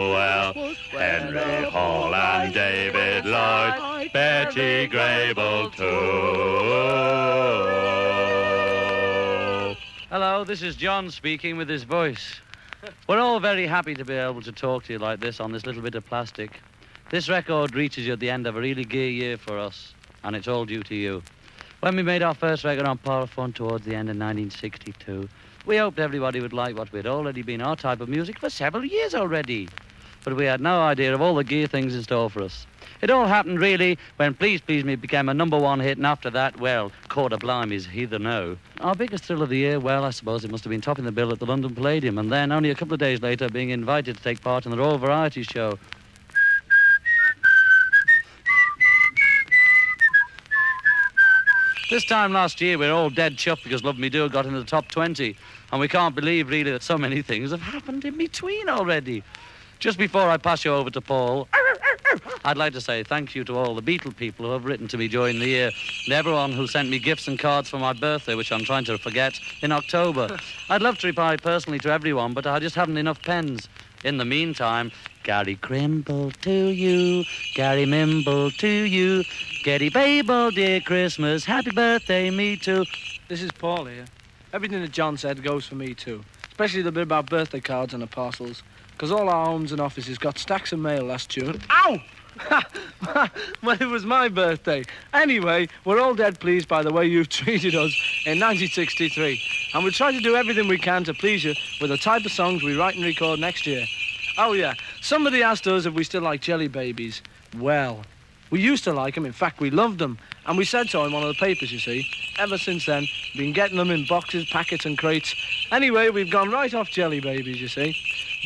Henry 0.91 1.65
Hall 1.71 2.15
and 2.15 2.53
David 2.53 3.25
Lloyd, 3.25 4.13
Betty 4.13 4.87
Grable 4.89 5.75
too. 5.75 7.25
Hello, 10.15 10.45
this 10.45 10.63
is 10.63 10.77
John 10.77 11.11
speaking 11.11 11.57
with 11.57 11.69
his 11.69 11.83
voice. 11.83 12.41
We're 13.09 13.19
all 13.19 13.41
very 13.41 13.67
happy 13.67 13.97
to 13.97 14.05
be 14.05 14.15
able 14.15 14.43
to 14.43 14.53
talk 14.53 14.85
to 14.85 14.93
you 14.93 15.01
like 15.01 15.19
this 15.19 15.41
on 15.41 15.51
this 15.51 15.67
little 15.67 15.83
bit 15.83 15.97
of 15.97 16.07
plastic. 16.07 16.61
This 17.11 17.29
record 17.29 17.75
reaches 17.75 18.07
you 18.07 18.13
at 18.13 18.21
the 18.21 18.31
end 18.31 18.47
of 18.47 18.55
a 18.55 18.61
really 18.61 18.85
gay 18.85 19.11
year 19.11 19.37
for 19.37 19.59
us, 19.59 19.93
and 20.23 20.37
it's 20.37 20.47
all 20.47 20.67
due 20.67 20.85
to 20.85 20.95
you. 20.95 21.21
When 21.81 21.97
we 21.97 22.05
made 22.05 22.23
our 22.23 22.33
first 22.33 22.63
record 22.63 22.87
on 22.87 22.99
Parlophone 22.99 23.57
towards 23.57 23.85
the 23.87 23.97
end 23.97 24.09
of 24.09 24.17
1962, 24.17 25.29
we 25.67 25.79
hoped 25.79 25.99
everybody 25.99 26.41
would 26.41 26.53
like 26.53 26.79
what 26.79 26.93
we'd 26.93 27.09
already 27.09 27.43
been 27.43 27.61
our 27.61 27.75
type 27.75 28.01
of 28.01 28.09
music 28.09 28.39
for 28.39 28.51
several 28.51 28.85
years 28.85 29.17
already. 29.17 29.69
But 30.25 30.37
we 30.37 30.47
had 30.47 30.61
no 30.61 30.81
idea 30.81 31.15
of 31.15 31.21
all 31.21 31.35
the 31.35 31.45
gear 31.45 31.67
things 31.67 31.95
in 31.95 32.03
store 32.03 32.31
for 32.31 32.43
us. 32.43 32.67
It 33.03 33.11
all 33.11 33.27
happened 33.27 33.61
really 33.61 33.99
when 34.17 34.33
Please 34.33 34.63
Please 34.63 34.83
Me 34.83 34.97
became 34.97 35.29
a 35.29 35.35
number 35.35 35.59
one 35.59 35.79
hit, 35.81 35.99
and 35.99 36.07
after 36.07 36.31
that, 36.31 36.59
well, 36.59 36.91
Quarter 37.11 37.37
Blimey's 37.37 37.85
Heather 37.85 38.19
No. 38.19 38.57
Our 38.81 38.95
biggest 38.95 39.25
thrill 39.25 39.43
of 39.43 39.51
the 39.51 39.59
year, 39.59 39.79
well, 39.79 40.05
I 40.05 40.11
suppose 40.11 40.43
it 40.43 40.51
must 40.51 40.65
have 40.65 40.71
been 40.71 40.81
topping 40.81 41.05
the 41.05 41.13
bill 41.13 41.31
at 41.31 41.39
the 41.39 41.47
London 41.47 41.75
Palladium, 41.75 42.17
and 42.17 42.33
then 42.33 42.51
only 42.51 42.71
a 42.71 42.75
couple 42.75 42.95
of 42.95 43.01
days 43.01 43.21
later 43.21 43.51
being 43.51 43.69
invited 43.69 44.17
to 44.17 44.23
take 44.23 44.41
part 44.41 44.65
in 44.65 44.71
the 44.71 44.79
Royal 44.79 44.97
Variety 44.97 45.43
Show. 45.43 45.79
This 51.91 52.07
time 52.07 52.33
last 52.33 52.63
year, 52.63 52.79
we 52.79 52.87
were 52.87 52.93
all 52.93 53.11
dead 53.11 53.37
chuffed 53.37 53.63
because 53.63 53.85
Love 53.85 53.99
Me 53.99 54.09
Do 54.09 54.29
got 54.31 54.47
into 54.47 54.59
the 54.59 54.65
top 54.65 54.89
20, 54.89 55.37
and 55.71 55.81
we 55.81 55.89
can't 55.89 56.15
believe 56.15 56.49
really 56.49 56.73
that 56.73 56.83
so 56.83 56.97
many 56.97 57.21
things 57.21 57.51
have 57.51 57.61
happened 57.61 58.07
in 58.07 58.17
between 58.17 58.71
already. 58.71 59.23
Just 59.85 59.99
before 59.99 60.31
I 60.31 60.39
pass 60.39 60.65
you 60.65 60.73
over 60.73 60.89
to 60.89 61.03
Paul, 61.03 61.47
I'd 62.43 62.57
like 62.57 62.73
to 62.73 62.81
say 62.81 63.03
thank 63.03 63.35
you 63.35 63.45
to 63.45 63.59
all 63.59 63.75
the 63.75 63.83
Beatle 63.83 64.17
people 64.17 64.47
who 64.47 64.53
have 64.53 64.65
written 64.65 64.89
to 64.89 64.97
me 64.97 65.09
during 65.09 65.41
the 65.41 65.47
year, 65.47 65.73
and 66.07 66.15
everyone 66.15 66.53
who 66.53 66.67
sent 66.67 66.89
me 66.89 66.99
gifts 66.99 67.29
and 67.29 67.39
cards 67.39 67.69
for 67.69 67.79
my 67.79 67.93
birthday, 67.93 68.35
which 68.35 68.51
I'm 68.51 68.65
trying 68.65 68.87
to 68.87 68.97
forget, 68.97 69.39
in 69.61 69.73
October. 69.73 70.39
I'd 70.71 70.81
love 70.81 70.97
to 71.01 71.07
reply 71.07 71.37
personally 71.37 71.79
to 71.81 71.91
everyone, 71.91 72.33
but 72.33 72.47
I 72.47 72.61
just 72.61 72.75
haven't 72.75 72.97
enough 72.97 73.21
pens. 73.21 73.69
In 74.05 74.17
the 74.17 74.25
meantime, 74.25 74.91
Gary 75.23 75.57
Crimble 75.57 76.31
to 76.31 76.69
you, 76.69 77.25
Gary 77.55 77.85
Mimble 77.85 78.53
to 78.53 78.67
you, 78.67 79.23
Getty 79.65 79.91
Babel, 79.91 80.51
dear 80.51 80.81
Christmas, 80.81 81.45
happy 81.45 81.73
birthday, 81.73 82.31
me 82.31 82.57
too. 82.57 82.87
This 83.29 83.43
is 83.43 83.53
Paul 83.53 83.85
here. 83.85 84.07
Everything 84.55 84.81
that 84.81 84.93
John 84.93 85.19
said 85.19 85.43
goes 85.43 85.67
for 85.67 85.75
me 85.75 85.93
too, 85.93 86.25
especially 86.49 86.81
the 86.81 86.91
bit 86.91 87.03
about 87.03 87.29
birthday 87.29 87.61
cards 87.61 87.93
and 87.93 88.03
the 88.03 88.07
parcels, 88.07 88.63
because 88.95 89.13
all 89.13 89.29
our 89.29 89.47
homes 89.47 89.73
and 89.73 89.81
offices 89.81 90.19
got 90.19 90.39
stacks 90.39 90.73
of 90.73 90.79
mail 90.79 91.05
last 91.05 91.29
June. 91.29 91.61
Ow! 91.71 92.01
well, 93.63 93.77
it 93.81 93.89
was 93.89 94.05
my 94.05 94.29
birthday. 94.29 94.85
Anyway, 95.13 95.69
we're 95.85 96.01
all 96.01 96.15
dead 96.15 96.41
pleased 96.41 96.69
by 96.69 96.83
the 96.83 96.93
way 96.93 97.07
you've 97.07 97.29
treated 97.41 97.75
us 97.75 97.93
in 98.27 98.41
1963, 98.41 99.41
and 99.75 99.85
we'll 99.85 99.93
try 99.93 100.13
to 100.13 100.21
do 100.21 100.37
everything 100.37 100.69
we 100.69 100.79
can 100.79 101.05
to 101.05 101.15
please 101.15 101.45
you 101.45 101.55
with 101.81 101.91
the 101.91 101.97
type 101.97 102.25
of 102.25 102.33
songs 102.33 102.63
we 102.63 102.77
write 102.77 102.97
and 102.97 103.05
record 103.05 103.39
next 103.39 103.67
year. 103.67 103.85
Oh, 104.37 104.53
yeah. 104.53 104.75
Somebody 105.01 105.43
asked 105.43 105.67
us 105.67 105.87
if 105.87 105.95
we 105.95 106.03
still 106.03 106.23
like 106.23 106.41
jelly 106.41 106.69
babies. 106.69 107.23
Well, 107.57 108.03
we 108.51 108.61
used 108.61 108.85
to 108.85 108.93
like 108.93 109.15
them. 109.15 109.27
In 109.27 109.33
fact, 109.33 109.61
we 109.61 109.71
loved 109.71 109.99
them. 109.99 110.19
And 110.47 110.59
we 110.59 110.65
said 110.65 110.91
so 110.91 111.05
in 111.05 111.13
one 111.13 111.23
of 111.23 111.29
the 111.29 111.35
papers, 111.35 111.73
you 111.73 111.79
see. 111.79 112.07
Ever 112.39 112.59
since 112.59 112.87
then, 112.87 113.07
been 113.37 113.53
getting 113.53 113.77
them 113.79 113.91
in 113.91 114.05
boxes, 114.07 114.45
packets, 114.51 114.85
and 114.85 114.99
crates. 114.99 115.35
Anyway, 115.71 116.11
we've 116.11 116.31
gone 116.31 116.51
right 116.51 116.73
off 116.75 116.91
jelly 116.91 117.21
babies, 117.21 117.61
you 117.61 117.69
see. 117.69 117.97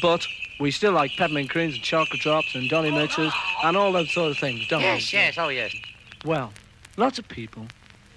But 0.00 0.26
we 0.60 0.70
still 0.70 0.92
like 0.92 1.10
peppermint 1.16 1.50
creams 1.50 1.74
and 1.74 1.82
chocolate 1.82 2.20
drops 2.20 2.54
and 2.54 2.68
dolly 2.68 2.90
mixes 2.90 3.32
and 3.64 3.76
all 3.76 3.90
those 3.92 4.12
sort 4.12 4.30
of 4.30 4.38
things, 4.38 4.66
don't 4.68 4.80
Yes, 4.80 5.12
we? 5.12 5.18
yes, 5.18 5.38
oh 5.38 5.48
yes. 5.48 5.74
Well, 6.24 6.52
lots 6.96 7.18
of 7.18 7.26
people 7.28 7.66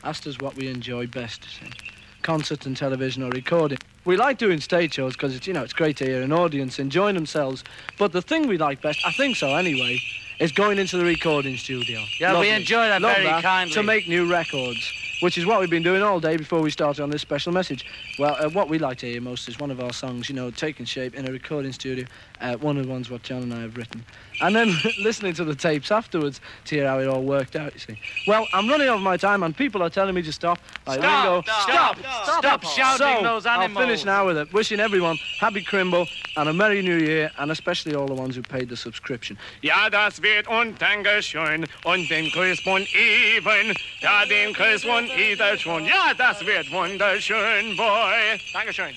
asked 0.03 0.27
us 0.27 0.37
what 0.39 0.55
we 0.55 0.67
enjoy 0.67 1.07
best, 1.07 1.43
you 1.43 1.67
see. 1.67 1.73
Concert 2.21 2.65
and 2.67 2.77
television 2.77 3.23
or 3.23 3.29
recording. 3.29 3.79
We 4.05 4.15
like 4.17 4.37
doing 4.37 4.59
stage 4.59 4.95
shows 4.95 5.13
because 5.13 5.35
it's, 5.35 5.47
you 5.47 5.53
know, 5.53 5.63
it's 5.63 5.73
great 5.73 5.97
to 5.97 6.05
hear 6.05 6.21
an 6.21 6.31
audience 6.31 6.77
enjoying 6.79 7.15
themselves. 7.15 7.63
But 7.97 8.11
the 8.11 8.21
thing 8.21 8.47
we 8.47 8.57
like 8.57 8.81
best, 8.81 8.99
I 9.05 9.11
think 9.11 9.35
so 9.35 9.55
anyway, 9.55 9.99
is 10.41 10.51
going 10.51 10.79
into 10.79 10.97
the 10.97 11.05
recording 11.05 11.55
studio. 11.55 12.03
Yeah, 12.19 12.39
we 12.39 12.49
enjoy 12.49 12.87
that 12.87 13.01
Love 13.01 13.15
very 13.15 13.41
kindly. 13.41 13.73
To 13.75 13.83
make 13.83 14.07
new 14.07 14.29
records, 14.29 14.91
which 15.21 15.37
is 15.37 15.45
what 15.45 15.59
we've 15.59 15.69
been 15.69 15.83
doing 15.83 16.01
all 16.01 16.19
day 16.19 16.35
before 16.35 16.61
we 16.61 16.71
started 16.71 17.03
on 17.03 17.11
this 17.11 17.21
special 17.21 17.53
message. 17.53 17.85
Well, 18.17 18.35
uh, 18.39 18.49
what 18.49 18.67
we 18.67 18.79
like 18.79 18.97
to 18.99 19.05
hear 19.05 19.21
most 19.21 19.47
is 19.47 19.59
one 19.59 19.69
of 19.69 19.79
our 19.79 19.93
songs, 19.93 20.29
you 20.29 20.35
know, 20.35 20.49
taking 20.49 20.87
shape 20.87 21.13
in 21.13 21.27
a 21.27 21.31
recording 21.31 21.71
studio. 21.71 22.07
Uh, 22.41 22.57
one 22.57 22.75
of 22.77 22.85
the 22.87 22.91
ones 22.91 23.09
what 23.09 23.21
John 23.21 23.43
and 23.43 23.53
I 23.53 23.61
have 23.61 23.77
written. 23.77 24.03
And 24.41 24.55
then 24.55 24.73
listening 25.03 25.33
to 25.35 25.43
the 25.43 25.53
tapes 25.53 25.91
afterwards 25.91 26.41
to 26.65 26.75
hear 26.75 26.87
how 26.87 26.99
it 26.99 27.07
all 27.07 27.21
worked 27.21 27.55
out, 27.55 27.71
you 27.73 27.79
see. 27.79 27.99
Well, 28.27 28.47
I'm 28.53 28.67
running 28.67 28.87
over 28.89 28.99
my 28.99 29.15
time 29.15 29.43
and 29.43 29.55
people 29.55 29.83
are 29.83 29.91
telling 29.91 30.15
me 30.15 30.23
to 30.23 30.31
stop. 30.33 30.57
Like 30.87 30.99
Stop, 30.99 31.23
Ringo, 31.23 31.41
stop, 31.41 31.97
stop, 31.99 32.39
stop 32.39 32.63
shouting 32.63 33.17
so, 33.17 33.23
those 33.23 33.45
I'll 33.45 33.61
animals. 33.61 33.85
finish 33.85 34.05
now 34.05 34.25
with 34.25 34.37
it. 34.37 34.51
Wishing 34.53 34.79
everyone 34.79 35.17
happy 35.39 35.63
Crimble 35.63 36.07
and 36.35 36.49
a 36.49 36.53
Merry 36.53 36.81
New 36.81 36.97
Year, 36.97 37.29
and 37.37 37.51
especially 37.51 37.93
all 37.93 38.07
the 38.07 38.15
ones 38.15 38.35
who 38.35 38.41
paid 38.41 38.69
the 38.69 38.75
subscription. 38.77 39.37
Ja, 39.61 39.89
das 39.89 40.19
wird 40.21 40.47
undankeschön 40.47 41.67
und 41.85 42.09
den 42.09 42.31
Chris 42.31 42.59
von 42.61 42.81
Even. 42.95 43.75
Ja, 44.01 44.25
den 44.25 44.53
Chris 44.55 44.83
von 44.83 45.07
Eder 45.11 45.57
schon. 45.57 45.85
Ja, 45.85 46.13
das 46.17 46.43
wird 46.43 46.71
wunderschön, 46.71 47.77
boy. 47.77 48.39
Dankeschön. 48.53 48.95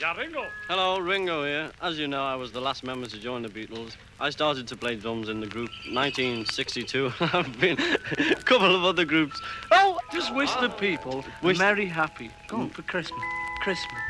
Ja, 0.00 0.12
Ringo. 0.14 0.46
Hello, 0.68 0.98
Ringo 0.98 1.44
here. 1.44 1.70
As 1.80 1.98
you 1.98 2.08
know, 2.08 2.24
I 2.24 2.34
was 2.34 2.50
the 2.50 2.60
last 2.60 2.82
member 2.82 3.06
to 3.06 3.18
join 3.20 3.42
the 3.42 3.48
Beatles. 3.48 3.96
I 4.18 4.30
started 4.30 4.66
to 4.68 4.76
play 4.76 4.96
drums 4.96 5.28
in 5.28 5.38
the 5.40 5.46
group 5.46 5.70
1962. 5.92 7.12
I've 7.20 7.60
been 7.60 7.78
a 8.18 8.34
couple 8.42 8.74
of 8.74 8.84
other 8.84 9.04
groups. 9.04 9.40
Oh, 9.70 9.98
just 10.12 10.34
wish 10.34 10.52
the 10.56 10.68
people 10.70 11.24
Wish- 11.42 11.58
Merry 11.58 11.86
Happy. 11.86 12.30
Go 12.48 12.58
on 12.58 12.70
for 12.70 12.82
Christmas. 12.82 13.20
Christmas. 13.62 14.00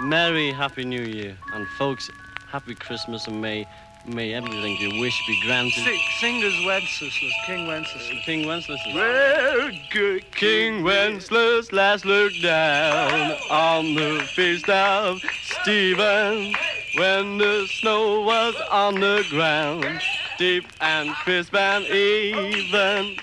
Merry 0.00 0.50
Happy 0.50 0.84
New 0.84 1.02
Year. 1.02 1.36
And 1.54 1.68
folks, 1.78 2.10
happy 2.50 2.74
Christmas 2.74 3.28
and 3.28 3.40
may 3.40 3.64
may 4.06 4.34
everything 4.34 4.76
you 4.76 5.00
wish 5.00 5.26
be 5.26 5.40
granted. 5.42 5.72
Sing, 5.72 6.00
singers 6.18 6.66
Wenceslas, 6.66 7.32
King 7.46 7.66
Wenceslas. 7.66 8.24
King 8.24 8.46
Wenceslas. 8.46 8.80
Well, 8.94 9.70
good 9.90 10.30
King 10.32 10.82
Wenceslas 10.82 11.72
last 11.72 12.04
looked 12.04 12.42
down 12.42 13.36
on 13.50 13.94
the 13.94 14.22
feast 14.34 14.68
of 14.68 15.20
Stephen 15.42 16.54
when 16.96 17.38
the 17.38 17.66
snow 17.80 18.22
was 18.22 18.54
on 18.70 19.00
the 19.00 19.24
ground, 19.30 20.00
deep 20.38 20.66
and 20.80 21.10
crisp 21.16 21.54
and 21.54 21.84
even. 21.84 23.16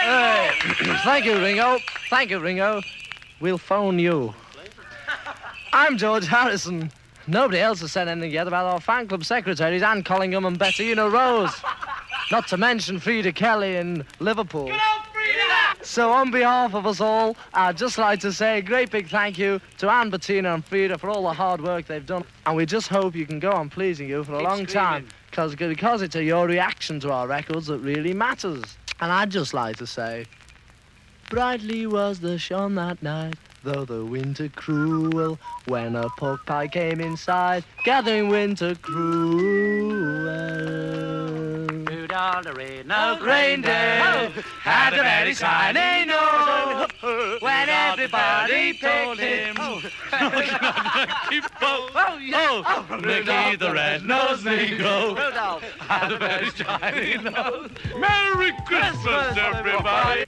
Hey, 0.00 0.50
thank 1.04 1.24
you, 1.24 1.38
Ringo. 1.38 1.78
Thank 2.08 2.30
you, 2.30 2.40
Ringo. 2.40 2.80
We'll 3.40 3.58
phone 3.58 3.98
you. 3.98 4.34
I'm 5.72 5.98
George 5.98 6.26
Harrison. 6.26 6.90
Nobody 7.28 7.60
else 7.60 7.80
has 7.82 7.92
said 7.92 8.08
anything 8.08 8.30
yet 8.30 8.48
about 8.48 8.64
our 8.64 8.80
fan 8.80 9.06
club 9.06 9.22
secretaries, 9.22 9.82
Anne 9.82 10.02
Collingham 10.02 10.46
and 10.46 10.58
Bettina 10.58 11.10
Rose. 11.10 11.54
Not 12.30 12.48
to 12.48 12.56
mention 12.56 12.98
Frida 12.98 13.32
Kelly 13.32 13.76
in 13.76 14.04
Liverpool. 14.18 14.70
So 15.82 16.10
on 16.10 16.30
behalf 16.30 16.74
of 16.74 16.86
us 16.86 17.00
all, 17.00 17.36
I'd 17.52 17.76
just 17.76 17.98
like 17.98 18.20
to 18.20 18.32
say 18.32 18.58
a 18.58 18.62
great 18.62 18.90
big 18.90 19.08
thank 19.08 19.38
you 19.38 19.60
to 19.78 19.90
Anne, 19.90 20.10
Bettina 20.10 20.54
and 20.54 20.64
Frida 20.64 20.98
for 20.98 21.10
all 21.10 21.22
the 21.22 21.32
hard 21.32 21.60
work 21.60 21.86
they've 21.86 22.04
done. 22.04 22.24
And 22.46 22.56
we 22.56 22.64
just 22.64 22.88
hope 22.88 23.14
you 23.14 23.26
can 23.26 23.38
go 23.38 23.52
on 23.52 23.68
pleasing 23.68 24.08
you 24.08 24.24
for 24.24 24.34
a 24.34 24.38
Keep 24.38 24.48
long 24.48 24.66
time. 24.66 25.08
Cause, 25.32 25.54
because 25.54 26.00
it's 26.02 26.14
your 26.14 26.46
reaction 26.46 26.98
to 27.00 27.12
our 27.12 27.26
records 27.26 27.66
that 27.66 27.78
really 27.78 28.14
matters. 28.14 28.78
And 29.00 29.12
I'd 29.12 29.30
just 29.30 29.52
like 29.52 29.76
to 29.76 29.86
say, 29.86 30.24
brightly 31.28 31.86
was 31.86 32.20
the 32.20 32.38
sun 32.38 32.74
that 32.76 33.02
night, 33.02 33.36
though 33.62 33.84
the 33.84 34.04
winter 34.04 34.48
cruel, 34.48 35.38
when 35.66 35.96
a 35.96 36.08
pork 36.18 36.44
pie 36.46 36.68
came 36.68 37.00
inside, 37.00 37.64
gathering 37.84 38.28
winter 38.28 38.74
cruel. 38.76 39.38
Rudolph 41.84 42.44
the 42.44 42.52
red-nosed 42.54 43.22
reindeer 43.22 44.30
had 44.62 44.94
a 44.94 45.02
very 45.02 45.34
shiny 45.34 46.06
nose. 46.06 46.88
When 47.40 47.68
everybody 47.68 48.78
told 48.78 49.18
him, 49.18 49.56
Oh, 49.58 49.80
oh, 51.60 52.18
yeah. 52.20 52.48
oh, 52.50 52.86
oh 52.90 52.98
Ricky 52.98 53.56
the 53.56 53.72
red-nosed 53.72 54.44
Negro 54.44 55.60
had 55.80 56.12
a 56.12 56.18
very 56.18 56.50
shiny 56.50 57.18
nose. 57.30 57.70
Merry 57.98 58.52
Christmas, 58.66 59.36
everybody. 59.36 60.24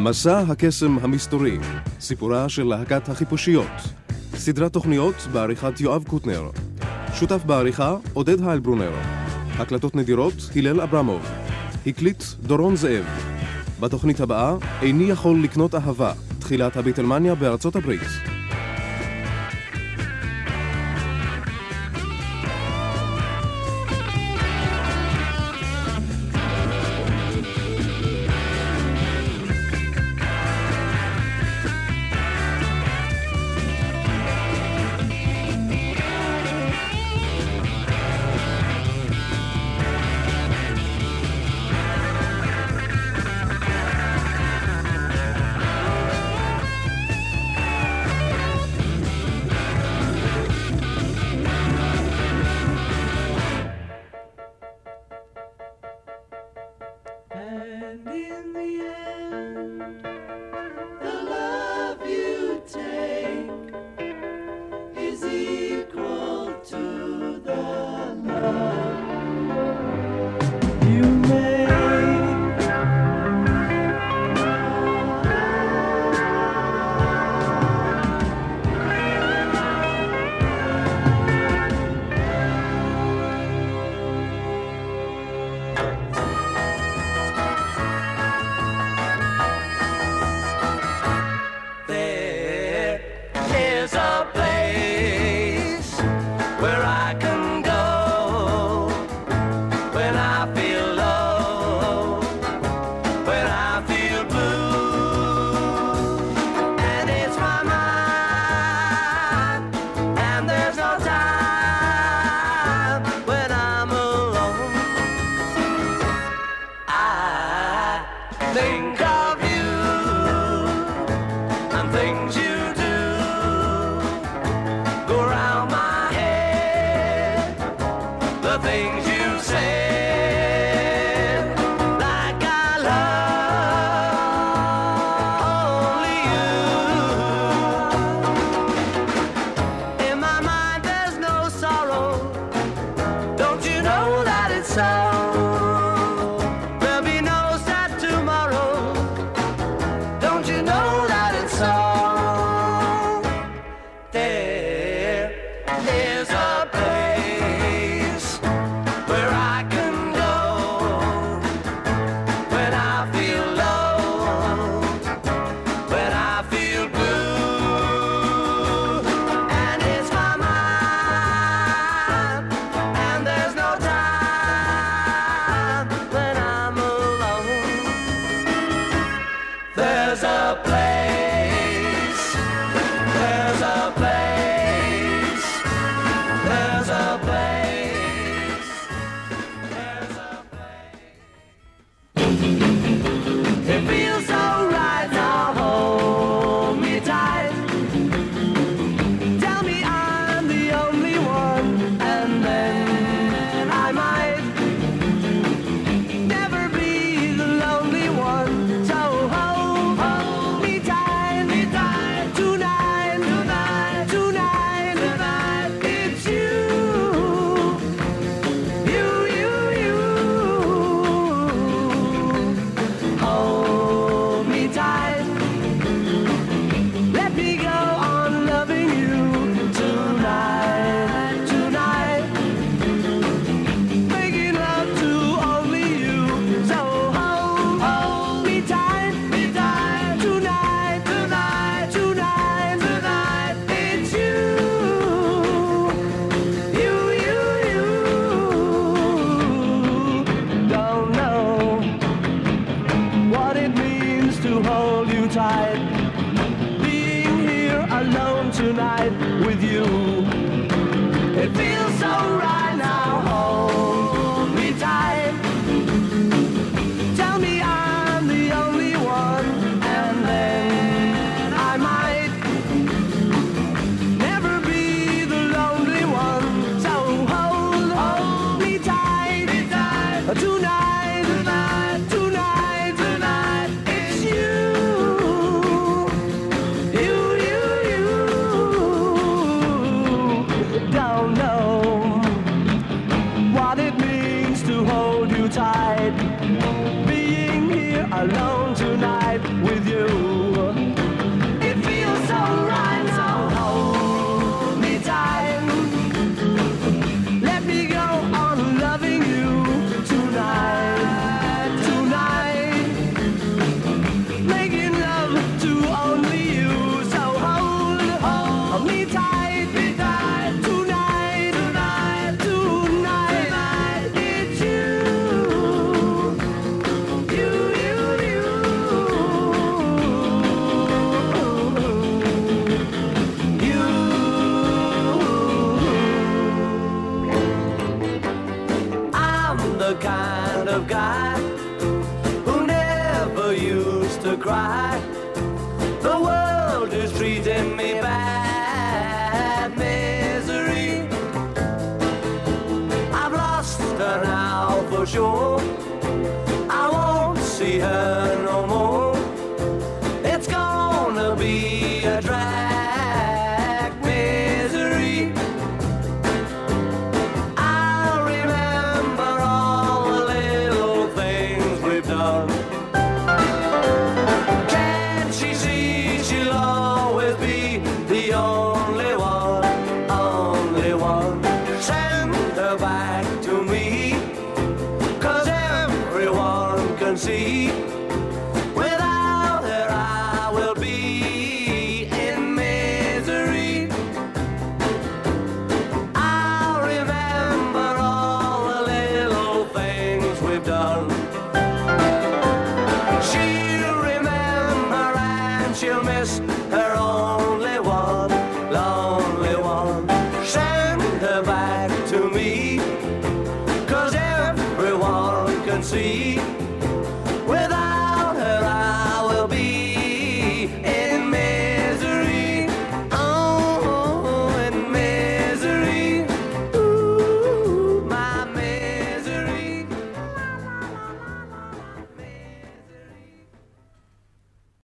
מסע 0.00 0.38
הקסם 0.38 0.98
המסתורי, 0.98 1.58
סיפורה 2.00 2.48
של 2.48 2.64
להקת 2.64 3.08
החיפושיות. 3.08 3.70
סדרת 4.34 4.72
תוכניות 4.72 5.14
בעריכת 5.32 5.80
יואב 5.80 6.04
קוטנר. 6.08 6.50
שותף 7.14 7.44
בעריכה 7.46 7.96
עודד 8.12 8.48
היילברונר. 8.48 8.90
הקלטות 9.58 9.94
נדירות 9.94 10.34
הלל 10.56 10.80
אברמוב. 10.80 11.22
הקליט 11.86 12.24
דורון 12.42 12.76
זאב. 12.76 13.04
בתוכנית 13.80 14.20
הבאה, 14.20 14.54
איני 14.82 15.04
יכול 15.04 15.42
לקנות 15.42 15.74
אהבה, 15.74 16.12
תחילת 16.38 16.76
הביטלמניה 16.76 17.34
בארצות 17.34 17.76
הברית. 17.76 18.29